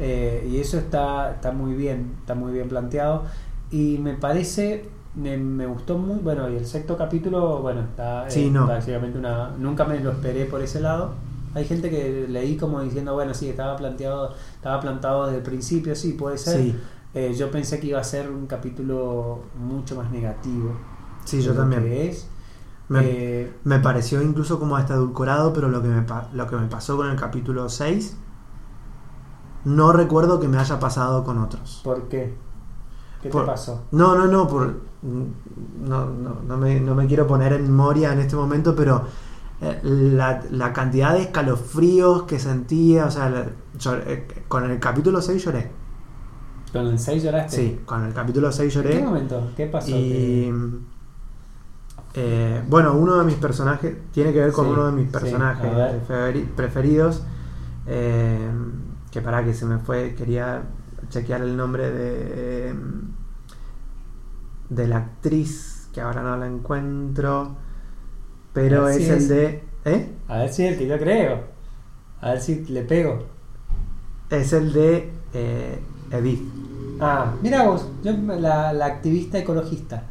Eh, 0.00 0.48
y 0.50 0.58
eso 0.58 0.76
está, 0.76 1.30
está 1.32 1.52
muy 1.52 1.74
bien, 1.74 2.14
está 2.20 2.34
muy 2.34 2.52
bien 2.52 2.68
planteado. 2.68 3.22
Y 3.70 3.98
me 3.98 4.14
parece, 4.14 4.88
me, 5.14 5.36
me 5.36 5.66
gustó 5.66 5.96
muy, 5.96 6.18
bueno, 6.18 6.50
y 6.50 6.56
el 6.56 6.66
sexto 6.66 6.96
capítulo, 6.98 7.60
bueno, 7.60 7.82
está 7.82 8.28
Sí, 8.28 8.46
eh, 8.46 8.50
no. 8.50 8.66
básicamente 8.66 9.16
una, 9.16 9.50
nunca 9.56 9.84
me 9.84 10.00
lo 10.00 10.10
esperé 10.10 10.46
por 10.46 10.60
ese 10.60 10.80
lado. 10.80 11.12
Hay 11.54 11.64
gente 11.66 11.90
que 11.90 12.26
leí 12.28 12.56
como 12.56 12.80
diciendo, 12.82 13.14
bueno, 13.14 13.32
sí, 13.34 13.48
estaba 13.48 13.76
planteado, 13.76 14.34
estaba 14.54 14.80
plantado 14.80 15.26
desde 15.26 15.38
el 15.38 15.42
principio, 15.44 15.94
sí, 15.94 16.12
puede 16.14 16.38
ser. 16.38 16.60
Sí, 16.60 16.74
Eh, 17.14 17.32
yo 17.34 17.50
pensé 17.50 17.78
que 17.80 17.86
iba 17.88 18.00
a 18.00 18.04
ser 18.04 18.30
un 18.30 18.46
capítulo 18.46 19.40
mucho 19.54 19.94
más 19.96 20.10
negativo. 20.10 20.76
sí, 21.24 21.42
yo 21.42 21.54
también. 21.54 21.82
que 21.84 22.08
es. 22.08 22.28
Me, 22.88 23.00
Eh, 23.00 23.52
me 23.64 23.78
pareció 23.80 24.22
incluso 24.22 24.58
como 24.58 24.76
hasta 24.76 24.94
edulcorado, 24.94 25.52
pero 25.52 25.68
lo 25.68 25.82
que, 25.82 25.88
me, 25.88 26.04
lo 26.34 26.46
que 26.48 26.56
me 26.56 26.66
pasó 26.68 26.96
con 26.96 27.10
el 27.10 27.16
capítulo 27.18 27.68
6, 27.68 28.16
no 29.64 29.92
recuerdo 29.92 30.40
que 30.40 30.48
me 30.48 30.58
haya 30.58 30.78
pasado 30.78 31.24
con 31.24 31.38
otros. 31.38 31.82
¿Por 31.84 32.08
qué? 32.08 32.34
¿Qué 33.22 33.30
Por- 33.30 33.42
te 33.42 33.46
pasó? 33.46 33.82
No, 33.92 34.16
no, 34.16 34.26
no, 34.26 34.48
por, 34.48 34.80
no, 35.02 36.06
no, 36.06 36.40
no 36.46 36.56
me, 36.56 36.80
no 36.80 36.94
me 36.94 37.06
quiero 37.06 37.26
poner 37.26 37.52
en 37.52 37.62
memoria 37.64 38.12
en 38.12 38.20
este 38.20 38.36
momento, 38.36 38.74
pero 38.74 39.04
la, 39.82 40.42
la 40.50 40.72
cantidad 40.72 41.12
de 41.14 41.22
escalofríos 41.22 42.24
que 42.24 42.38
sentía, 42.38 43.06
o 43.06 43.10
sea, 43.10 43.30
la- 43.30 43.46
eh, 44.06 44.26
con 44.48 44.70
el 44.70 44.78
capítulo 44.78 45.20
6 45.22 45.44
lloré. 45.44 45.70
¿Con 46.72 46.86
el 46.88 46.98
6 46.98 47.22
lloraste? 47.22 47.56
Sí, 47.56 47.80
con 47.86 48.04
el 48.04 48.12
capítulo 48.12 48.50
6 48.52 48.74
¿En 48.76 48.82
qué 48.82 48.88
lloré. 48.90 49.02
momento? 49.04 49.50
¿Qué 49.56 49.66
pasó? 49.66 49.90
Y 49.96 50.52
eh, 52.14 52.62
bueno, 52.68 52.94
uno 52.94 53.16
de 53.18 53.24
mis 53.24 53.34
personajes 53.36 53.96
tiene 54.12 54.32
que 54.32 54.40
ver 54.40 54.52
con 54.52 54.66
Sí, 54.66 54.72
uno 54.72 54.86
de 54.86 54.92
mis 54.92 55.08
personajes 55.10 55.70
preferidos. 56.56 57.22
eh, 57.86 58.50
que 59.10 59.20
para 59.20 59.44
que 59.44 59.54
se 59.54 59.64
me 59.66 59.78
fue, 59.78 60.14
quería 60.16 60.62
chequear 61.10 61.42
el 61.42 61.56
nombre 61.56 61.90
de 61.90 62.70
eh, 62.70 62.74
de 64.70 64.88
la 64.88 64.96
actriz 64.96 65.88
que 65.92 66.00
ahora 66.00 66.22
no 66.22 66.36
la 66.36 66.46
encuentro, 66.46 67.56
pero 68.54 68.88
es 68.88 68.96
si 68.96 69.04
el 69.10 69.16
es- 69.18 69.28
de 69.28 69.62
¿eh? 69.84 70.10
A 70.28 70.38
ver 70.38 70.50
si 70.52 70.64
es 70.64 70.72
el 70.72 70.78
que 70.78 70.86
yo 70.86 70.98
creo. 70.98 71.40
A 72.22 72.30
ver 72.30 72.40
si 72.40 72.64
le 72.64 72.80
pego. 72.82 73.18
es 74.30 74.52
el 74.54 74.72
de 74.72 75.12
eh, 75.34 75.78
Edith. 76.10 76.40
Ah, 77.00 77.34
mira 77.42 77.64
vos, 77.64 77.86
yo, 78.02 78.12
la, 78.12 78.72
la 78.72 78.86
activista 78.86 79.36
ecologista. 79.38 80.04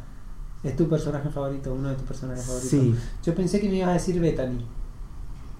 ¿Es 0.62 0.76
tu 0.76 0.88
personaje 0.88 1.28
favorito? 1.30 1.74
¿Uno 1.74 1.88
de 1.88 1.96
tus 1.96 2.04
personajes 2.06 2.44
favoritos? 2.44 2.70
Sí, 2.70 2.94
Yo 3.24 3.34
pensé 3.34 3.60
que 3.60 3.68
me 3.68 3.74
ibas 3.76 3.88
a 3.90 3.94
decir 3.94 4.20
Bethany. 4.20 4.64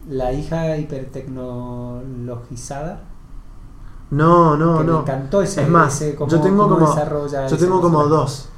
La 0.08 0.32
hija 0.32 0.76
hipertecnologizada. 0.78 3.00
no, 4.10 4.56
no, 4.56 4.78
que 4.78 4.84
no. 4.84 4.92
Me 4.94 5.00
encantó 5.00 5.42
ese. 5.42 5.62
es 5.62 5.68
más, 5.68 6.00
ese 6.00 6.14
cómo- 6.14 6.30
yo 6.30 6.40
tengo 6.40 6.68
como 6.68 6.86
Yo 6.86 6.94
tengo 7.58 7.80
como 7.80 7.98
personaje. 7.98 8.08
dos 8.08 8.48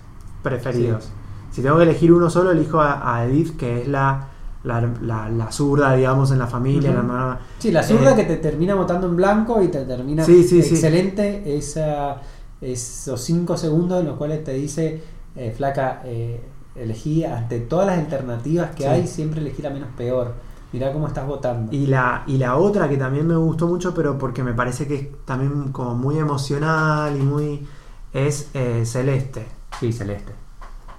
preferidos. 0.43 1.09
Si 1.57 1.63
tengo 1.63 1.79
que 1.79 1.85
elegir 1.85 2.13
uno 2.13 2.29
solo, 2.29 2.51
elijo 2.51 2.83
a, 2.83 3.17
a 3.17 3.25
Edith, 3.25 3.57
que 3.57 3.81
es 3.81 3.89
la, 3.89 4.29
la, 4.63 4.83
la, 5.01 5.31
la 5.31 5.51
zurda, 5.51 5.95
digamos, 5.95 6.31
en 6.31 6.39
la 6.39 6.47
familia, 6.47 6.91
la 6.93 6.99
hermana. 6.99 7.39
Sí, 7.59 7.71
la 7.73 7.83
zurda 7.83 8.13
Eh, 8.13 8.17
que 8.17 8.25
te 8.25 8.37
termina 8.37 8.75
votando 8.75 9.07
en 9.07 9.17
blanco 9.17 9.63
y 9.63 9.69
te 9.69 9.85
termina 9.87 10.23
Sí, 10.23 10.45
sí, 10.45 10.63
sí. 10.63 10.75
excelente 10.75 11.57
esa, 11.57 12.21
esos 12.61 13.21
cinco 13.23 13.57
segundos 13.57 14.01
en 14.01 14.07
los 14.07 14.17
cuales 14.19 14.45
te 14.45 14.53
dice, 14.53 15.03
eh, 15.35 15.55
flaca, 15.57 16.03
eh, 16.05 16.43
elegí 16.75 17.25
ante 17.25 17.61
todas 17.61 17.87
las 17.87 17.99
alternativas 18.01 18.73
que 18.75 18.83
Sí. 18.83 18.89
hay, 18.91 19.07
siempre 19.07 19.41
elegí 19.41 19.63
la 19.63 19.71
menos 19.71 19.89
peor. 19.97 20.35
Mirá 20.75 20.93
cómo 20.93 21.07
estás 21.07 21.27
votando. 21.27 21.73
Y 21.75 21.87
la, 21.87 22.23
y 22.27 22.37
la 22.37 22.57
otra 22.57 22.87
que 22.87 22.99
también 22.99 23.27
me 23.27 23.37
gustó 23.37 23.67
mucho, 23.67 23.95
pero 23.95 24.19
porque 24.19 24.43
me 24.43 24.53
parece 24.53 24.87
que 24.87 24.95
es 24.97 25.09
también 25.25 25.73
como 25.73 25.95
muy 25.95 26.19
emocional 26.19 27.17
y 27.17 27.23
muy. 27.23 27.67
es 28.13 28.51
eh, 28.53 28.83
Celeste. 28.85 29.47
Sí, 29.81 29.91
celeste. 29.93 30.33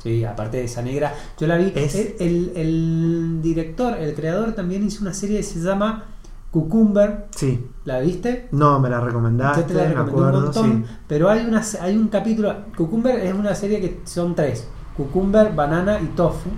Sí, 0.04 0.24
aparte 0.24 0.58
de 0.58 0.64
esa 0.66 0.82
negra, 0.82 1.14
yo 1.40 1.48
la 1.48 1.58
vi. 1.58 1.72
Es- 1.76 1.96
El, 1.96 2.16
el- 2.20 2.52
el 2.56 3.40
director, 3.42 3.96
el 3.98 4.14
creador 4.14 4.54
también 4.54 4.86
hizo 4.86 5.02
una 5.02 5.14
serie 5.14 5.38
que 5.38 5.44
se 5.44 5.60
llama 5.60 6.04
Cucumber. 6.52 7.28
Sí. 7.36 7.66
¿La 7.86 8.00
viste? 8.00 8.48
No, 8.52 8.80
me 8.80 8.90
la 8.90 9.00
recomendaste, 9.02 9.62
Yo 9.62 9.68
te 9.68 9.74
la 9.74 9.82
me 9.84 9.88
recomendé 9.90 10.12
acuerdo. 10.22 10.38
un 10.38 10.44
montón, 10.46 10.86
sí. 10.88 10.96
pero 11.08 11.30
hay, 11.30 11.46
una, 11.46 11.62
hay 11.82 11.98
un 11.98 12.08
capítulo. 12.08 12.54
Cucumber 12.76 13.20
es 13.20 13.34
una 13.34 13.54
serie 13.56 13.80
que 13.82 14.00
son 14.06 14.34
tres: 14.36 14.68
Cucumber, 14.96 15.54
Banana 15.54 16.00
y 16.00 16.06
Tofu. 16.16 16.50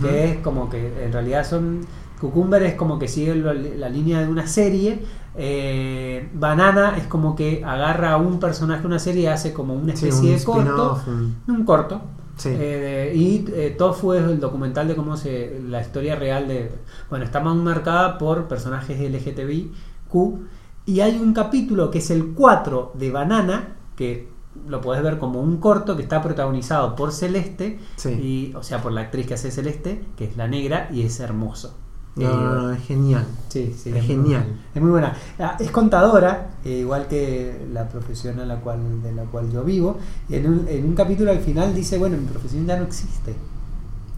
Que 0.00 0.30
es 0.30 0.36
como 0.38 0.70
que 0.70 1.04
en 1.04 1.12
realidad 1.12 1.44
son. 1.46 1.80
Cucumber 2.20 2.62
es 2.62 2.74
como 2.76 2.98
que 2.98 3.08
sigue 3.08 3.34
la 3.34 3.88
línea 3.88 4.20
de 4.20 4.28
una 4.28 4.46
serie. 4.46 5.00
eh, 5.34 6.28
Banana 6.34 6.96
es 6.98 7.06
como 7.08 7.34
que 7.34 7.62
agarra 7.64 8.12
a 8.12 8.16
un 8.16 8.38
personaje 8.38 8.82
de 8.82 8.86
una 8.86 8.98
serie 8.98 9.22
y 9.22 9.26
hace 9.26 9.52
como 9.52 9.74
una 9.74 9.94
Sí, 9.96 10.08
especie 10.08 10.30
un 10.32 10.38
de 10.38 10.44
corto. 10.44 11.00
Un 11.48 11.64
corto. 11.64 12.00
Sí. 12.42 12.48
Eh, 12.52 13.12
y 13.14 13.44
eh, 13.54 13.74
Tofu 13.78 14.14
es 14.14 14.22
el 14.24 14.40
documental 14.40 14.88
de 14.88 14.96
cómo 14.96 15.16
se. 15.16 15.60
la 15.68 15.80
historia 15.80 16.16
real 16.16 16.48
de. 16.48 16.70
Bueno, 17.08 17.24
está 17.24 17.40
más 17.40 17.54
marcada 17.56 18.18
por 18.18 18.48
personajes 18.48 18.98
LGTBIQ. 19.00 20.40
Y 20.86 21.00
hay 21.00 21.16
un 21.18 21.32
capítulo 21.32 21.90
que 21.90 21.98
es 21.98 22.10
el 22.10 22.32
4 22.34 22.92
de 22.94 23.10
Banana, 23.12 23.76
que 23.96 24.28
lo 24.66 24.80
podés 24.80 25.02
ver 25.02 25.18
como 25.18 25.40
un 25.40 25.58
corto 25.58 25.96
que 25.96 26.02
está 26.02 26.20
protagonizado 26.20 26.96
por 26.96 27.12
Celeste, 27.12 27.78
Sí. 27.96 28.10
y, 28.10 28.54
o 28.56 28.62
sea, 28.62 28.82
por 28.82 28.92
la 28.92 29.02
actriz 29.02 29.26
que 29.26 29.34
hace 29.34 29.50
Celeste, 29.50 30.04
que 30.16 30.24
es 30.24 30.36
la 30.36 30.48
negra, 30.48 30.88
y 30.92 31.02
es 31.02 31.20
hermoso. 31.20 31.78
No, 32.14 32.24
Eh, 32.24 32.28
no, 32.34 32.54
no, 32.62 32.72
es 32.72 32.82
genial. 32.82 33.24
Sí, 33.48 33.74
sí, 33.76 33.90
Es 33.90 34.04
genial. 34.04 34.44
Es 34.74 34.82
muy 34.82 34.90
buena. 34.90 35.14
Ah, 35.38 35.56
Es 35.58 35.70
contadora, 35.70 36.50
eh, 36.64 36.78
igual 36.80 37.06
que 37.08 37.66
la 37.72 37.88
profesión 37.88 38.38
a 38.40 38.44
la 38.46 38.56
cual, 38.60 39.02
de 39.02 39.12
la 39.12 39.22
cual 39.24 39.50
yo 39.50 39.64
vivo. 39.64 39.98
Y 40.28 40.34
en 40.36 40.46
un, 40.46 40.66
en 40.68 40.84
un 40.84 40.94
capítulo 40.94 41.30
al 41.30 41.40
final 41.40 41.74
dice, 41.74 41.96
bueno, 41.98 42.16
mi 42.18 42.26
profesión 42.26 42.66
ya 42.66 42.76
no 42.76 42.84
existe. 42.84 43.34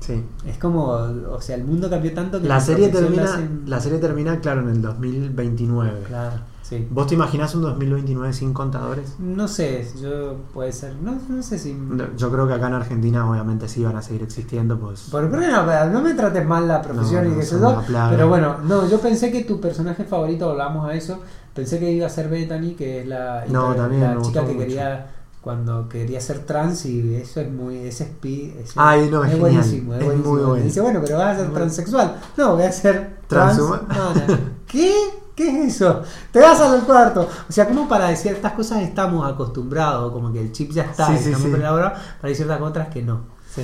Sí. 0.00 0.22
Es 0.46 0.58
como, 0.58 0.84
o 0.88 1.40
sea, 1.40 1.56
el 1.56 1.64
mundo 1.64 1.88
cambió 1.88 2.12
tanto 2.12 2.40
que 2.42 2.46
La 2.48 2.60
serie 2.60 2.88
termina, 2.88 3.24
hacen- 3.24 3.62
la 3.66 3.80
serie 3.80 3.98
termina, 3.98 4.38
claro, 4.40 4.60
en 4.62 4.68
el 4.70 4.82
2029. 4.82 6.02
Claro, 6.08 6.36
sí. 6.78 6.88
¿Vos 6.90 7.06
te 7.06 7.14
imaginás 7.14 7.54
un 7.54 7.62
2029 7.62 8.32
sin 8.32 8.52
contadores? 8.52 9.14
No 9.18 9.48
sé, 9.48 9.86
yo 10.00 10.36
puede 10.52 10.72
ser. 10.72 10.94
No, 10.96 11.18
no 11.28 11.42
sé 11.42 11.58
si. 11.58 11.76
Yo 12.16 12.30
creo 12.30 12.46
que 12.46 12.54
acá 12.54 12.68
en 12.68 12.74
Argentina 12.74 13.28
obviamente 13.28 13.68
sí 13.68 13.84
van 13.84 13.96
a 13.96 14.02
seguir 14.02 14.22
existiendo, 14.22 14.78
pues... 14.78 15.08
Por 15.10 15.30
pero 15.30 15.42
no, 15.64 15.90
no 15.90 16.00
me 16.02 16.14
trates 16.14 16.46
mal 16.46 16.66
la 16.68 16.80
profesión 16.82 17.24
No, 17.24 17.42
y 17.42 17.46
no, 17.60 17.70
una 17.70 17.80
plaga. 17.86 18.10
Pero 18.10 18.28
bueno, 18.28 18.58
no, 18.64 18.88
yo 18.88 19.00
pensé 19.00 19.30
que 19.32 19.44
tu 19.44 19.60
personaje 19.60 20.04
favorito, 20.04 20.48
volvamos 20.48 20.88
a 20.88 20.94
eso, 20.94 21.20
pensé 21.54 21.78
que 21.78 21.90
iba 21.90 22.06
a 22.06 22.10
ser 22.10 22.28
Bethany, 22.28 22.74
que 22.76 23.00
es 23.00 23.06
la, 23.06 23.44
No, 23.48 23.74
la- 23.74 24.20
chica 24.22 24.40
que 24.44 24.52
mucho. 24.52 24.58
quería 24.58 25.10
cuando 25.40 25.90
quería 25.90 26.22
ser 26.22 26.38
trans 26.46 26.86
y 26.86 27.16
eso 27.16 27.38
es 27.42 27.52
muy 27.52 27.76
ese 27.76 28.04
speed 28.04 28.56
ese- 28.60 28.72
Ay, 28.76 29.10
no, 29.10 29.22
es 29.24 29.38
buenísimo 29.38 29.92
es, 29.92 30.00
Es 30.00 30.06
buenísimo 30.06 30.34
muy 30.34 30.42
bueno. 30.42 30.56
Y 30.56 30.62
dice 30.62 30.80
bueno 30.80 31.00
pero 31.04 31.18
vas 31.18 31.36
a 31.36 31.40
ser 31.42 31.52
transexual 31.52 32.16
no 32.38 32.54
voy 32.54 32.62
a 32.64 32.72
ser 32.72 33.18
transhumana 33.28 34.24
¿qué? 34.66 34.94
¿Qué 35.34 35.48
es 35.66 35.74
eso? 35.76 36.02
te 36.30 36.40
vas 36.40 36.60
al 36.60 36.80
cuarto 36.82 37.28
o 37.48 37.52
sea 37.52 37.66
como 37.68 37.88
para 37.88 38.08
decir 38.08 38.30
ciertas 38.32 38.52
cosas 38.52 38.82
estamos 38.82 39.26
acostumbrados 39.30 40.12
como 40.12 40.32
que 40.32 40.40
el 40.40 40.52
chip 40.52 40.70
ya 40.72 40.82
está 40.84 41.06
Sí, 41.08 41.12
y 41.14 41.16
sí, 41.18 41.24
estamos 41.26 41.46
sí. 41.46 41.52
preparados 41.52 41.92
para 42.20 42.28
decir 42.28 42.46
ciertas 42.46 42.62
otras 42.62 42.88
que 42.88 43.02
no 43.02 43.20
Sí. 43.54 43.62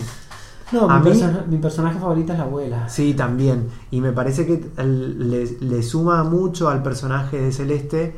no 0.73 0.89
A 0.91 0.99
mi, 1.01 1.11
mí- 1.11 1.23
mi 1.49 1.57
personaje 1.59 1.99
favorita 1.99 2.33
es 2.35 2.39
la 2.39 2.45
abuela 2.45 2.89
Sí, 2.89 3.15
también. 3.15 3.69
Y 3.91 4.01
me 4.01 4.13
parece 4.13 4.47
que 4.47 4.71
le, 4.85 5.45
le 5.61 5.83
suma 5.83 6.23
mucho 6.25 6.69
al 6.69 6.83
personaje 6.83 7.41
de 7.41 7.51
Celeste 7.53 8.15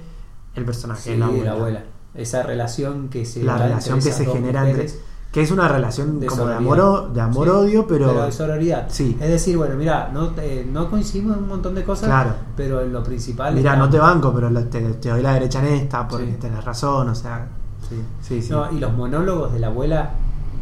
el 0.54 0.64
personaje 0.66 1.12
de 1.12 1.16
la 1.18 1.26
abuela. 1.26 1.44
la 1.44 1.52
abuela. 1.52 1.82
Esa 2.14 2.42
relación 2.42 3.08
que 3.08 3.24
se 3.24 3.42
La 3.42 3.56
relación 3.56 4.00
que 4.00 4.12
se 4.12 4.26
genera 4.26 4.60
mujeres, 4.64 4.92
entre. 4.92 5.11
Que 5.32 5.40
es 5.40 5.50
una 5.50 5.66
relación 5.66 6.20
de 6.20 6.26
como 6.26 6.44
de 6.46 6.54
amor, 6.54 7.12
de 7.12 7.20
amor 7.22 7.46
Sí, 7.46 7.50
odio, 7.50 7.86
pero. 7.86 8.24
de 8.26 8.30
sororidad. 8.32 8.86
Sí. 8.90 9.16
Es 9.18 9.28
decir, 9.30 9.56
bueno, 9.56 9.74
mira, 9.76 10.10
no, 10.12 10.28
te- 10.28 10.64
no 10.66 10.90
coincidimos 10.90 11.38
en 11.38 11.44
un 11.44 11.48
montón 11.48 11.74
de 11.74 11.82
cosas, 11.84 12.06
Claro. 12.08 12.34
pero 12.54 12.82
en 12.82 12.92
lo 12.92 13.02
principal. 13.02 13.54
Mira, 13.54 13.74
no 13.74 13.88
te 13.88 13.98
banco, 13.98 14.30
pero 14.34 14.50
te, 14.66 14.80
te 14.94 15.08
doy 15.08 15.22
la 15.22 15.32
derecha 15.32 15.60
en 15.66 15.72
esta 15.74 16.06
porque 16.06 16.26
Sí. 16.26 16.36
tenés 16.38 16.62
razón, 16.62 17.08
o 17.08 17.14
sea. 17.14 17.48
Sí. 17.88 17.96
Sí, 18.20 18.42
sí. 18.42 18.50
No, 18.52 18.70
y 18.70 18.78
los 18.78 18.92
monólogos 18.92 19.52
de 19.54 19.58
la 19.60 19.68
abuela 19.68 20.10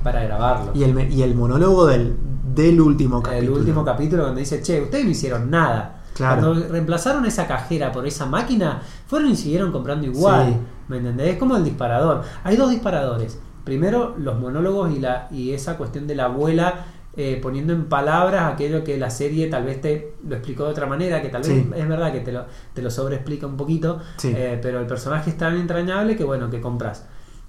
para 0.04 0.22
grabarlos. 0.22 0.74
Y 0.76 0.84
el, 0.84 1.12
y 1.12 1.22
el 1.24 1.34
monólogo 1.34 1.86
del, 1.86 2.16
del 2.54 2.80
último 2.80 3.20
capítulo. 3.22 3.52
el 3.52 3.58
último 3.58 3.84
capítulo 3.84 4.24
donde 4.26 4.40
dice, 4.42 4.62
che, 4.62 4.80
ustedes 4.82 5.04
no 5.04 5.10
hicieron 5.10 5.50
nada. 5.50 5.96
Claro. 6.14 6.42
Cuando 6.42 6.68
reemplazaron 6.68 7.24
esa 7.26 7.46
cajera 7.48 7.90
por 7.92 8.06
esa 8.06 8.26
máquina, 8.26 8.82
fueron 9.08 9.30
y 9.30 9.36
siguieron 9.36 9.72
comprando 9.72 10.06
igual. 10.06 10.46
Sí. 10.48 10.56
¿Me 10.88 10.98
entendés? 10.98 11.32
Es 11.34 11.38
como 11.38 11.56
el 11.56 11.64
disparador. 11.64 12.22
Hay 12.44 12.56
dos 12.56 12.70
disparadores. 12.70 13.38
Primero, 13.64 14.14
los 14.18 14.38
monólogos 14.38 14.92
y, 14.94 14.98
la, 15.00 15.28
y 15.30 15.52
esa 15.52 15.76
cuestión 15.76 16.06
de 16.06 16.14
la 16.14 16.24
abuela 16.24 16.86
eh, 17.16 17.38
poniendo 17.42 17.72
en 17.72 17.86
palabras 17.86 18.52
aquello 18.52 18.84
que 18.84 18.96
la 18.96 19.10
serie 19.10 19.48
tal 19.48 19.64
vez 19.64 19.80
te 19.80 20.14
lo 20.26 20.36
explicó 20.36 20.64
de 20.64 20.70
otra 20.70 20.86
manera, 20.86 21.20
que 21.20 21.28
tal 21.28 21.42
vez 21.42 21.50
Sí. 21.50 21.70
es 21.74 21.88
verdad 21.88 22.12
que 22.12 22.20
te 22.20 22.30
lo, 22.32 22.44
te 22.72 22.82
lo 22.82 22.90
sobreexplica 22.90 23.46
un 23.46 23.56
poquito, 23.56 23.98
Sí. 24.16 24.32
eh, 24.34 24.58
pero 24.62 24.78
el 24.80 24.86
personaje 24.86 25.30
es 25.30 25.36
tan 25.36 25.56
entrañable 25.56 26.16
que 26.16 26.22
bueno, 26.24 26.48
que 26.50 26.60
compras. 26.60 27.06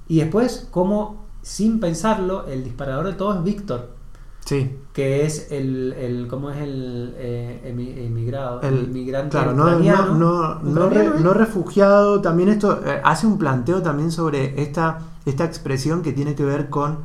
Y 0.08 0.18
después, 0.20 0.68
como 0.72 1.28
sin 1.44 1.80
pensarlo, 1.80 2.48
el 2.48 2.64
disparador 2.64 3.06
de 3.08 3.14
todo 3.14 3.36
es 3.36 3.44
Víctor 3.44 4.01
Sí. 4.46 4.78
que 4.94 5.26
es 5.26 5.52
el, 5.52 5.94
el 5.94 6.28
¿cómo 6.28 6.50
es 6.50 6.58
el 6.58 7.14
eh, 7.18 7.74
emi- 7.74 8.06
emigrado? 8.06 8.60
El, 8.62 8.84
inmigrante 8.86 9.30
claro, 9.38 9.54
no, 9.54 9.70
no, 9.80 10.06
no, 10.16 10.56
no, 10.62 10.82
re- 10.82 10.86
¿Ucraniano, 10.88 11.18
eh? 11.18 11.22
no 11.24 11.34
refugiado. 11.34 12.22
También 12.22 12.50
esto 12.50 12.82
eh, 12.86 13.00
hace 13.04 13.28
un 13.28 13.38
planteo 13.38 13.82
también 13.82 14.12
sobre 14.12 14.62
esta, 14.62 15.00
esta 15.26 15.46
expresión 15.46 16.02
que 16.02 16.12
tiene 16.12 16.36
que 16.36 16.44
ver 16.44 16.70
con 16.70 17.00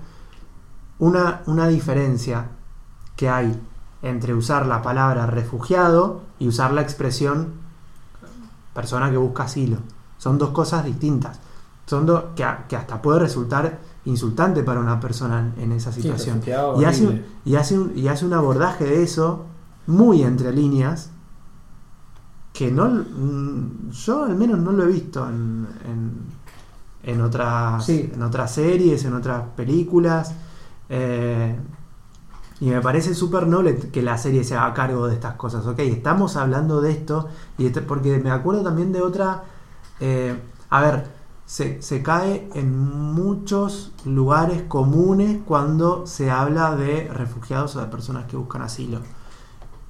una, 0.99 1.43
una 1.47 1.69
diferencia 1.69 2.47
que 3.17 3.29
hay 3.29 3.61
entre 4.03 4.35
usar 4.35 4.67
la 4.67 4.83
palabra 4.83 5.27
refugiado 5.27 6.23
y 6.39 6.49
usar 6.49 6.73
la 6.73 6.81
expresión 6.83 7.53
persona 8.75 9.11
que 9.11 9.17
busca 9.17 9.45
asilo. 9.45 9.79
Son 10.19 10.39
dos 10.39 10.51
cosas 10.51 10.85
distintas. 10.85 11.39
Son 11.87 12.07
dos 12.07 12.25
que 12.35 12.45
hasta 12.45 13.01
puede 13.03 13.21
resultar 13.21 13.79
insultante 14.07 14.63
para 14.63 14.81
una 14.81 14.99
persona 15.01 15.53
en, 15.59 15.73
esa 15.73 15.93
situación. 15.93 16.41
y, 16.47 16.85
hace 16.85 17.07
un, 17.07 17.23
y, 17.45 17.57
hace 17.57 17.79
un, 17.79 17.93
y 17.97 18.09
hace 18.09 18.25
un 18.25 18.33
abordaje 18.33 18.85
de 18.85 19.03
eso 19.03 19.45
muy 19.87 20.23
entre 20.23 20.53
líneas 20.53 21.11
que 22.53 22.71
no 22.71 22.87
mm, 22.89 23.91
yo 23.91 24.25
al 24.25 24.35
menos 24.37 24.59
no 24.61 24.73
lo 24.73 24.85
he 24.85 24.87
visto 24.87 25.29
en, 25.29 25.67
en, 25.85 26.13
en 27.13 27.21
otras 27.21 27.85
Sí. 27.85 28.11
en 28.15 28.23
otras 28.23 28.53
series 28.55 29.05
en 29.05 29.15
otras 29.15 29.43
películas 29.57 30.33
eh, 30.89 31.55
y 32.61 32.67
me 32.71 32.81
parece 32.81 33.15
súper 33.15 33.47
noble 33.47 33.77
que 33.77 34.01
la 34.03 34.17
serie 34.17 34.43
se 34.43 34.57
haga 34.57 34.73
cargo 34.73 35.07
de 35.07 35.15
estas 35.15 35.35
cosas 35.35 35.67
ok 35.67 35.79
estamos 35.81 36.37
hablando 36.37 36.81
de 36.81 36.93
esto 36.93 37.29
y 37.59 37.67
este- 37.67 37.83
porque 37.83 38.19
me 38.19 38.31
acuerdo 38.31 38.63
también 38.63 38.93
de 38.93 39.03
otra 39.03 39.43
eh, 40.01 40.35
a 40.71 40.81
ver 40.81 41.16
se, 41.47 41.81
se 41.81 42.03
cae 42.03 42.49
en 42.55 42.77
muchos 43.15 43.93
lugares 44.05 44.63
comunes 44.69 45.39
cuando 45.47 46.07
se 46.07 46.31
habla 46.31 46.75
de 46.77 47.09
refugiados 47.09 47.77
o 47.77 47.81
de 47.81 47.87
personas 47.87 48.25
que 48.27 48.37
buscan 48.37 48.63
asilo. 48.63 48.99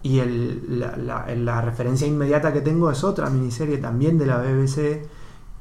Y 0.03 0.19
el- 0.21 0.79
la, 0.79 0.97
la- 0.97 1.35
la 1.35 1.61
referencia 1.63 2.07
inmediata 2.07 2.53
que 2.53 2.61
tengo 2.61 2.91
es 2.91 3.03
otra 3.03 3.29
miniserie 3.31 3.79
también 3.79 4.19
de 4.19 4.27
la 4.27 4.39
BBC 4.39 5.09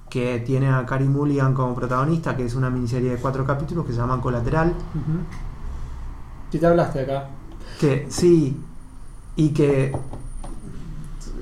que 0.10 0.40
tiene 0.46 0.68
a 0.70 0.86
Carey 0.86 1.08
Mulligan 1.08 1.54
como 1.54 1.74
protagonista, 1.74 2.36
que 2.38 2.46
es 2.46 2.54
una 2.56 2.70
miniserie 2.70 3.12
de 3.12 3.18
cuatro 3.18 3.46
capítulos 3.46 3.86
que 3.86 3.92
se 3.94 3.98
llama 3.98 4.22
Colateral. 4.22 4.74
Sí 6.52 6.60
te 6.60 6.68
hablaste 6.68 7.02
acá. 7.02 7.28
Que 7.80 8.06
sí, 8.10 8.58
y 9.36 9.50
que 9.50 9.92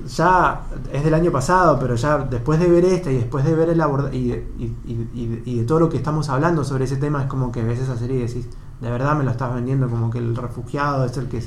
ya 0.06 0.60
es 0.92 1.02
del 1.04 1.14
año 1.14 1.30
pasado, 1.32 1.78
pero 1.80 1.94
ya 1.94 2.18
después 2.18 2.58
de 2.60 2.68
ver 2.68 2.84
esta 2.84 3.10
y 3.10 3.16
después 3.16 3.44
de 3.44 3.54
ver 3.54 3.70
el 3.70 3.80
abordaje 3.80 4.16
y, 4.16 4.32
y- 4.58 5.40
y- 5.44 5.58
de 5.58 5.64
todo 5.64 5.80
lo 5.80 5.88
que 5.88 5.96
estamos 5.96 6.28
hablando 6.28 6.62
sobre 6.64 6.84
ese 6.84 6.96
tema, 6.96 7.22
es 7.22 7.28
como 7.28 7.50
que 7.52 7.62
ves 7.62 7.80
esa 7.80 7.96
serie 7.96 8.18
y 8.18 8.26
decís, 8.26 8.46
de 8.80 8.90
verdad 8.90 9.14
me 9.16 9.24
lo 9.24 9.30
estás 9.30 9.54
vendiendo 9.54 9.88
como 9.88 10.10
que 10.10 10.18
el 10.18 10.36
refugiado 10.36 11.04
es 11.06 11.16
el 11.16 11.28
que 11.28 11.42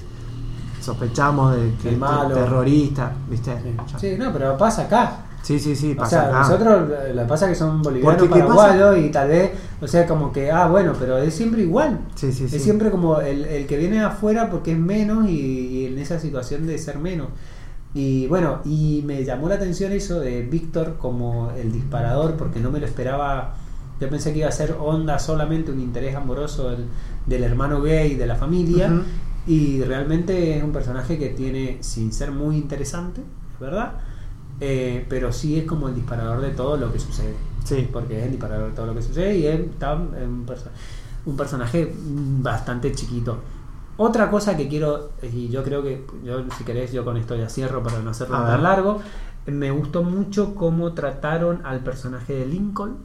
sospechamos 0.82 1.56
de 1.56 1.74
que 1.82 1.92
es 1.92 1.98
malo. 1.98 2.34
terrorista, 2.34 3.12
¿viste? 3.30 3.56
Sí. 4.00 4.16
No, 4.18 4.32
pero 4.32 4.58
pasa 4.58 4.84
acá. 4.84 5.18
sí, 5.42 5.60
sí, 5.60 5.76
sí, 5.76 5.94
O 5.94 5.98
pasa 5.98 6.10
sea, 6.10 6.30
acá. 6.30 6.40
nosotros 6.40 6.90
lo 7.14 7.22
que 7.22 7.28
pasa 7.28 7.46
es 7.46 7.52
que 7.52 7.56
son 7.56 7.82
bolivianos, 7.82 8.28
paraguayos 8.28 8.98
y 9.00 9.10
tal 9.10 9.28
vez, 9.30 9.52
o 9.82 9.88
sea, 9.88 10.06
como 10.08 10.32
que, 10.32 10.52
ah, 10.52 10.68
bueno, 10.68 10.94
pero 11.00 11.18
es 11.18 11.34
siempre 11.34 11.64
igual. 11.64 12.00
Sí, 12.16 12.32
sí, 12.32 12.48
sí. 12.48 12.56
Es 12.56 12.64
siempre 12.64 12.90
como 12.92 13.20
el, 13.20 13.46
el 13.46 13.68
que 13.68 13.78
viene 13.78 13.98
de 13.98 14.06
afuera 14.06 14.50
porque 14.50 14.72
es 14.74 14.80
menos 14.80 15.28
y, 15.28 15.32
y 15.32 15.86
en 15.88 15.98
esa 15.98 16.20
situación 16.20 16.66
de 16.68 16.78
ser 16.78 16.98
menos. 17.00 17.28
Y 17.94 18.28
bueno, 18.28 18.60
y 18.66 19.02
me 19.06 19.24
llamó 19.24 19.50
la 19.50 19.56
atención 19.56 19.92
eso 19.92 20.20
de 20.20 20.42
Víctor 20.44 20.98
como 21.00 21.52
el 21.58 21.72
disparador 21.72 22.36
porque 22.36 22.60
no 22.60 22.70
me 22.72 22.80
lo 22.80 22.86
esperaba. 22.86 23.56
Yo 24.00 24.10
pensé 24.10 24.32
que 24.34 24.40
iba 24.40 24.48
a 24.50 24.52
ser 24.52 24.76
onda 24.80 25.18
solamente 25.18 25.72
un 25.72 25.80
interés 25.80 26.16
amoroso 26.16 26.70
del, 26.70 26.86
del 27.26 27.44
hermano 27.44 27.82
gay 27.82 28.16
de 28.16 28.28
la 28.28 28.36
familia. 28.36 29.02
Y 29.48 29.82
realmente 29.82 30.58
es 30.58 30.64
un 30.64 30.72
personaje 30.74 31.18
que 31.18 31.30
tiene, 31.30 31.78
sin 31.80 32.12
ser 32.12 32.32
muy 32.32 32.58
interesante, 32.58 33.22
es 33.54 33.60
verdad, 33.62 33.94
eh, 34.60 35.06
pero 35.08 35.32
sí 35.32 35.58
es 35.58 35.64
como 35.66 35.88
el 35.88 35.96
disparador 35.96 36.42
de 36.42 36.50
todo 36.50 36.76
lo 36.76 36.92
que 36.92 37.00
sucede 37.00 37.34
Sí. 37.64 37.88
porque 37.92 38.20
es 38.20 38.26
el 38.26 38.32
disparador 38.32 38.70
de 38.72 38.76
todo 38.76 38.88
lo 38.88 38.94
que 38.96 39.02
sucede 39.02 39.38
y 39.38 39.46
es 39.48 39.58
un, 39.60 40.46
perso- 40.46 40.70
un 41.26 41.38
personaje 41.38 41.94
bastante 42.42 42.92
chiquito. 42.92 43.38
Otra 43.98 44.30
cosa 44.30 44.56
que 44.56 44.68
quiero, 44.68 45.10
y 45.24 45.50
yo 45.50 45.64
creo 45.64 45.82
que, 45.84 46.06
yo 46.24 46.44
si 46.58 46.64
querés, 46.64 46.92
yo 46.92 47.04
con 47.04 47.18
esto 47.18 47.36
ya 47.36 47.50
cierro 47.50 47.82
para 47.84 48.00
no 48.00 48.12
hacerlo 48.12 48.38
tan 48.38 48.62
largo, 48.64 49.00
me 49.48 49.72
gustó 49.72 50.04
mucho 50.04 50.54
cómo 50.56 50.94
trataron 50.94 51.66
al 51.66 51.80
personaje 51.80 52.34
de 52.34 52.46
Lincoln, 52.46 52.98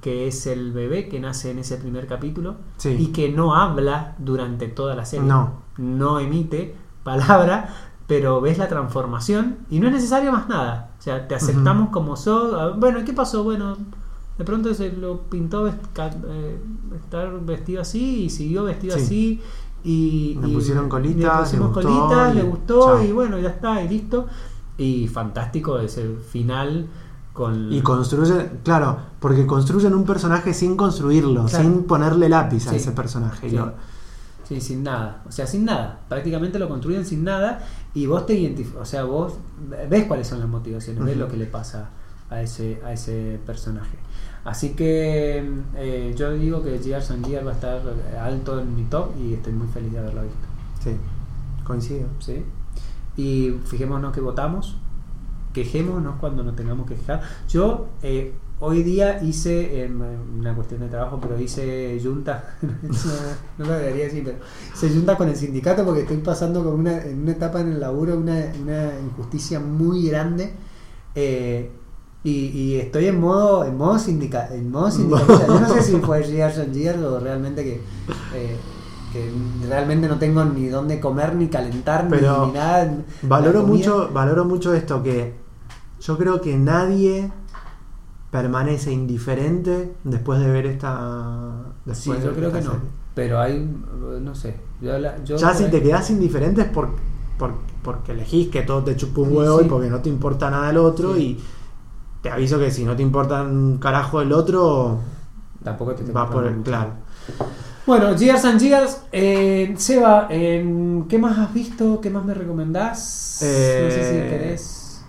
que 0.00 0.26
es 0.28 0.46
el 0.46 0.72
bebé 0.72 1.08
que 1.08 1.20
nace 1.20 1.50
en 1.50 1.58
ese 1.58 1.76
primer 1.76 2.06
capítulo 2.06 2.56
Sí. 2.76 2.90
y 2.98 3.06
que 3.08 3.30
no 3.30 3.54
habla 3.56 4.14
durante 4.18 4.68
toda 4.68 4.94
la 4.94 5.04
serie. 5.04 5.26
No. 5.26 5.62
No 5.76 6.18
emite 6.20 6.74
palabra, 7.02 7.68
pero 8.06 8.40
ves 8.40 8.58
la 8.58 8.68
transformación 8.68 9.58
y 9.70 9.80
no 9.80 9.88
es 9.88 9.92
necesario 9.92 10.32
más 10.32 10.48
nada. 10.48 10.90
O 10.98 11.02
sea, 11.02 11.26
te 11.28 11.34
aceptamos 11.34 11.90
como 11.90 12.16
sos. 12.16 12.54
Ah, 12.58 12.72
Bueno, 12.76 13.00
¿qué 13.04 13.12
pasó? 13.12 13.44
Bueno, 13.44 13.76
de 14.38 14.44
pronto 14.44 14.72
se 14.72 14.92
lo 14.92 15.22
pintó 15.22 15.66
vest- 15.66 16.12
eh, 16.28 16.58
estar 16.96 17.40
vestido 17.40 17.82
así 17.82 18.24
y 18.24 18.30
siguió 18.30 18.64
vestido 18.64 18.96
Sí. 18.96 19.02
así. 19.02 19.40
Y, 19.84 20.38
Le 20.42 20.48
pusieron 20.54 20.88
colitas, 20.88 21.52
le 21.52 21.58
pusimos 21.58 21.76
le 21.76 21.82
gustó 21.82 21.98
colitas, 22.08 22.32
y 22.32 22.36
le 22.36 22.42
gustó 22.44 22.80
chao. 22.96 23.04
y 23.04 23.12
bueno, 23.12 23.38
ya 23.38 23.48
está, 23.50 23.82
y 23.82 23.88
listo. 23.88 24.26
Y 24.76 25.08
fantástico 25.08 25.78
ese 25.78 26.16
final 26.30 26.86
con... 27.32 27.72
Y 27.72 27.80
construyen, 27.82 28.60
claro, 28.64 28.96
porque 29.20 29.46
construyen 29.46 29.94
un 29.94 30.04
personaje 30.04 30.52
sin 30.54 30.76
construirlo, 30.76 31.44
Claro. 31.46 31.64
sin 31.64 31.82
ponerle 31.84 32.28
lápiz 32.28 32.66
a 32.66 32.70
Sí. 32.70 32.76
ese 32.76 32.92
personaje. 32.92 33.48
Sí. 33.50 33.56
Yo- 33.56 33.72
Sí, 34.44 34.60
sin 34.62 34.82
nada. 34.82 35.22
O 35.28 35.32
sea, 35.32 35.46
sin 35.46 35.66
nada. 35.66 36.00
Prácticamente 36.08 36.58
lo 36.58 36.68
construyen 36.70 37.04
sin 37.04 37.22
nada 37.22 37.60
y 37.92 38.06
vos 38.06 38.24
te 38.24 38.32
identificas, 38.34 38.80
o 38.80 38.84
sea, 38.86 39.04
vos 39.04 39.34
ves 39.90 40.04
cuáles 40.06 40.26
son 40.26 40.40
las 40.40 40.48
motivaciones, 40.48 41.04
ves 41.04 41.16
Ujú. 41.16 41.24
lo 41.26 41.30
que 41.30 41.36
le 41.36 41.44
pasa 41.46 41.90
a 42.30 42.42
ese, 42.42 42.80
a 42.84 42.92
ese 42.92 43.38
personaje. 43.46 43.96
Así 44.44 44.70
que 44.70 45.44
eh, 45.76 46.14
yo 46.16 46.32
digo 46.32 46.62
que 46.62 46.78
Gears 46.78 47.10
and 47.10 47.26
Gear 47.26 47.46
va 47.46 47.50
a 47.50 47.54
estar 47.54 47.82
alto 48.20 48.60
en 48.60 48.74
mi 48.74 48.84
top 48.84 49.10
y 49.20 49.34
estoy 49.34 49.52
muy 49.52 49.68
feliz 49.68 49.92
de 49.92 49.98
haberlo 49.98 50.22
visto. 50.22 50.46
Sí, 50.82 50.96
coincido. 51.64 52.06
¿sí? 52.18 52.44
Y 53.16 53.58
fijémonos 53.66 54.12
que 54.12 54.20
votamos. 54.20 54.76
quejémonos 55.52 56.16
cuando 56.20 56.42
nos 56.42 56.56
tengamos 56.56 56.86
que 56.86 56.94
quejar. 56.94 57.20
Yo 57.48 57.88
eh, 58.02 58.32
hoy 58.60 58.82
día 58.82 59.22
hice, 59.22 59.84
eh, 59.84 59.90
una 59.90 60.54
cuestión 60.54 60.80
de 60.80 60.88
trabajo, 60.88 61.18
pero 61.20 61.38
hice 61.38 61.98
junta, 62.02 62.56
no, 63.58 63.64
lo 63.64 63.72
debería 63.72 64.04
decir, 64.04 64.22
pero 64.24 64.38
hice 64.74 64.90
junta 64.90 65.16
con 65.16 65.28
el 65.28 65.36
sindicato 65.36 65.84
porque 65.84 66.02
estoy 66.02 66.18
pasando 66.18 66.62
con 66.64 66.74
una, 66.74 67.02
en 67.02 67.22
una 67.22 67.32
etapa 67.32 67.60
en 67.60 67.72
el 67.72 67.80
laburo 67.80 68.16
una, 68.16 68.52
una 68.62 68.98
injusticia 69.00 69.58
muy 69.60 70.08
grande. 70.08 70.52
eh, 71.14 71.70
y, 72.24 72.30
y 72.48 72.76
estoy 72.76 73.06
en 73.06 73.20
modo 73.20 73.64
en 73.64 73.76
modo 73.76 73.98
sindical 73.98 74.48
en 74.52 74.70
modo 74.70 74.90
sindicalista. 74.90 75.46
yo 75.46 75.60
no 75.60 75.68
sé 75.68 75.82
si 75.82 75.96
fue 76.00 76.22
years 76.24 76.58
and 76.58 76.74
years 76.74 76.98
o 76.98 77.20
realmente 77.20 77.62
que 77.64 77.74
eh, 78.34 78.56
que 79.12 79.30
realmente 79.68 80.06
no 80.08 80.18
tengo 80.18 80.44
ni 80.44 80.68
dónde 80.68 81.00
comer 81.00 81.34
ni 81.34 81.48
calentar 81.48 82.04
ni- 82.04 82.10
Pero 82.10 82.46
ni, 82.46 82.52
nada 82.52 82.92
Valoro 83.22 83.62
mucho, 83.62 84.10
valoro 84.12 84.44
mucho 84.44 84.74
esto 84.74 85.02
que 85.02 85.34
yo 86.00 86.18
creo 86.18 86.40
que 86.40 86.56
nadie 86.58 87.30
permanece 88.30 88.92
indiferente 88.92 89.94
después 90.04 90.38
de 90.40 90.50
ver 90.50 90.66
esta. 90.66 91.50
Sí, 91.92 92.10
después 92.10 92.18
de 92.20 92.24
yo 92.26 92.34
creo 92.34 92.52
que 92.52 92.60
no. 92.60 92.72
Pero 93.14 93.40
hay, 93.40 93.66
no 94.20 94.34
sé. 94.34 94.54
Yo, 94.80 94.98
la- 94.98 95.22
yo 95.24 95.36
Ya 95.36 95.54
si 95.54 95.64
te 95.70 95.82
quedas 95.82 96.10
indiferente 96.10 96.60
es 96.62 96.68
por, 96.68 96.90
por- 97.38 97.54
porque 97.82 98.12
elegís 98.12 98.48
que 98.48 98.62
todo 98.62 98.84
te 98.84 98.94
chupa 98.96 99.22
un 99.22 99.30
Sí, 99.30 99.34
huevo 99.36 99.58
sí. 99.60 99.64
y 99.64 99.68
porque 99.68 99.88
no 99.88 100.00
te 100.00 100.08
importa 100.10 100.50
nada 100.50 100.70
el 100.70 100.76
otro 100.76 101.14
Sí. 101.14 101.20
y 101.22 101.40
te 102.22 102.30
aviso 102.30 102.58
que 102.58 102.70
si 102.70 102.84
no 102.84 102.96
te 102.96 103.02
importa 103.02 103.42
un 103.42 103.78
carajo 103.78 104.20
el 104.20 104.32
otro 104.32 105.00
Tampoco 105.62 105.94
te 105.94 106.04
va 106.12 106.30
por 106.30 106.46
el 106.46 106.54
mucho. 106.54 106.70
claro. 106.70 106.92
Bueno, 107.86 108.14
Years 108.14 108.44
and 108.44 108.60
Years. 108.60 109.00
Eh, 109.12 109.74
Seba, 109.78 110.26
eh, 110.30 111.02
¿qué 111.08 111.18
más 111.18 111.38
has 111.38 111.52
visto? 111.54 112.00
¿Qué 112.00 112.10
más 112.10 112.24
me 112.24 112.34
recomendás? 112.34 113.78
No 113.78 113.90
sé 113.90 114.02
si 114.02 114.14
Eh, 114.14 114.28
querés. 114.28 115.02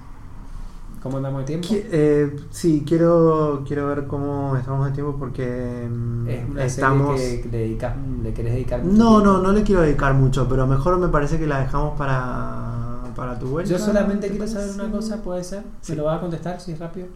¿Cómo 1.02 1.18
andamos 1.18 1.42
de 1.42 1.46
tiempo? 1.48 1.68
Qui- 1.68 1.84
eh, 1.92 2.36
sí, 2.52 2.84
quiero, 2.88 3.64
quiero 3.68 3.88
ver 3.88 4.08
cómo 4.08 4.56
estamos 4.58 4.86
de 4.88 4.94
tiempo 4.94 5.18
porque 5.20 5.88
Es 6.26 6.48
una 6.50 6.66
estamos... 6.66 7.20
serie 7.20 7.42
que 7.42 7.50
le, 7.50 7.58
dedicas, 7.60 7.96
le 8.24 8.34
querés 8.34 8.54
dedicar 8.54 8.82
mucho 8.84 8.96
No, 8.98 9.20
tiempo. 9.20 9.26
no, 9.26 9.38
no 9.42 9.52
le 9.52 9.64
quiero 9.64 9.82
dedicar 9.82 10.14
mucho, 10.14 10.48
pero 10.48 10.66
mejor 10.66 10.98
me 11.00 11.10
parece 11.10 11.38
que 11.38 11.46
la 11.48 11.60
dejamos 11.60 11.98
para, 11.98 12.89
para 13.14 13.38
tu 13.40 13.48
vuelta. 13.48 13.72
Yo 13.72 13.80
solamente 13.80 14.28
¿te 14.28 14.32
quiero 14.38 14.48
saber 14.48 14.70
una 14.76 14.92
cosa, 14.92 15.22
¿puede 15.22 15.44
ser? 15.44 15.64
Sí. 15.82 15.92
¿Me 15.92 15.98
lo 16.00 16.06
vas 16.06 16.18
a 16.18 16.22
contestar 16.22 16.60
si 16.62 16.72
es 16.74 16.80
rápido? 16.80 17.08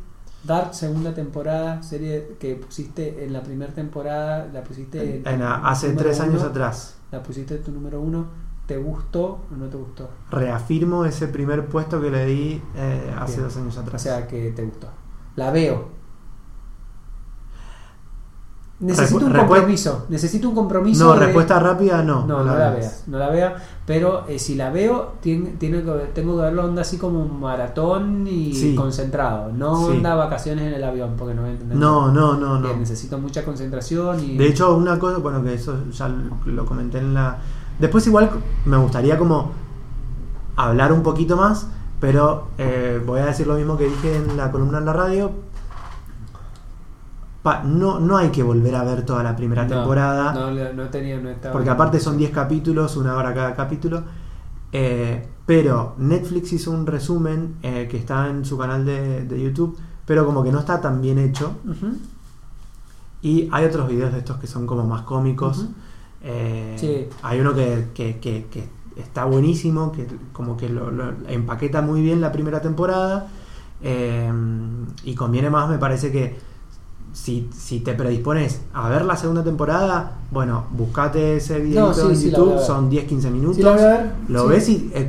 Dark, 0.44 0.74
segunda 0.74 1.14
temporada, 1.14 1.82
serie 1.84 2.36
que 2.40 2.56
pusiste 2.56 3.24
en 3.24 3.32
la 3.32 3.42
primera 3.42 3.74
temporada, 3.74 4.50
la 4.52 4.62
pusiste 4.64 5.22
En- 5.26 5.42
hace 5.42 5.94
tres 5.94 6.20
años 6.20 6.42
uno, 6.42 6.50
atrás. 6.50 6.98
La 7.12 7.24
pusiste 7.24 7.58
tu 7.60 7.72
número 7.72 8.02
uno. 8.02 8.26
¿Te 8.66 8.78
gustó 8.78 9.42
o 9.52 9.56
no 9.58 9.68
te 9.68 9.76
gustó? 9.78 10.10
Reafirmo 10.32 11.04
ese 11.06 11.28
primer 11.28 11.68
puesto 11.68 12.02
que 12.02 12.10
le 12.10 12.26
di 12.26 12.62
eh, 12.76 13.14
hace 13.20 13.42
dos 13.42 13.56
años 13.58 13.78
O 13.78 13.82
atrás. 13.82 14.02
sea, 14.02 14.26
que 14.28 14.52
te 14.52 14.64
gustó. 14.64 14.88
La 15.36 15.52
veo. 15.52 15.90
Necesito 18.84 19.26
un 19.26 19.32
compromiso. 19.34 20.06
Necesito 20.10 20.50
un 20.50 20.56
compromiso. 20.56 21.06
no, 21.06 21.14
de- 21.14 21.20
respuesta 21.26 21.60
rápida 21.60 22.04
no. 22.04 22.26
No, 22.28 22.44
no 22.44 22.46
la 22.46 22.70
veas. 22.72 22.76
veas, 22.76 23.04
no 23.08 23.18
la 23.18 23.30
vea, 23.30 23.56
pero 23.86 24.28
eh, 24.28 24.38
si 24.40 24.56
la 24.56 24.70
veo, 24.72 25.14
tiene, 25.22 25.52
tiene 25.52 25.82
que, 25.84 25.92
tengo 26.14 26.36
que 26.36 26.42
verlo 26.44 26.66
onda 26.66 26.82
así 26.82 26.98
como 26.98 27.22
un 27.22 27.40
maratón 27.40 28.28
y 28.28 28.54
Sí. 28.54 28.76
concentrado, 28.76 29.52
no 29.52 29.78
Sí. 29.88 29.98
onda 29.98 30.16
vacaciones 30.16 30.68
en 30.68 30.74
el 30.74 30.84
avión, 30.84 31.16
porque 31.18 31.34
no 31.34 31.42
voy 31.42 31.52
a 31.52 31.54
entender. 31.54 31.78
No, 31.78 32.12
no, 32.12 32.36
no, 32.36 32.60
no. 32.60 32.68
Bien, 32.68 32.80
necesito 32.80 33.18
mucha 33.18 33.44
concentración 33.46 34.20
y... 34.24 34.38
De 34.38 34.48
hecho, 34.48 34.76
una 34.76 35.00
cosa, 35.00 35.18
bueno, 35.20 35.44
que 35.44 35.54
eso 35.54 35.76
ya 35.92 36.10
lo 36.46 36.66
comenté 36.66 36.98
en 37.00 37.14
la... 37.14 37.38
Después 37.80 38.06
igual 38.08 38.30
me 38.66 38.78
gustaría 38.78 39.18
como 39.18 39.52
hablar 40.56 40.92
un 40.94 41.04
poquito 41.04 41.36
más, 41.38 41.68
pero 42.00 42.48
eh, 42.58 43.02
voy 43.06 43.22
a 43.22 43.26
decir 43.28 43.48
lo 43.48 43.56
mismo 43.56 43.78
que 43.78 43.86
dije 43.86 44.16
en 44.18 44.38
la 44.38 44.52
columna 44.52 44.78
en 44.80 44.86
la 44.86 44.94
radio. 44.94 45.32
Pa- 47.44 47.62
no, 47.64 48.00
no 48.00 48.18
hay 48.18 48.30
que 48.30 48.42
volver 48.42 48.74
a 48.76 48.84
ver 48.84 49.06
toda 49.06 49.22
la 49.22 49.36
primera 49.36 49.64
No, 49.64 49.76
temporada, 49.76 50.34
No, 50.34 50.74
no, 50.74 50.90
tenía, 50.90 51.20
no 51.20 51.30
estaba- 51.30 51.52
porque 51.54 51.70
aparte 51.70 52.00
son 52.00 52.18
10 52.18 52.32
capítulos, 52.32 52.96
una 52.98 53.16
hora 53.18 53.34
cada 53.34 53.54
capítulo. 53.54 54.02
eh, 54.72 55.28
pero 55.46 55.94
Netflix 56.00 56.54
hizo 56.54 56.72
un 56.72 56.88
resumen 56.88 57.56
eh, 57.62 57.88
que 57.92 57.98
está 57.98 58.30
en 58.30 58.44
su 58.46 58.58
canal 58.58 58.86
de, 58.86 59.26
de 59.26 59.40
YouTube, 59.44 59.78
pero 60.06 60.26
como 60.26 60.42
que 60.44 60.52
no 60.54 60.60
está 60.60 60.80
tan 60.82 61.02
bien 61.02 61.20
hecho. 61.20 61.52
Y 63.22 63.50
hay 63.52 63.66
otros 63.66 63.88
videos 63.88 64.12
de 64.14 64.20
estos 64.20 64.38
que 64.38 64.48
son 64.48 64.66
como 64.66 64.86
más 64.86 65.02
cómicos. 65.04 65.66
Eh, 66.24 66.76
Sí. 66.80 67.08
Hay 67.22 67.40
uno 67.40 67.54
que, 67.54 67.90
que- 67.94 68.20
que- 68.20 68.46
que 68.50 68.68
está 68.96 69.26
buenísimo, 69.26 69.92
que 69.92 70.08
como 70.32 70.56
que 70.58 70.70
lo, 70.70 70.92
lo 70.92 71.14
empaqueta 71.28 71.82
muy 71.82 72.02
bien 72.02 72.22
la 72.22 72.32
primera 72.32 72.62
temporada. 72.62 73.28
y 75.04 75.16
conviene 75.16 75.50
más, 75.50 75.70
me 75.70 75.78
parece 75.78 76.10
que 76.12 76.38
si, 77.14 77.48
si 77.56 77.80
te 77.80 77.94
predispones 77.94 78.62
a 78.74 78.90
ver 78.90 79.06
la 79.06 79.16
segunda 79.16 79.44
temporada, 79.44 80.14
bueno, 80.32 80.66
buscate 80.72 81.38
ese 81.38 81.60
video 81.60 81.94
sí, 81.94 82.02
en 82.02 82.16
sí, 82.18 82.32
YouTube, 82.32 82.60
son 82.60 82.90
10-15 82.92 83.30
minutos. 83.32 83.56
Sí, 83.58 83.62
la 83.64 83.72
voy 83.72 83.82
a 83.82 83.88
ver. 83.88 84.12
Lo 84.30 84.48
ves 84.48 84.68
y 84.70 84.92
eh, 84.94 85.08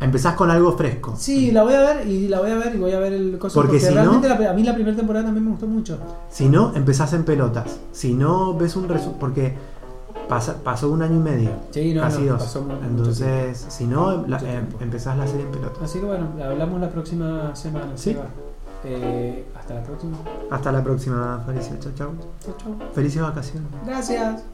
empezás 0.00 0.34
con 0.34 0.50
algo 0.50 0.76
fresco. 0.76 1.14
Sí, 1.16 1.50
la 1.50 1.62
voy 1.62 1.72
a 1.74 1.80
ver 1.80 2.06
y 2.06 2.28
la 2.28 2.40
voy 2.40 2.50
a 2.50 2.56
ver 2.56 2.74
y 2.74 2.78
voy 2.78 2.92
a 2.92 2.98
ver 2.98 3.14
el 3.14 3.38
coso 3.38 3.54
Porque 3.54 3.78
porque, 3.78 3.86
si 3.86 3.94
no- 3.94 4.20
la- 4.20 4.50
a 4.50 4.52
mí 4.52 4.62
la 4.62 4.74
primera 4.74 4.94
temporada 4.96 5.24
también 5.24 5.44
me 5.46 5.50
gustó 5.52 5.66
mucho. 5.66 5.98
Si 6.30 6.46
no, 6.48 6.72
empezás 6.76 7.12
en 7.14 7.24
pelotas. 7.24 7.78
Si 7.92 8.12
no, 8.12 8.54
ves 8.54 8.76
un 8.76 8.86
resumen. 8.88 9.16
Porque 9.18 9.54
pasa- 10.28 10.56
pasó 10.62 10.90
un 10.90 11.00
año 11.00 11.16
y 11.16 11.20
medio. 11.20 11.50
Sí, 11.70 11.94
no, 11.94 12.02
casi 12.02 12.22
no, 12.22 12.32
dos. 12.34 12.42
pasó 12.42 12.66
Entonces, 12.86 13.64
si 13.70 13.86
no, 13.86 14.26
la- 14.26 14.38
tiempo. 14.38 14.76
empezás 14.80 15.16
la 15.16 15.26
serie 15.26 15.46
en 15.46 15.52
pelotas. 15.52 15.82
Así 15.82 16.00
que 16.00 16.04
bueno, 16.04 16.28
hablamos 16.44 16.80
la 16.82 16.90
próxima 16.90 17.56
semana. 17.56 17.92
Sí. 17.94 18.14
Eh, 18.86 19.46
hasta 19.64 19.74
la 19.74 19.82
próxima. 19.82 20.18
Hasta 20.50 20.72
la 20.72 20.84
próxima, 20.84 21.42
Felicia. 21.46 21.78
Chau, 21.78 21.92
chau. 21.94 22.12
Chau, 22.44 22.54
chau. 22.58 22.92
Felices 22.92 23.22
vacaciones. 23.22 23.70
Gracias. 23.86 24.44